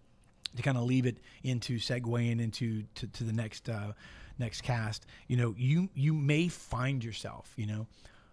to 0.55 0.63
kind 0.63 0.77
of 0.77 0.85
leave 0.85 1.05
it 1.05 1.17
into 1.43 1.79
segueing 1.79 2.41
into 2.41 2.83
to, 2.95 3.07
to 3.07 3.23
the 3.25 3.33
next 3.33 3.67
uh, 3.67 3.91
next 4.39 4.61
cast, 4.61 5.05
you 5.27 5.37
know, 5.37 5.53
you 5.57 5.89
you 5.93 6.13
may 6.13 6.47
find 6.47 7.03
yourself, 7.03 7.51
you 7.55 7.67
know, 7.67 7.87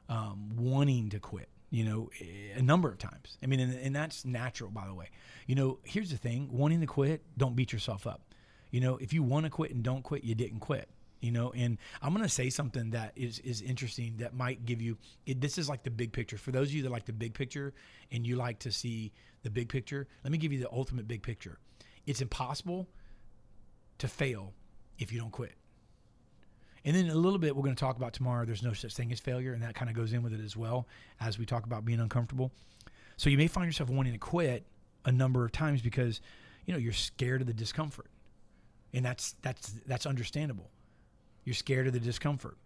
um, 0.09 0.57
wanting 0.57 1.11
to 1.11 1.19
quit 1.19 1.49
you 1.71 1.85
know, 1.85 2.09
a 2.55 2.63
number 2.63 2.89
of 2.89 2.97
times. 2.97 3.39
I 3.43 3.47
mean, 3.47 3.59
and, 3.59 3.75
and, 3.75 3.95
that's 3.95 4.25
natural, 4.25 4.71
by 4.71 4.87
the 4.87 4.95
way. 4.95 5.11
You 5.49 5.57
know, 5.57 5.79
here's 5.83 6.11
the 6.11 6.17
thing 6.17 6.49
wanting 6.51 6.81
to 6.81 6.87
quit, 6.87 7.23
don't 7.37 7.57
beat 7.57 7.73
yourself 7.73 8.07
up. 8.07 8.23
You 8.71 8.81
know, 8.81 8.97
if 8.99 9.13
you 9.13 9.25
want 9.25 9.47
to 9.47 9.51
quit 9.51 9.73
and 9.73 9.83
don't 9.83 10.03
quit, 10.03 10.23
you 10.23 10.35
didn't 10.35 10.61
quit 10.61 10.89
you 11.21 11.33
know 11.33 11.53
and 11.57 11.79
i'm 12.03 12.13
going 12.13 12.23
to 12.23 12.29
say 12.29 12.51
something 12.51 12.91
that 12.91 13.13
is 13.17 13.39
is 13.41 13.63
interesting 13.63 14.15
that 14.19 14.35
might 14.35 14.65
give 14.67 14.83
you 14.83 14.97
it, 15.25 15.41
this 15.41 15.59
is 15.59 15.69
like 15.69 15.83
the 15.83 15.91
big 15.91 16.13
picture 16.13 16.37
for 16.37 16.53
those 16.53 16.69
of 16.69 16.75
you 16.75 16.83
that 16.83 16.91
like 16.91 17.07
the 17.07 17.13
big 17.13 17.33
picture 17.33 17.73
and 18.13 18.27
you 18.27 18.37
like 18.37 18.59
to 18.59 18.71
see 18.71 19.13
the 19.43 19.51
big 19.51 19.69
picture 19.69 20.07
let 20.25 20.31
me 20.31 20.39
give 20.39 20.53
you 20.53 20.61
the 20.61 20.71
ultimate 20.71 21.09
big 21.09 21.23
picture 21.23 21.59
it's 22.07 22.21
impossible 22.21 22.87
to 23.99 24.07
fail 24.07 24.53
if 24.99 25.13
you 25.13 25.19
don't 25.19 25.33
quit 25.33 25.55
and 26.87 26.97
then 26.97 27.11
a 27.11 27.15
little 27.15 27.39
bit 27.39 27.55
we're 27.55 27.63
going 27.63 27.75
to 27.75 27.81
talk 27.81 27.97
about 27.97 28.15
tomorrow 28.15 28.47
there's 28.47 28.63
no 28.63 28.73
such 28.73 28.95
thing 28.95 29.13
as 29.13 29.21
failure 29.21 29.53
and 29.53 29.63
that 29.63 29.75
kind 29.75 29.91
of 29.91 29.97
goes 29.97 30.15
in 30.15 30.23
with 30.23 30.33
it 30.33 30.41
as 30.41 30.57
well 30.57 30.87
as 31.21 31.39
we 31.39 31.45
talk 31.45 31.67
about 31.67 31.85
being 31.85 32.01
uncomfortable 32.01 32.51
so 33.19 33.29
you 33.29 33.37
may 33.37 33.47
find 33.47 33.67
yourself 33.67 33.91
wanting 33.91 34.13
to 34.13 34.19
quit 34.19 34.65
a 35.05 35.13
number 35.13 35.45
of 35.45 35.53
times 35.53 35.83
because 35.83 36.23
you 36.65 36.73
know 36.73 36.79
you're 36.79 36.95
scared 36.95 37.43
of 37.43 37.47
the 37.47 37.53
discomfort 37.53 38.07
and 38.95 39.05
that's 39.05 39.35
that's 39.43 39.75
that's 39.87 40.07
understandable 40.07 40.71
you're 41.47 41.55
scared 41.55 41.87
of 41.87 41.95
the 41.95 42.01
discomfort. 42.01 42.59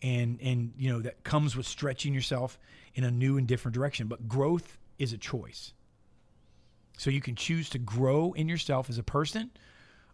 And 0.00 0.38
and 0.40 0.72
you 0.78 0.90
know 0.90 1.00
that 1.00 1.22
comes 1.24 1.56
with 1.56 1.66
stretching 1.66 2.14
yourself 2.14 2.58
in 2.94 3.04
a 3.04 3.10
new 3.10 3.36
and 3.36 3.46
different 3.46 3.74
direction, 3.74 4.06
but 4.06 4.26
growth 4.26 4.78
is 4.98 5.12
a 5.12 5.18
choice. 5.18 5.74
So 6.96 7.10
you 7.10 7.20
can 7.20 7.34
choose 7.34 7.68
to 7.70 7.78
grow 7.78 8.32
in 8.32 8.48
yourself 8.48 8.88
as 8.88 8.96
a 8.96 9.02
person 9.02 9.50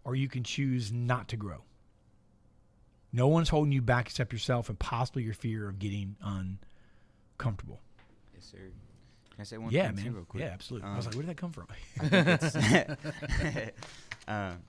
or 0.04 0.16
you 0.16 0.28
can 0.28 0.42
choose 0.42 0.90
not 0.90 1.28
to 1.28 1.36
grow. 1.36 1.62
No 3.12 3.28
one's 3.28 3.48
holding 3.48 3.72
you 3.72 3.82
back 3.82 4.06
except 4.06 4.32
yourself 4.32 4.68
and 4.68 4.78
possibly 4.78 5.22
your 5.22 5.34
fear 5.34 5.68
of 5.68 5.78
getting 5.78 6.16
uncomfortable. 6.22 7.80
Yes, 8.34 8.46
sir. 8.46 8.58
Can 9.32 9.40
I 9.40 9.44
say 9.44 9.58
one 9.58 9.70
yeah, 9.70 9.88
thing 9.88 9.96
man. 9.96 10.04
too, 10.04 10.10
real 10.12 10.24
quick? 10.24 10.42
Yeah, 10.42 10.50
absolutely. 10.50 10.88
Um, 10.88 10.94
I 10.94 10.96
was 10.96 11.06
like, 11.06 11.14
where 11.14 11.22
did 11.22 11.30
that 11.30 11.36
come 11.36 11.52
from? 11.52 11.66
um, 14.28 14.62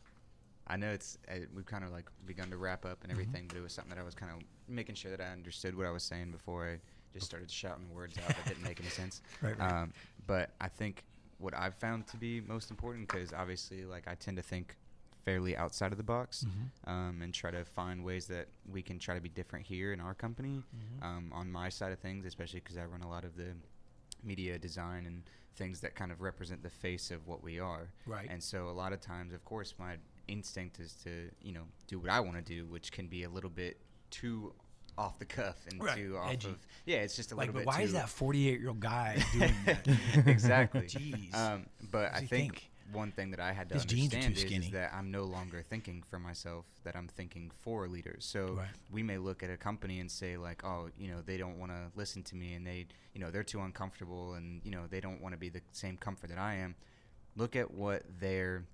I 0.67 0.77
know 0.77 0.89
it's 0.91 1.17
uh, 1.29 1.39
we've 1.53 1.65
kind 1.65 1.83
of 1.83 1.91
like 1.91 2.05
begun 2.25 2.49
to 2.49 2.57
wrap 2.57 2.85
up 2.85 3.03
and 3.03 3.11
mm-hmm. 3.11 3.21
everything, 3.21 3.41
mm-hmm. 3.43 3.47
but 3.49 3.57
it 3.57 3.61
was 3.61 3.73
something 3.73 3.93
that 3.95 4.01
I 4.01 4.05
was 4.05 4.15
kind 4.15 4.31
of 4.31 4.39
making 4.67 4.95
sure 4.95 5.11
that 5.11 5.21
I 5.21 5.31
understood 5.31 5.75
what 5.75 5.85
I 5.85 5.91
was 5.91 6.03
saying 6.03 6.31
before 6.31 6.67
I 6.67 6.79
just 7.13 7.25
started 7.25 7.51
shouting 7.51 7.93
words 7.93 8.17
out 8.17 8.29
that 8.29 8.45
didn't 8.47 8.63
make 8.63 8.79
any 8.79 8.89
sense. 8.89 9.21
Right. 9.41 9.59
right. 9.59 9.81
Um, 9.81 9.93
but 10.25 10.51
I 10.61 10.69
think 10.69 11.03
what 11.37 11.53
I've 11.53 11.75
found 11.75 12.07
to 12.07 12.17
be 12.17 12.41
most 12.41 12.71
important 12.71 13.07
because 13.07 13.33
obviously, 13.33 13.83
like 13.83 14.07
I 14.07 14.15
tend 14.15 14.37
to 14.37 14.43
think 14.43 14.75
fairly 15.23 15.55
outside 15.55 15.91
of 15.91 15.97
the 15.97 16.03
box 16.03 16.45
mm-hmm. 16.47 16.89
um, 16.89 17.21
and 17.21 17.33
try 17.33 17.51
to 17.51 17.63
find 17.63 18.03
ways 18.03 18.27
that 18.27 18.47
we 18.71 18.81
can 18.81 18.99
try 18.99 19.15
to 19.15 19.21
be 19.21 19.29
different 19.29 19.65
here 19.65 19.93
in 19.93 19.99
our 19.99 20.13
company. 20.13 20.63
Mm-hmm. 20.75 21.05
Um, 21.05 21.31
on 21.33 21.51
my 21.51 21.69
side 21.69 21.91
of 21.91 21.99
things, 21.99 22.25
especially 22.25 22.59
because 22.59 22.77
I 22.77 22.85
run 22.85 23.01
a 23.01 23.09
lot 23.09 23.23
of 23.23 23.35
the 23.35 23.55
media 24.23 24.57
design 24.57 25.05
and 25.05 25.23
things 25.55 25.81
that 25.81 25.95
kind 25.95 26.11
of 26.11 26.21
represent 26.21 26.63
the 26.63 26.69
face 26.69 27.11
of 27.11 27.27
what 27.27 27.43
we 27.43 27.59
are. 27.59 27.89
Right. 28.05 28.27
And 28.29 28.41
so 28.41 28.67
a 28.69 28.71
lot 28.71 28.93
of 28.93 29.01
times, 29.01 29.33
of 29.33 29.43
course, 29.45 29.73
my 29.77 29.97
instinct 30.27 30.79
is 30.79 30.93
to 31.03 31.29
you 31.41 31.51
know 31.51 31.63
do 31.87 31.99
what 31.99 32.09
I 32.09 32.19
want 32.19 32.35
to 32.37 32.41
do, 32.41 32.65
which 32.65 32.91
can 32.91 33.07
be 33.07 33.23
a 33.23 33.29
little 33.29 33.49
bit 33.49 33.77
too 34.09 34.53
off 34.97 35.17
the 35.17 35.25
cuff 35.25 35.57
and 35.71 35.83
right. 35.83 35.97
too 35.97 36.17
off 36.17 36.31
Edgy. 36.31 36.49
of 36.49 36.57
yeah. 36.85 36.97
It's 36.97 37.15
just 37.15 37.31
a 37.31 37.35
like, 37.35 37.47
little 37.47 37.61
bit. 37.61 37.67
Why 37.67 37.81
is 37.81 37.93
that 37.93 38.09
forty 38.09 38.49
eight 38.49 38.59
year 38.59 38.69
old 38.69 38.79
guy 38.79 39.23
doing 39.33 39.53
that? 39.65 39.87
exactly. 40.27 40.81
Jeez. 40.87 41.33
Um, 41.35 41.65
but 41.91 42.13
I 42.13 42.19
think, 42.19 42.29
think, 42.29 42.71
one 42.93 43.11
thing 43.11 43.31
that 43.31 43.39
I 43.39 43.51
had 43.51 43.69
to 43.69 43.75
His 43.75 43.83
understand 43.83 44.37
is, 44.37 44.43
is, 44.43 44.71
that 44.71 44.93
I'm 44.93 45.11
no 45.11 45.23
longer 45.23 45.63
thinking 45.67 46.03
for 46.09 46.19
myself; 46.19 46.65
that 46.83 46.95
I'm 46.95 47.07
thinking 47.07 47.51
for 47.61 47.87
leaders. 47.87 48.25
So 48.25 48.53
right. 48.57 48.67
we 48.91 49.03
may 49.03 49.17
look 49.17 49.43
at 49.43 49.49
a 49.49 49.57
company 49.57 49.99
and 49.99 50.09
say 50.09 50.37
like, 50.37 50.63
oh, 50.63 50.89
you 50.97 51.09
know, 51.09 51.21
they 51.25 51.37
don't 51.37 51.59
want 51.59 51.71
to 51.71 51.91
listen 51.95 52.23
to 52.23 52.35
me, 52.35 52.53
and 52.53 52.65
they, 52.65 52.87
you 53.13 53.21
know, 53.21 53.31
they're 53.31 53.43
too 53.43 53.61
uncomfortable, 53.61 54.33
and 54.35 54.61
you 54.63 54.71
know, 54.71 54.83
they 54.89 54.99
don't 54.99 55.21
want 55.21 55.33
to 55.33 55.39
be 55.39 55.49
the 55.49 55.61
same 55.71 55.97
comfort 55.97 56.29
that 56.29 56.39
I 56.39 56.55
am. 56.55 56.75
Look 57.35 57.55
at 57.55 57.73
what 57.73 58.03
their 58.19 58.65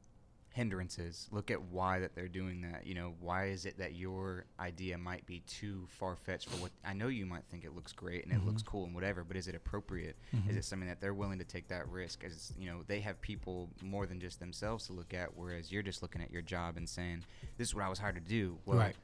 hindrances 0.52 1.28
look 1.32 1.52
at 1.52 1.62
why 1.62 2.00
that 2.00 2.16
they're 2.16 2.28
doing 2.28 2.62
that 2.62 2.86
you 2.86 2.96
know 2.96 3.14
why 3.20 3.46
is 3.48 3.66
it 3.66 3.78
that 3.78 3.94
your 3.94 4.46
idea 4.60 4.98
might 4.98 5.26
be 5.26 5.42
too 5.42 5.86
far-fetched 5.88 6.50
for 6.50 6.58
what 6.58 6.72
i 6.84 6.92
know 6.92 7.08
you 7.08 7.26
might 7.26 7.44
think 7.52 7.64
it 7.64 7.76
looks 7.76 7.92
great 7.92 8.24
and 8.24 8.34
mm-hmm. 8.34 8.42
it 8.42 8.46
looks 8.48 8.64
mm-hmm. 8.64 8.72
cool 8.72 8.86
and 8.86 8.96
whatever 8.96 9.24
but 9.24 9.38
is 9.38 9.48
it 9.48 9.56
appropriate 9.56 10.16
mm-hmm. 10.36 10.50
is 10.50 10.56
it 10.56 10.66
something 10.66 10.88
that 10.88 11.00
they're 11.00 11.14
willing 11.14 11.38
to 11.38 11.46
take 11.46 11.68
that 11.68 11.88
risk 11.88 12.24
as 12.24 12.52
you 12.58 12.66
know 12.66 12.82
they 12.88 13.00
have 13.00 13.22
people 13.22 13.70
more 13.82 14.08
than 14.08 14.20
just 14.20 14.40
themselves 14.40 14.88
to 14.88 14.94
look 14.94 15.14
at 15.14 15.30
whereas 15.36 15.72
you're 15.72 15.84
just 15.84 16.02
looking 16.02 16.22
at 16.22 16.32
your 16.32 16.42
job 16.42 16.78
and 16.78 16.90
saying 16.90 17.24
this 17.58 17.68
is 17.68 17.76
what 17.76 17.84
i 17.84 17.90
was 17.90 18.00
hired 18.00 18.16
to 18.16 18.22
do 18.22 18.58
well 18.66 18.80
right. 18.80 18.96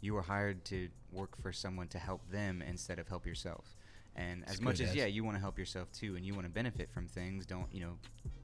you 0.00 0.14
were 0.14 0.22
hired 0.22 0.64
to 0.64 0.88
work 1.10 1.36
for 1.42 1.52
someone 1.52 1.88
to 1.88 1.98
help 1.98 2.22
them 2.30 2.62
instead 2.62 2.98
of 2.98 3.08
help 3.08 3.26
yourself 3.26 3.76
and 4.14 4.44
as 4.46 4.60
much 4.60 4.80
as, 4.80 4.90
as 4.90 4.94
yeah, 4.94 5.06
you 5.06 5.24
want 5.24 5.36
to 5.36 5.40
help 5.40 5.58
yourself 5.58 5.90
too, 5.92 6.16
and 6.16 6.26
you 6.26 6.34
want 6.34 6.46
to 6.46 6.52
benefit 6.52 6.90
from 6.90 7.06
things, 7.06 7.46
don't 7.46 7.66
you 7.72 7.80
know, 7.80 7.98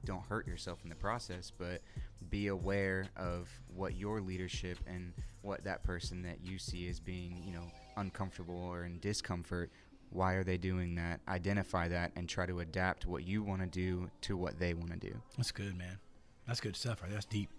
don't 0.05 0.23
hurt 0.27 0.47
yourself 0.47 0.79
in 0.83 0.89
the 0.89 0.95
process. 0.95 1.51
But 1.55 1.81
be 2.29 2.47
aware 2.47 3.05
of 3.15 3.49
what 3.75 3.95
your 3.95 4.21
leadership 4.21 4.77
and 4.87 5.13
what 5.41 5.63
that 5.63 5.83
person 5.83 6.21
that 6.23 6.39
you 6.43 6.57
see 6.57 6.89
as 6.89 6.99
being, 6.99 7.41
you 7.45 7.53
know, 7.53 7.65
uncomfortable 7.97 8.61
or 8.61 8.85
in 8.85 8.99
discomfort. 8.99 9.71
Why 10.11 10.33
are 10.33 10.43
they 10.43 10.57
doing 10.57 10.95
that? 10.95 11.19
Identify 11.27 11.89
that 11.89 12.11
and 12.15 12.27
try 12.27 12.47
to 12.47 12.61
adapt 12.61 13.05
what 13.05 13.27
you 13.27 13.43
want 13.43 13.61
to 13.61 13.67
do 13.67 14.09
to 14.21 14.35
what 14.35 14.57
they 14.57 14.73
want 14.73 14.91
to 14.91 14.97
do. 14.97 15.13
That's 15.37 15.51
good, 15.51 15.77
man. 15.77 15.99
That's 16.47 16.59
good 16.59 16.75
stuff, 16.75 17.03
right? 17.03 17.11
That's 17.11 17.25
deep. 17.25 17.49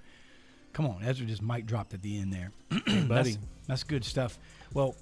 Come 0.73 0.87
on, 0.87 1.03
Ezra 1.05 1.27
just 1.27 1.43
mic 1.43 1.67
dropped 1.67 1.95
at 1.95 2.03
the 2.03 2.21
end 2.21 2.33
there, 2.33 2.53
buddy. 3.09 3.33
That's, 3.33 3.39
that's 3.67 3.83
good 3.85 4.05
stuff. 4.05 4.39
Well, 4.73 4.95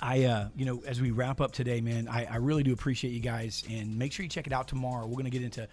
I, 0.00 0.24
uh, 0.24 0.48
you 0.56 0.64
know, 0.64 0.82
as 0.86 1.00
we 1.00 1.10
wrap 1.10 1.40
up 1.40 1.52
today, 1.52 1.80
man, 1.80 2.08
I, 2.08 2.24
I 2.24 2.36
really 2.36 2.62
do 2.62 2.72
appreciate 2.72 3.10
you 3.10 3.20
guys, 3.20 3.64
and 3.68 3.98
make 3.98 4.12
sure 4.12 4.22
you 4.22 4.30
check 4.30 4.46
it 4.46 4.52
out 4.52 4.68
tomorrow. 4.68 5.06
We're 5.06 5.12
going 5.12 5.24
to 5.24 5.30
get 5.30 5.42
into 5.42 5.68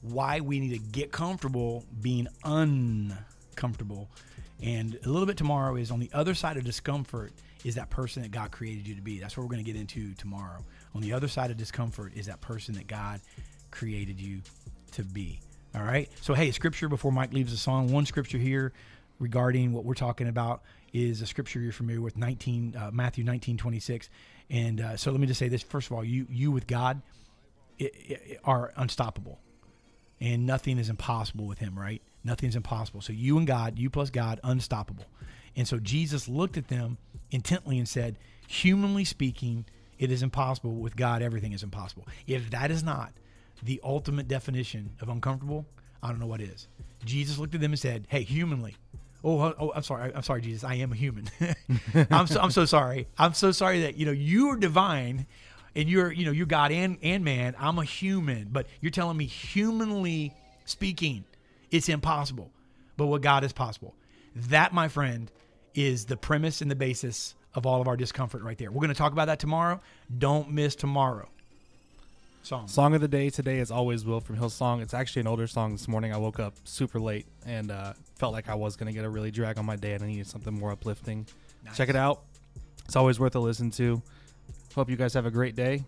why 0.00 0.40
we 0.40 0.60
need 0.60 0.70
to 0.70 0.78
get 0.78 1.12
comfortable 1.12 1.84
being 2.00 2.28
uncomfortable, 2.44 4.10
and 4.62 4.98
a 5.04 5.08
little 5.08 5.26
bit 5.26 5.36
tomorrow 5.36 5.76
is 5.76 5.90
on 5.90 6.00
the 6.00 6.10
other 6.12 6.34
side 6.34 6.56
of 6.56 6.64
discomfort 6.64 7.32
is 7.64 7.74
that 7.74 7.90
person 7.90 8.22
that 8.22 8.30
God 8.30 8.50
created 8.50 8.86
you 8.86 8.94
to 8.94 9.02
be. 9.02 9.18
That's 9.18 9.36
what 9.36 9.42
we're 9.42 9.50
going 9.50 9.64
to 9.64 9.70
get 9.70 9.78
into 9.78 10.14
tomorrow. 10.14 10.64
On 10.94 11.02
the 11.02 11.12
other 11.12 11.28
side 11.28 11.50
of 11.50 11.56
discomfort 11.56 12.12
is 12.14 12.26
that 12.26 12.40
person 12.40 12.74
that 12.74 12.86
God 12.86 13.20
created 13.70 14.20
you 14.20 14.40
to 14.92 15.02
be. 15.02 15.40
All 15.74 15.82
right. 15.82 16.08
So 16.20 16.34
hey, 16.34 16.50
scripture 16.50 16.88
before 16.88 17.12
Mike 17.12 17.32
leaves 17.32 17.52
the 17.52 17.58
song. 17.58 17.92
One 17.92 18.06
scripture 18.06 18.38
here 18.38 18.72
regarding 19.18 19.72
what 19.72 19.84
we're 19.84 19.94
talking 19.94 20.28
about 20.28 20.62
is 20.92 21.20
a 21.20 21.26
scripture 21.26 21.60
you're 21.60 21.72
familiar 21.72 22.00
with, 22.00 22.16
19 22.16 22.76
uh, 22.76 22.90
Matthew 22.92 23.24
19, 23.24 23.56
26. 23.56 24.08
And 24.50 24.80
uh, 24.80 24.96
so 24.96 25.10
let 25.10 25.20
me 25.20 25.26
just 25.26 25.38
say 25.38 25.48
this 25.48 25.62
first 25.62 25.90
of 25.90 25.96
all, 25.96 26.04
you 26.04 26.26
you 26.30 26.50
with 26.50 26.66
God, 26.66 27.02
are 28.44 28.72
unstoppable, 28.76 29.38
and 30.20 30.46
nothing 30.46 30.78
is 30.78 30.88
impossible 30.88 31.46
with 31.46 31.58
Him. 31.58 31.78
Right? 31.78 32.02
Nothing's 32.24 32.56
impossible. 32.56 33.00
So 33.00 33.12
you 33.12 33.38
and 33.38 33.46
God, 33.46 33.78
you 33.78 33.90
plus 33.90 34.10
God, 34.10 34.40
unstoppable. 34.42 35.04
And 35.56 35.66
so 35.66 35.78
Jesus 35.78 36.28
looked 36.28 36.56
at 36.56 36.68
them 36.68 36.98
intently 37.30 37.78
and 37.78 37.88
said, 37.88 38.16
humanly 38.46 39.04
speaking, 39.04 39.64
it 39.98 40.10
is 40.12 40.22
impossible. 40.22 40.72
With 40.74 40.96
God, 40.96 41.22
everything 41.22 41.52
is 41.52 41.62
impossible. 41.62 42.06
If 42.26 42.50
that 42.50 42.70
is 42.70 42.82
not 42.82 43.12
the 43.62 43.80
ultimate 43.82 44.28
definition 44.28 44.90
of 45.00 45.08
uncomfortable, 45.08 45.66
I 46.02 46.08
don't 46.08 46.20
know 46.20 46.26
what 46.26 46.40
is. 46.40 46.68
Jesus 47.04 47.38
looked 47.38 47.54
at 47.54 47.60
them 47.60 47.72
and 47.72 47.78
said, 47.78 48.06
"Hey, 48.08 48.22
humanly." 48.22 48.76
Oh, 49.24 49.40
oh, 49.58 49.72
I'm 49.74 49.82
sorry. 49.82 50.12
I'm 50.14 50.22
sorry, 50.22 50.42
Jesus. 50.42 50.64
I 50.64 50.74
am 50.74 50.92
a 50.92 50.96
human. 50.96 51.28
I'm 52.10 52.26
so 52.26 52.40
I'm 52.40 52.50
so 52.50 52.64
sorry. 52.64 53.08
I'm 53.18 53.34
so 53.34 53.52
sorry 53.52 53.82
that 53.82 53.96
you 53.96 54.06
know 54.06 54.12
you 54.12 54.48
are 54.50 54.56
divine, 54.56 55.26
and 55.74 55.88
you're 55.88 56.12
you 56.12 56.24
know 56.24 56.30
you're 56.30 56.46
God 56.46 56.70
and 56.72 56.98
and 57.02 57.24
man. 57.24 57.54
I'm 57.58 57.78
a 57.78 57.84
human, 57.84 58.48
but 58.50 58.66
you're 58.80 58.90
telling 58.90 59.16
me 59.16 59.26
humanly 59.26 60.34
speaking, 60.64 61.24
it's 61.70 61.88
impossible. 61.88 62.50
But 62.96 63.06
what 63.06 63.22
God 63.22 63.44
is 63.44 63.52
possible. 63.52 63.94
That, 64.34 64.72
my 64.72 64.88
friend, 64.88 65.30
is 65.74 66.04
the 66.04 66.16
premise 66.16 66.60
and 66.60 66.70
the 66.70 66.76
basis 66.76 67.34
of 67.54 67.66
all 67.66 67.80
of 67.80 67.88
our 67.88 67.96
discomfort 67.96 68.42
right 68.42 68.58
there. 68.58 68.70
We're 68.70 68.80
going 68.80 68.88
to 68.88 68.94
talk 68.94 69.12
about 69.12 69.26
that 69.26 69.38
tomorrow. 69.38 69.80
Don't 70.16 70.50
miss 70.50 70.74
tomorrow. 70.76 71.28
Song. 72.42 72.66
Song 72.66 72.94
of 72.94 73.00
the 73.00 73.08
day 73.08 73.28
today 73.30 73.58
is 73.58 73.70
always 73.70 74.04
Will 74.04 74.20
from 74.20 74.36
Hillsong. 74.36 74.80
It's 74.80 74.94
actually 74.94 75.20
an 75.20 75.26
older 75.26 75.46
song. 75.46 75.72
This 75.72 75.86
morning 75.86 76.14
I 76.14 76.16
woke 76.16 76.40
up 76.40 76.54
super 76.64 76.98
late 76.98 77.26
and 77.44 77.70
uh, 77.70 77.92
felt 78.16 78.32
like 78.32 78.48
I 78.48 78.54
was 78.54 78.76
going 78.76 78.86
to 78.86 78.92
get 78.92 79.04
a 79.04 79.08
really 79.08 79.30
drag 79.30 79.58
on 79.58 79.66
my 79.66 79.76
day 79.76 79.92
and 79.92 80.02
I 80.02 80.06
needed 80.06 80.26
something 80.26 80.58
more 80.58 80.72
uplifting. 80.72 81.26
Nice. 81.64 81.76
Check 81.76 81.88
it 81.88 81.96
out. 81.96 82.22
It's 82.84 82.96
always 82.96 83.20
worth 83.20 83.34
a 83.34 83.38
listen 83.38 83.70
to. 83.72 84.02
Hope 84.74 84.88
you 84.88 84.96
guys 84.96 85.12
have 85.14 85.26
a 85.26 85.30
great 85.30 85.56
day. 85.56 85.84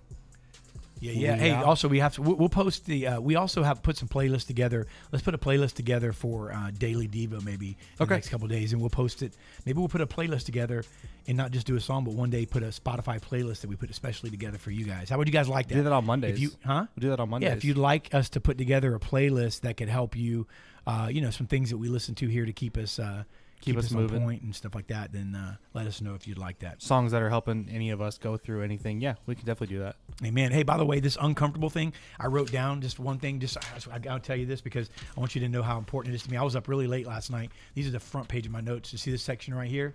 Yeah, 1.01 1.13
yeah. 1.13 1.37
Hey, 1.37 1.51
out. 1.53 1.65
also 1.65 1.89
we 1.89 1.99
have 1.99 2.15
to. 2.15 2.23
We'll 2.23 2.49
post 2.49 2.85
the. 2.85 3.07
Uh, 3.07 3.21
we 3.21 3.35
also 3.35 3.63
have 3.63 3.83
put 3.83 3.97
some 3.97 4.09
playlists 4.09 4.47
together. 4.47 4.87
Let's 5.11 5.25
put 5.25 5.35
a 5.35 5.39
playlist 5.39 5.75
together 5.75 6.13
for 6.13 6.53
uh, 6.53 6.71
Daily 6.77 7.09
Devo 7.09 7.43
maybe 7.43 7.69
in 7.69 7.75
okay. 8.01 8.05
the 8.05 8.15
next 8.15 8.29
couple 8.29 8.47
days, 8.49 8.73
and 8.73 8.81
we'll 8.81 8.91
post 8.91 9.23
it. 9.23 9.35
Maybe 9.65 9.79
we'll 9.79 9.89
put 9.89 10.03
a 10.03 10.07
playlist 10.07 10.45
together, 10.45 10.85
and 11.27 11.37
not 11.37 11.53
just 11.53 11.67
do 11.67 11.77
a 11.77 11.81
song, 11.81 12.05
but 12.05 12.15
one 12.15 12.29
day 12.29 12.45
put 12.45 12.63
a 12.63 12.67
Spotify 12.67 13.21
playlist 13.21 13.63
that 13.63 13.69
we 13.71 13.77
put 13.77 13.91
especially 13.91 14.31
together 14.31 14.59
for 14.59 14.71
you 14.71 14.85
guys. 14.85 15.09
How 15.09 15.17
would 15.17 15.27
you 15.27 15.33
guys 15.33 15.49
like 15.49 15.69
that? 15.69 15.75
We'll 15.75 15.85
do 15.85 15.91
that 15.91 15.95
on 15.95 16.05
Mondays. 16.05 16.35
If 16.35 16.41
you, 16.41 16.51
huh? 16.65 16.87
We'll 16.95 17.03
do 17.03 17.09
that 17.11 17.21
on 17.21 17.31
Mondays. 17.31 17.49
Yeah, 17.49 17.57
if 17.57 17.65
you'd 17.65 17.79
like 17.79 18.15
us 18.15 18.29
to 18.31 18.41
put 18.41 18.59
together 18.59 18.95
a 18.95 19.01
playlist 19.01 19.61
that 19.63 19.79
could 19.79 19.89
help 19.89 20.17
you, 20.17 20.47
uh, 20.87 21.09
you 21.11 21.23
know, 21.23 21.31
some 21.31 21.47
things 21.47 21.71
that 21.71 21.79
we 21.79 21.89
listen 21.89 22.15
to 22.17 22.27
here 22.27 22.45
to 22.45 22.53
keep 22.53 22.77
us 22.77 22.99
uh, 22.99 23.25
keep, 23.61 23.77
us, 23.77 23.87
us 23.87 23.93
moving 23.93 24.23
point 24.23 24.43
and 24.43 24.55
stuff 24.55 24.75
like 24.75 24.87
that, 24.89 25.13
then 25.13 25.35
uh, 25.35 25.57
let 25.75 25.87
us 25.87 26.01
know 26.01 26.15
if 26.15 26.27
you'd 26.27 26.39
like 26.39 26.59
that. 26.61 26.83
Songs 26.83 27.13
that 27.13 27.23
are 27.23 27.29
helping 27.29 27.69
any 27.71 27.91
of 27.91 28.01
us 28.01 28.19
go 28.19 28.37
through 28.37 28.63
anything. 28.63 29.01
Yeah, 29.01 29.15
we 29.27 29.35
can 29.35 29.45
definitely 29.45 29.77
do 29.77 29.83
that. 29.83 29.97
Amen. 30.25 30.53
Hey, 30.53 30.63
by 30.63 30.77
the 30.77 30.85
way, 30.85 31.01
this 31.01 31.17
uncomfortable 31.21 31.71
thing, 31.71 31.93
I 32.19 32.27
wrote 32.27 32.51
down 32.51 32.81
just 32.81 32.99
one 32.99 33.19
thing. 33.19 33.41
Just 33.41 33.57
I, 33.59 33.95
I 33.95 33.99
gotta 33.99 34.21
tell 34.21 34.37
you 34.37 34.47
this 34.47 34.61
because 34.61 34.91
I 35.17 35.21
want 35.21 35.35
you 35.35 35.41
to 35.43 35.49
know 35.49 35.63
how 35.63 35.79
important 35.79 36.15
it 36.15 36.17
is 36.17 36.23
to 36.25 36.31
me. 36.31 36.37
I 36.37 36.43
was 36.43 36.57
up 36.57 36.69
really 36.69 36.87
late 36.87 37.07
last 37.07 37.31
night. 37.31 37.51
These 37.75 37.87
are 37.87 37.93
the 37.93 38.01
front 38.01 38.29
page 38.29 38.47
of 38.47 38.53
my 38.53 38.61
notes. 38.61 38.93
You 38.93 38.99
see 38.99 39.11
this 39.11 39.23
section 39.23 39.55
right 39.55 39.69
here? 39.69 39.93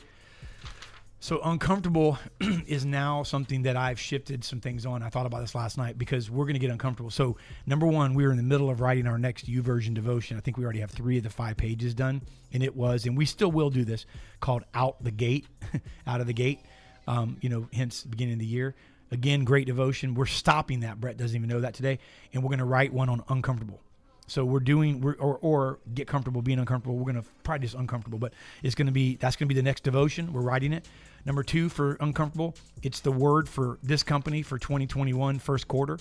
So 1.25 1.41
uncomfortable 1.43 2.19
is 2.67 2.85
now 2.85 3.23
something 3.23 3.63
that 3.63 3.75
I've 3.75 3.99
shifted 3.99 4.43
some 4.43 4.61
things 4.61 4.85
on. 4.85 5.01
I 5.01 5.09
thought 5.09 5.25
about 5.25 5.41
this 5.41 5.55
last 5.55 5.75
night 5.75 5.97
because 5.97 6.29
we're 6.29 6.45
going 6.45 6.53
to 6.53 6.59
get 6.59 6.69
uncomfortable. 6.69 7.09
So 7.09 7.37
number 7.65 7.87
one, 7.87 8.13
we 8.13 8.25
are 8.25 8.29
in 8.29 8.37
the 8.37 8.43
middle 8.43 8.69
of 8.69 8.79
writing 8.79 9.07
our 9.07 9.17
next 9.17 9.47
U 9.47 9.63
YouVersion 9.63 9.95
devotion. 9.95 10.37
I 10.37 10.41
think 10.41 10.57
we 10.57 10.63
already 10.63 10.81
have 10.81 10.91
three 10.91 11.17
of 11.17 11.23
the 11.23 11.31
five 11.31 11.57
pages 11.57 11.95
done, 11.95 12.21
and 12.53 12.61
it 12.61 12.75
was, 12.75 13.07
and 13.07 13.17
we 13.17 13.25
still 13.25 13.51
will 13.51 13.71
do 13.71 13.83
this, 13.83 14.05
called 14.39 14.65
"Out 14.75 15.03
the 15.03 15.09
Gate," 15.09 15.47
out 16.05 16.21
of 16.21 16.27
the 16.27 16.33
gate. 16.33 16.59
Um, 17.07 17.37
you 17.41 17.49
know, 17.49 17.67
hence 17.73 18.03
beginning 18.03 18.33
of 18.33 18.39
the 18.39 18.45
year. 18.45 18.75
Again, 19.09 19.45
great 19.45 19.65
devotion. 19.65 20.13
We're 20.13 20.27
stopping 20.27 20.81
that. 20.81 21.01
Brett 21.01 21.17
doesn't 21.17 21.35
even 21.35 21.49
know 21.49 21.61
that 21.61 21.73
today, 21.73 21.97
and 22.33 22.43
we're 22.43 22.49
going 22.49 22.59
to 22.59 22.65
write 22.65 22.93
one 22.93 23.09
on 23.09 23.23
uncomfortable. 23.29 23.81
So 24.27 24.43
we're 24.43 24.59
doing 24.59 25.01
we're, 25.01 25.13
or 25.13 25.37
or 25.41 25.79
get 25.93 26.07
comfortable 26.07 26.41
being 26.41 26.59
uncomfortable. 26.59 26.97
We're 26.97 27.13
gonna 27.13 27.59
just 27.59 27.75
uncomfortable, 27.75 28.19
but 28.19 28.33
it's 28.63 28.75
gonna 28.75 28.91
be 28.91 29.15
that's 29.15 29.35
gonna 29.35 29.47
be 29.47 29.55
the 29.55 29.63
next 29.63 29.83
devotion. 29.83 30.33
We're 30.33 30.41
writing 30.41 30.73
it. 30.73 30.87
Number 31.25 31.43
two 31.43 31.69
for 31.69 31.97
uncomfortable, 32.01 32.55
it's 32.83 32.99
the 32.99 33.11
word 33.11 33.49
for 33.49 33.79
this 33.81 34.03
company 34.03 34.41
for 34.41 34.59
2021 34.59 35.39
first 35.39 35.67
quarter. 35.67 35.97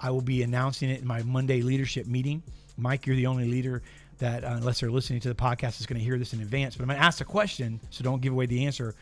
I 0.00 0.10
will 0.10 0.20
be 0.20 0.42
announcing 0.42 0.90
it 0.90 1.00
in 1.00 1.06
my 1.06 1.22
Monday 1.22 1.62
leadership 1.62 2.06
meeting. 2.06 2.42
Mike, 2.76 3.06
you're 3.06 3.16
the 3.16 3.26
only 3.26 3.48
leader 3.48 3.82
that, 4.18 4.44
uh, 4.44 4.48
unless 4.56 4.80
they're 4.80 4.90
listening 4.90 5.20
to 5.20 5.28
the 5.28 5.34
podcast, 5.34 5.80
is 5.80 5.86
going 5.86 5.98
to 5.98 6.04
hear 6.04 6.18
this 6.18 6.32
in 6.32 6.40
advance. 6.40 6.76
But 6.76 6.82
I'm 6.82 6.88
going 6.88 6.98
to 6.98 7.04
ask 7.04 7.20
a 7.20 7.24
question, 7.24 7.80
so 7.90 8.02
don't 8.02 8.20
give 8.20 8.32
away 8.32 8.46
the 8.46 8.66
answer. 8.66 8.94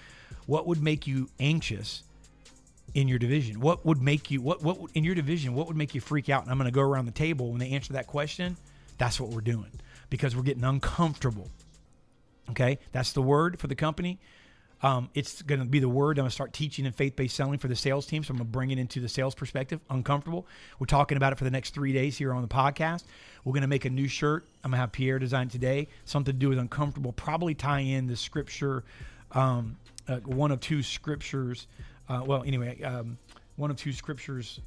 What 0.46 0.66
would 0.66 0.82
make 0.82 1.06
you 1.06 1.28
anxious 1.40 2.02
in 2.94 3.08
your 3.08 3.18
division? 3.18 3.60
What 3.60 3.84
would 3.86 4.02
make 4.02 4.30
you 4.30 4.40
what 4.40 4.62
what 4.62 4.78
in 4.94 5.04
your 5.04 5.14
division? 5.14 5.54
What 5.54 5.66
would 5.66 5.76
make 5.76 5.94
you 5.94 6.00
freak 6.00 6.28
out? 6.28 6.42
And 6.42 6.50
I'm 6.50 6.58
going 6.58 6.70
to 6.70 6.74
go 6.74 6.82
around 6.82 7.06
the 7.06 7.12
table 7.12 7.50
when 7.50 7.58
they 7.58 7.70
answer 7.70 7.94
that 7.94 8.06
question. 8.06 8.56
That's 8.98 9.20
what 9.20 9.30
we're 9.30 9.40
doing 9.40 9.70
because 10.10 10.36
we're 10.36 10.42
getting 10.42 10.64
uncomfortable. 10.64 11.48
Okay, 12.50 12.78
that's 12.92 13.12
the 13.12 13.22
word 13.22 13.58
for 13.58 13.66
the 13.66 13.74
company. 13.74 14.18
Um, 14.82 15.10
it's 15.14 15.42
going 15.42 15.60
to 15.60 15.66
be 15.66 15.78
the 15.78 15.88
word 15.88 16.18
I'm 16.18 16.22
going 16.22 16.30
to 16.30 16.34
start 16.34 16.52
teaching 16.52 16.86
in 16.86 16.92
faith 16.92 17.14
based 17.14 17.36
selling 17.36 17.58
for 17.58 17.68
the 17.68 17.76
sales 17.76 18.04
team. 18.04 18.24
So 18.24 18.32
I'm 18.32 18.38
going 18.38 18.48
to 18.48 18.52
bring 18.52 18.70
it 18.72 18.78
into 18.78 19.00
the 19.00 19.08
sales 19.08 19.34
perspective. 19.34 19.80
Uncomfortable. 19.90 20.46
We're 20.80 20.86
talking 20.86 21.16
about 21.16 21.32
it 21.32 21.38
for 21.38 21.44
the 21.44 21.52
next 21.52 21.72
three 21.72 21.92
days 21.92 22.18
here 22.18 22.32
on 22.32 22.42
the 22.42 22.48
podcast. 22.48 23.04
We're 23.44 23.52
going 23.52 23.62
to 23.62 23.68
make 23.68 23.84
a 23.84 23.90
new 23.90 24.08
shirt. 24.08 24.44
I'm 24.64 24.72
going 24.72 24.78
to 24.78 24.80
have 24.80 24.92
Pierre 24.92 25.20
design 25.20 25.48
today. 25.48 25.88
Something 26.04 26.34
to 26.34 26.38
do 26.38 26.48
with 26.48 26.58
uncomfortable. 26.58 27.12
Probably 27.12 27.54
tie 27.54 27.80
in 27.80 28.08
the 28.08 28.16
scripture, 28.16 28.82
um, 29.30 29.76
uh, 30.08 30.16
one 30.16 30.50
of 30.50 30.58
two 30.58 30.82
scriptures. 30.82 31.68
Uh, 32.08 32.22
well, 32.26 32.42
anyway, 32.44 32.82
um, 32.82 33.18
one 33.56 33.70
of 33.70 33.76
two 33.76 33.92
scriptures. 33.92 34.60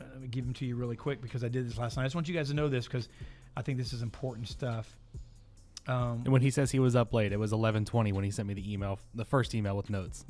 Uh, 0.00 0.04
let 0.12 0.20
me 0.20 0.28
give 0.28 0.44
them 0.44 0.54
to 0.54 0.64
you 0.64 0.76
really 0.76 0.96
quick 0.96 1.20
because 1.20 1.44
I 1.44 1.48
did 1.48 1.68
this 1.68 1.78
last 1.78 1.96
night. 1.96 2.04
I 2.04 2.06
just 2.06 2.14
want 2.14 2.28
you 2.28 2.34
guys 2.34 2.48
to 2.48 2.54
know 2.54 2.68
this 2.68 2.86
because 2.86 3.08
I 3.56 3.62
think 3.62 3.78
this 3.78 3.92
is 3.92 4.02
important 4.02 4.48
stuff. 4.48 4.96
Um, 5.88 6.22
and 6.24 6.28
when 6.28 6.42
he 6.42 6.50
says 6.50 6.70
he 6.70 6.78
was 6.78 6.94
up 6.94 7.14
late, 7.14 7.32
it 7.32 7.38
was 7.38 7.52
11:20 7.52 8.12
when 8.12 8.22
he 8.22 8.30
sent 8.30 8.46
me 8.46 8.54
the 8.54 8.72
email, 8.72 8.98
the 9.14 9.24
first 9.24 9.54
email 9.54 9.76
with 9.76 9.88
notes. 9.88 10.24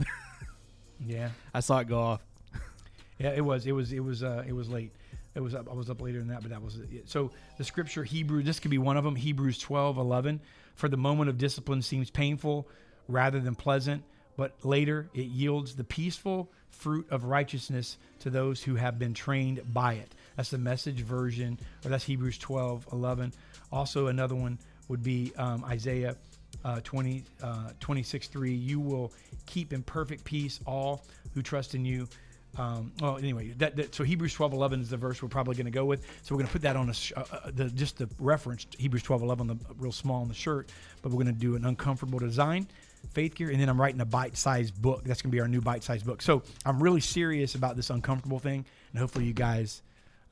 yeah, 1.06 1.30
I 1.52 1.60
saw 1.60 1.80
it 1.80 1.88
go 1.88 1.98
off. 1.98 2.24
yeah, 3.18 3.30
it 3.30 3.44
was. 3.44 3.66
It 3.66 3.72
was. 3.72 3.92
It 3.92 4.00
was. 4.00 4.22
Uh, 4.22 4.44
it 4.46 4.52
was 4.52 4.68
late. 4.68 4.92
It 5.34 5.40
was. 5.40 5.54
Up, 5.54 5.68
I 5.68 5.74
was 5.74 5.90
up 5.90 6.00
later 6.00 6.18
than 6.18 6.28
that, 6.28 6.42
but 6.42 6.50
that 6.50 6.62
was 6.62 6.76
it. 6.76 7.08
So 7.08 7.32
the 7.58 7.64
scripture 7.64 8.04
Hebrew. 8.04 8.42
This 8.42 8.60
could 8.60 8.70
be 8.70 8.78
one 8.78 8.96
of 8.96 9.04
them. 9.04 9.16
Hebrews 9.16 9.58
12:11. 9.58 10.40
For 10.76 10.88
the 10.88 10.96
moment 10.96 11.28
of 11.28 11.38
discipline 11.38 11.82
seems 11.82 12.08
painful 12.08 12.68
rather 13.08 13.40
than 13.40 13.56
pleasant, 13.56 14.04
but 14.38 14.54
later 14.64 15.10
it 15.12 15.26
yields 15.26 15.74
the 15.74 15.84
peaceful 15.84 16.48
fruit 16.70 17.06
of 17.10 17.24
righteousness 17.24 17.98
to 18.20 18.30
those 18.30 18.62
who 18.62 18.76
have 18.76 18.98
been 18.98 19.12
trained 19.12 19.60
by 19.74 19.94
it. 19.94 20.14
That's 20.36 20.50
the 20.50 20.58
message 20.58 21.00
version, 21.00 21.58
or 21.84 21.90
that's 21.90 22.04
Hebrews 22.04 22.38
12:11. 22.38 23.34
Also 23.70 24.06
another 24.06 24.36
one 24.36 24.58
would 24.86 25.02
be 25.02 25.32
um, 25.36 25.64
Isaiah 25.64 26.16
uh, 26.64 26.80
20, 26.82 27.24
uh, 27.42 27.70
26 27.80 28.28
3. 28.28 28.54
You 28.54 28.80
will 28.80 29.12
keep 29.46 29.72
in 29.72 29.82
perfect 29.82 30.24
peace 30.24 30.60
all 30.64 31.04
who 31.34 31.42
trust 31.42 31.74
in 31.74 31.84
you. 31.84 32.08
Um, 32.56 32.92
well, 33.00 33.18
anyway, 33.18 33.50
that, 33.58 33.76
that, 33.76 33.94
so 33.94 34.04
Hebrews 34.04 34.32
12 34.32 34.52
11 34.52 34.80
is 34.80 34.90
the 34.90 34.96
verse 34.96 35.22
we're 35.22 35.28
probably 35.28 35.54
going 35.54 35.66
to 35.66 35.70
go 35.72 35.84
with. 35.84 36.06
So 36.22 36.34
we're 36.34 36.38
going 36.38 36.46
to 36.46 36.52
put 36.52 36.62
that 36.62 36.76
on 36.76 36.88
a, 36.88 37.18
uh, 37.18 37.24
uh, 37.30 37.50
the, 37.54 37.70
just 37.70 37.98
the 37.98 38.08
reference, 38.18 38.66
Hebrews 38.78 39.02
12 39.02 39.22
11, 39.22 39.46
the 39.48 39.56
real 39.78 39.92
small 39.92 40.22
on 40.22 40.28
the 40.28 40.34
shirt. 40.34 40.70
But 41.02 41.10
we're 41.10 41.22
going 41.22 41.34
to 41.34 41.40
do 41.40 41.56
an 41.56 41.64
uncomfortable 41.64 42.18
design, 42.18 42.66
faith 43.08 43.34
gear, 43.34 43.50
and 43.50 43.60
then 43.60 43.68
I'm 43.68 43.80
writing 43.80 44.00
a 44.00 44.06
bite 44.06 44.36
sized 44.36 44.80
book. 44.80 45.04
That's 45.04 45.22
going 45.22 45.30
to 45.30 45.34
be 45.34 45.40
our 45.40 45.48
new 45.48 45.60
bite 45.60 45.82
sized 45.82 46.06
book. 46.06 46.22
So 46.22 46.42
I'm 46.64 46.82
really 46.82 47.00
serious 47.00 47.54
about 47.54 47.76
this 47.76 47.90
uncomfortable 47.90 48.38
thing, 48.38 48.64
and 48.92 49.00
hopefully 49.00 49.24
you 49.24 49.34
guys 49.34 49.82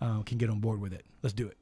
uh, 0.00 0.22
can 0.22 0.38
get 0.38 0.50
on 0.50 0.60
board 0.60 0.80
with 0.80 0.92
it. 0.92 1.04
Let's 1.22 1.34
do 1.34 1.46
it. 1.46 1.56